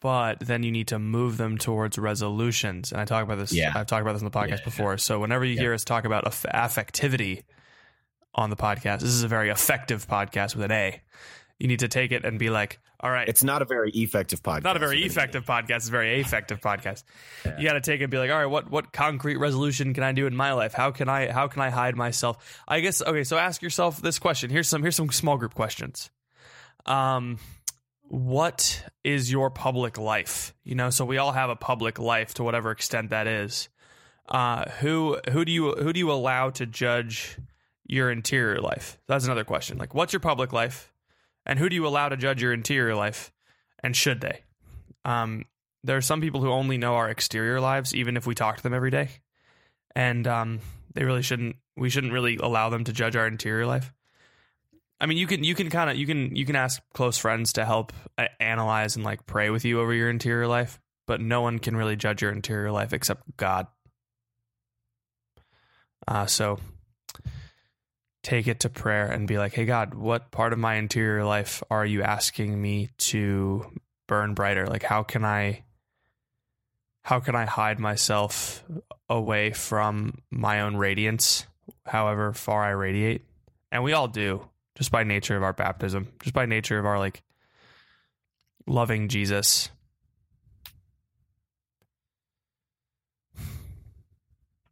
but 0.00 0.40
then 0.40 0.62
you 0.62 0.70
need 0.70 0.88
to 0.88 0.98
move 0.98 1.36
them 1.36 1.58
towards 1.58 1.98
resolutions. 1.98 2.92
And 2.92 3.00
I 3.00 3.04
talk 3.04 3.24
about 3.24 3.38
this. 3.38 3.52
Yeah. 3.52 3.72
I've 3.74 3.86
talked 3.86 4.02
about 4.02 4.12
this 4.14 4.22
on 4.22 4.30
the 4.30 4.36
podcast 4.38 4.58
Yeah, 4.58 4.64
before. 4.64 4.98
So 4.98 5.18
whenever 5.20 5.44
you 5.44 5.54
Yeah. 5.54 5.60
hear 5.62 5.74
us 5.74 5.84
talk 5.84 6.04
about 6.04 6.26
aff- 6.26 6.46
affectivity 6.54 7.42
on 8.34 8.50
the 8.50 8.56
podcast, 8.56 9.00
this 9.00 9.10
is 9.10 9.22
a 9.22 9.28
very 9.28 9.50
effective 9.50 10.06
podcast 10.08 10.54
with 10.56 10.64
an 10.64 10.72
A. 10.72 11.00
You 11.58 11.68
need 11.68 11.80
to 11.80 11.88
take 11.88 12.10
it 12.12 12.24
and 12.24 12.38
be 12.38 12.50
like, 12.50 12.80
all 12.98 13.10
right, 13.10 13.28
it's 13.28 13.44
not 13.44 13.62
a 13.62 13.64
very 13.64 13.90
effective 13.90 14.42
podcast 14.42 14.62
not 14.62 14.76
a 14.76 14.80
very 14.80 15.04
effective 15.04 15.44
podcast. 15.44 15.76
It's 15.76 15.88
a 15.88 15.90
very 15.92 16.20
effective 16.20 16.60
podcast. 16.60 17.04
You 17.58 17.68
got 17.68 17.74
to 17.74 17.80
take 17.80 18.00
it 18.00 18.04
and 18.04 18.10
be 18.10 18.18
like, 18.18 18.30
all 18.30 18.38
right, 18.38 18.46
what 18.46 18.70
what 18.70 18.92
concrete 18.92 19.36
resolution 19.36 19.92
can 19.94 20.02
I 20.02 20.12
do 20.12 20.26
in 20.26 20.34
my 20.34 20.52
life? 20.54 20.72
How 20.72 20.90
can 20.90 21.08
I 21.08 21.30
how 21.30 21.46
can 21.48 21.60
I 21.62 21.70
hide 21.70 21.96
myself? 21.96 22.62
I 22.66 22.80
guess 22.80 23.02
okay. 23.02 23.22
So 23.24 23.36
ask 23.36 23.60
yourself 23.62 24.00
this 24.00 24.18
question. 24.18 24.50
Here's 24.50 24.68
some 24.68 24.82
here's 24.82 24.96
some 24.96 25.10
small 25.12 25.36
group 25.36 25.54
questions. 25.54 26.10
Um, 26.86 27.38
what 28.08 28.84
is 29.02 29.30
your 29.30 29.50
public 29.50 29.98
life? 29.98 30.54
You 30.64 30.74
know, 30.74 30.90
so 30.90 31.04
we 31.04 31.18
all 31.18 31.32
have 31.32 31.50
a 31.50 31.56
public 31.56 31.98
life 31.98 32.34
to 32.34 32.44
whatever 32.44 32.70
extent 32.70 33.10
that 33.10 33.26
is. 33.26 33.68
Uh, 34.28 34.68
who 34.80 35.18
who 35.30 35.44
do 35.44 35.52
you 35.52 35.72
who 35.72 35.92
do 35.92 35.98
you 35.98 36.10
allow 36.10 36.50
to 36.50 36.66
judge 36.66 37.36
your 37.86 38.10
interior 38.10 38.60
life? 38.60 38.98
That's 39.06 39.24
another 39.26 39.44
question. 39.44 39.76
Like, 39.76 39.94
what's 39.94 40.12
your 40.12 40.20
public 40.20 40.52
life, 40.52 40.92
and 41.44 41.58
who 41.58 41.68
do 41.68 41.76
you 41.76 41.86
allow 41.86 42.08
to 42.08 42.16
judge 42.16 42.40
your 42.40 42.52
interior 42.52 42.94
life? 42.94 43.32
and 43.84 43.94
should 43.94 44.20
they? 44.22 44.40
Um, 45.04 45.44
there 45.84 45.98
are 45.98 46.02
some 46.02 46.22
people 46.22 46.40
who 46.40 46.50
only 46.50 46.78
know 46.78 46.94
our 46.94 47.10
exterior 47.10 47.60
lives, 47.60 47.94
even 47.94 48.16
if 48.16 48.26
we 48.26 48.34
talk 48.34 48.56
to 48.56 48.62
them 48.62 48.74
every 48.74 48.90
day, 48.90 49.10
and 49.94 50.26
um, 50.26 50.60
they 50.94 51.04
really 51.04 51.22
shouldn't. 51.22 51.56
We 51.76 51.90
shouldn't 51.90 52.12
really 52.12 52.36
allow 52.36 52.70
them 52.70 52.84
to 52.84 52.92
judge 52.92 53.14
our 53.14 53.26
interior 53.26 53.66
life. 53.66 53.92
I 55.04 55.06
mean, 55.06 55.18
you 55.18 55.26
can 55.26 55.44
you 55.44 55.54
can 55.54 55.68
kind 55.68 55.90
of 55.90 55.96
you 55.96 56.06
can 56.06 56.34
you 56.34 56.46
can 56.46 56.56
ask 56.56 56.80
close 56.94 57.18
friends 57.18 57.52
to 57.52 57.66
help 57.66 57.92
uh, 58.16 58.24
analyze 58.40 58.96
and 58.96 59.04
like 59.04 59.26
pray 59.26 59.50
with 59.50 59.66
you 59.66 59.78
over 59.78 59.92
your 59.92 60.08
interior 60.08 60.46
life, 60.46 60.80
but 61.06 61.20
no 61.20 61.42
one 61.42 61.58
can 61.58 61.76
really 61.76 61.94
judge 61.94 62.22
your 62.22 62.32
interior 62.32 62.72
life 62.72 62.94
except 62.94 63.36
God. 63.36 63.66
Uh, 66.08 66.24
so 66.24 66.58
take 68.22 68.48
it 68.48 68.60
to 68.60 68.70
prayer 68.70 69.04
and 69.04 69.28
be 69.28 69.36
like, 69.36 69.52
"Hey 69.52 69.66
God, 69.66 69.92
what 69.92 70.30
part 70.30 70.54
of 70.54 70.58
my 70.58 70.76
interior 70.76 71.22
life 71.22 71.62
are 71.68 71.84
you 71.84 72.02
asking 72.02 72.58
me 72.58 72.88
to 72.96 73.66
burn 74.06 74.32
brighter? 74.32 74.66
Like, 74.66 74.84
how 74.84 75.02
can 75.02 75.22
I 75.22 75.64
how 77.02 77.20
can 77.20 77.36
I 77.36 77.44
hide 77.44 77.78
myself 77.78 78.64
away 79.10 79.50
from 79.50 80.22
my 80.30 80.62
own 80.62 80.76
radiance, 80.76 81.44
however 81.84 82.32
far 82.32 82.64
I 82.64 82.70
radiate?" 82.70 83.20
And 83.70 83.84
we 83.84 83.92
all 83.92 84.08
do 84.08 84.48
just 84.76 84.90
by 84.90 85.04
nature 85.04 85.36
of 85.36 85.42
our 85.42 85.52
baptism, 85.52 86.12
just 86.22 86.34
by 86.34 86.46
nature 86.46 86.78
of 86.78 86.86
our 86.86 86.98
like 86.98 87.22
loving 88.66 89.08
Jesus. 89.08 89.70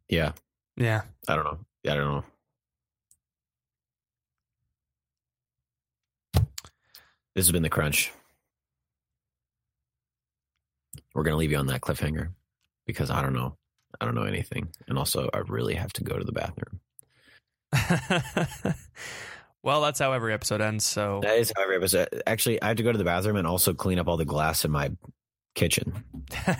Yeah. 0.09 0.33
Yeah. 0.77 1.01
I 1.27 1.35
don't 1.35 1.45
know. 1.45 1.59
Yeah, 1.83 1.93
I 1.93 1.95
don't 1.95 2.11
know. 2.11 2.23
This 7.35 7.45
has 7.45 7.51
been 7.51 7.63
the 7.63 7.69
crunch. 7.69 8.11
We're 11.15 11.23
gonna 11.23 11.37
leave 11.37 11.51
you 11.51 11.57
on 11.57 11.67
that 11.67 11.81
cliffhanger 11.81 12.29
because 12.85 13.09
I 13.09 13.21
don't 13.21 13.33
know. 13.33 13.57
I 13.99 14.05
don't 14.05 14.15
know 14.15 14.23
anything. 14.23 14.69
And 14.87 14.97
also 14.97 15.29
I 15.33 15.39
really 15.39 15.75
have 15.75 15.93
to 15.93 16.03
go 16.03 16.17
to 16.17 16.23
the 16.23 16.31
bathroom. 16.31 16.79
well, 19.63 19.81
that's 19.81 19.99
how 19.99 20.11
every 20.11 20.33
episode 20.33 20.61
ends. 20.61 20.85
So 20.85 21.21
That 21.23 21.37
is 21.37 21.51
how 21.55 21.63
every 21.63 21.77
episode 21.77 22.09
actually 22.27 22.61
I 22.61 22.67
have 22.67 22.77
to 22.77 22.83
go 22.83 22.91
to 22.91 22.97
the 22.97 23.03
bathroom 23.03 23.37
and 23.37 23.47
also 23.47 23.73
clean 23.73 23.97
up 23.99 24.07
all 24.07 24.17
the 24.17 24.25
glass 24.25 24.65
in 24.65 24.71
my 24.71 24.91
kitchen. 25.55 26.03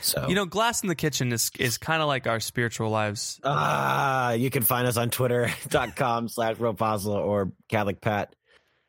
So 0.00 0.28
you 0.28 0.36
know, 0.36 0.46
glass 0.46 0.82
in 0.82 0.88
the 0.88 0.94
kitchen 0.94 1.32
is 1.32 1.50
is 1.58 1.78
kind 1.78 2.00
of 2.00 2.06
like 2.06 2.26
our 2.28 2.38
spiritual 2.38 2.90
lives. 2.90 3.40
Ah, 3.42 4.32
you 4.32 4.50
can 4.50 4.62
find 4.62 4.86
us 4.86 4.96
on 4.96 5.10
twitter.com 5.10 6.28
slash 6.28 6.56
Roposla 6.56 7.16
or 7.16 7.52
Catholic 7.68 8.00
Pat. 8.00 8.34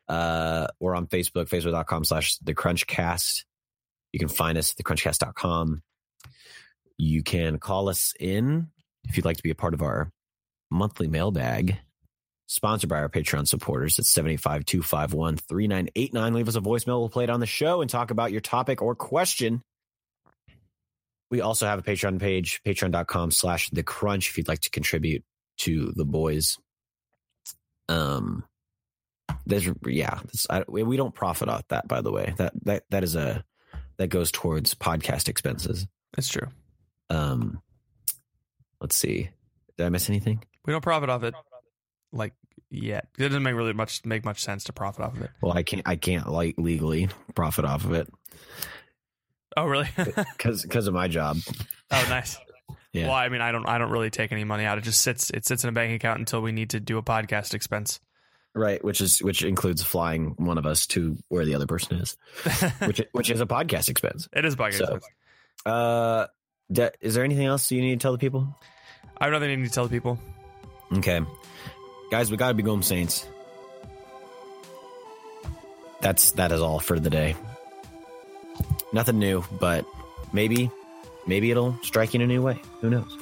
Uh, 0.08 0.68
we're 0.78 0.94
on 0.94 1.06
Facebook, 1.08 1.48
facebook.com 1.48 2.04
slash 2.04 2.36
the 2.38 2.54
crunchcast. 2.54 3.44
You 4.12 4.20
can 4.20 4.28
find 4.28 4.56
us 4.56 4.74
at 4.78 4.84
thecrunchcast.com. 4.84 5.82
You 6.96 7.22
can 7.22 7.58
call 7.58 7.88
us 7.88 8.14
in 8.18 8.68
if 9.08 9.16
you'd 9.16 9.26
like 9.26 9.36
to 9.36 9.42
be 9.42 9.50
a 9.50 9.56
part 9.56 9.74
of 9.74 9.82
our 9.82 10.10
monthly 10.70 11.08
mailbag, 11.08 11.78
sponsored 12.48 12.88
by 12.88 12.98
our 12.98 13.08
Patreon 13.08 13.46
supporters. 13.46 13.98
It's 13.98 14.10
75 14.10 14.64
251 14.64 15.36
3989. 15.36 16.34
Leave 16.34 16.48
us 16.48 16.56
a 16.56 16.60
voicemail. 16.60 16.98
We'll 16.98 17.08
play 17.08 17.24
it 17.24 17.30
on 17.30 17.40
the 17.40 17.46
show 17.46 17.80
and 17.80 17.88
talk 17.88 18.10
about 18.10 18.32
your 18.32 18.40
topic 18.40 18.82
or 18.82 18.96
question. 18.96 19.62
We 21.30 21.42
also 21.42 21.66
have 21.66 21.78
a 21.78 21.82
Patreon 21.82 22.18
page, 22.18 22.62
patreon.com 22.66 23.30
slash 23.30 23.68
the 23.70 23.82
crunch, 23.82 24.30
if 24.30 24.38
you'd 24.38 24.48
like 24.48 24.60
to 24.60 24.70
contribute 24.70 25.22
to 25.58 25.92
the 25.94 26.06
boys. 26.06 26.56
Um, 27.90 28.44
there's, 29.44 29.68
yeah, 29.86 30.20
I, 30.48 30.64
we 30.66 30.96
don't 30.96 31.14
profit 31.14 31.50
off 31.50 31.68
that, 31.68 31.86
by 31.86 32.00
the 32.00 32.10
way. 32.10 32.32
That, 32.38 32.52
that, 32.64 32.84
that 32.88 33.04
is 33.04 33.14
a, 33.14 33.44
that 33.98 34.08
goes 34.08 34.32
towards 34.32 34.74
podcast 34.74 35.28
expenses. 35.28 35.86
That's 36.16 36.28
true. 36.28 36.48
Um, 37.10 37.60
let's 38.80 38.96
see. 38.96 39.28
Did 39.76 39.84
I 39.84 39.90
miss 39.90 40.08
anything? 40.08 40.42
We 40.64 40.72
don't 40.72 40.82
profit 40.82 41.10
off 41.10 41.24
it 41.24 41.34
like 42.12 42.34
yet. 42.70 43.06
It 43.18 43.22
doesn't 43.28 43.42
make 43.42 43.54
really 43.54 43.72
much 43.72 44.04
make 44.04 44.24
much 44.24 44.42
sense 44.42 44.64
to 44.64 44.72
profit 44.72 45.04
off 45.04 45.16
of 45.16 45.22
it. 45.22 45.30
Well, 45.40 45.52
I 45.56 45.62
can't, 45.62 45.82
I 45.86 45.96
can't 45.96 46.28
like 46.30 46.54
legally 46.58 47.08
profit 47.34 47.64
off 47.64 47.84
of 47.84 47.92
it 47.92 48.08
Oh, 49.56 49.64
really? 49.64 49.88
because, 49.96 50.62
because 50.62 50.86
of 50.86 50.94
my 50.94 51.08
job. 51.08 51.38
oh, 51.90 52.06
nice. 52.08 52.38
Yeah. 52.92 53.06
Well, 53.08 53.16
I 53.16 53.28
mean, 53.28 53.40
I 53.40 53.52
don't 53.52 53.68
I 53.68 53.78
don't 53.78 53.90
really 53.90 54.10
take 54.10 54.32
any 54.32 54.44
money 54.44 54.64
out. 54.64 54.78
It 54.78 54.84
just 54.84 55.00
sits 55.02 55.30
it 55.30 55.44
sits 55.46 55.62
in 55.64 55.68
a 55.68 55.72
bank 55.72 55.94
account 55.94 56.20
until 56.20 56.40
we 56.40 56.52
need 56.52 56.70
to 56.70 56.80
do 56.80 56.96
a 56.98 57.02
podcast 57.02 57.54
expense. 57.54 58.00
Right, 58.54 58.82
which 58.82 59.00
is 59.00 59.18
which 59.20 59.42
includes 59.42 59.82
flying 59.82 60.34
one 60.36 60.58
of 60.58 60.66
us 60.66 60.86
to 60.88 61.16
where 61.28 61.44
the 61.44 61.54
other 61.54 61.66
person 61.66 61.98
is, 61.98 62.16
which 62.86 63.00
which 63.12 63.30
is 63.30 63.40
a 63.40 63.46
podcast 63.46 63.88
expense. 63.88 64.28
It 64.32 64.44
is 64.44 64.56
podcast 64.56 64.74
So- 64.74 64.84
expense. 64.84 65.06
Uh, 65.66 66.26
de- 66.72 66.92
is 67.00 67.14
there 67.14 67.24
anything 67.24 67.46
else 67.46 67.70
you 67.70 67.80
need 67.82 67.98
to 68.00 68.02
tell 68.02 68.12
the 68.12 68.18
people? 68.18 68.56
I 69.18 69.24
have 69.24 69.32
nothing 69.32 69.50
I 69.50 69.54
need 69.56 69.66
to 69.66 69.72
tell 69.72 69.84
the 69.84 69.90
people. 69.90 70.18
Okay, 70.92 71.20
guys, 72.10 72.30
we 72.30 72.36
gotta 72.36 72.54
be 72.54 72.62
going 72.62 72.82
Saints. 72.82 73.26
That's 76.00 76.32
that 76.32 76.52
is 76.52 76.60
all 76.60 76.78
for 76.78 76.98
the 76.98 77.10
day. 77.10 77.36
Nothing 78.92 79.18
new, 79.18 79.44
but 79.60 79.84
maybe 80.32 80.70
maybe 81.26 81.50
it'll 81.50 81.78
strike 81.82 82.14
you 82.14 82.18
in 82.18 82.22
a 82.22 82.26
new 82.26 82.42
way. 82.42 82.60
Who 82.80 82.90
knows? 82.90 83.16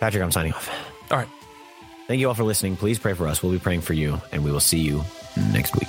Patrick, 0.00 0.22
I'm 0.22 0.32
signing 0.32 0.52
off. 0.52 0.68
All 1.10 1.18
right. 1.18 1.28
Thank 2.06 2.20
you 2.20 2.28
all 2.28 2.34
for 2.34 2.44
listening. 2.44 2.76
Please 2.76 2.98
pray 2.98 3.14
for 3.14 3.26
us. 3.26 3.42
We'll 3.42 3.52
be 3.52 3.58
praying 3.58 3.80
for 3.80 3.94
you, 3.94 4.20
and 4.30 4.44
we 4.44 4.52
will 4.52 4.60
see 4.60 4.78
you 4.78 5.02
next 5.52 5.74
week. 5.74 5.88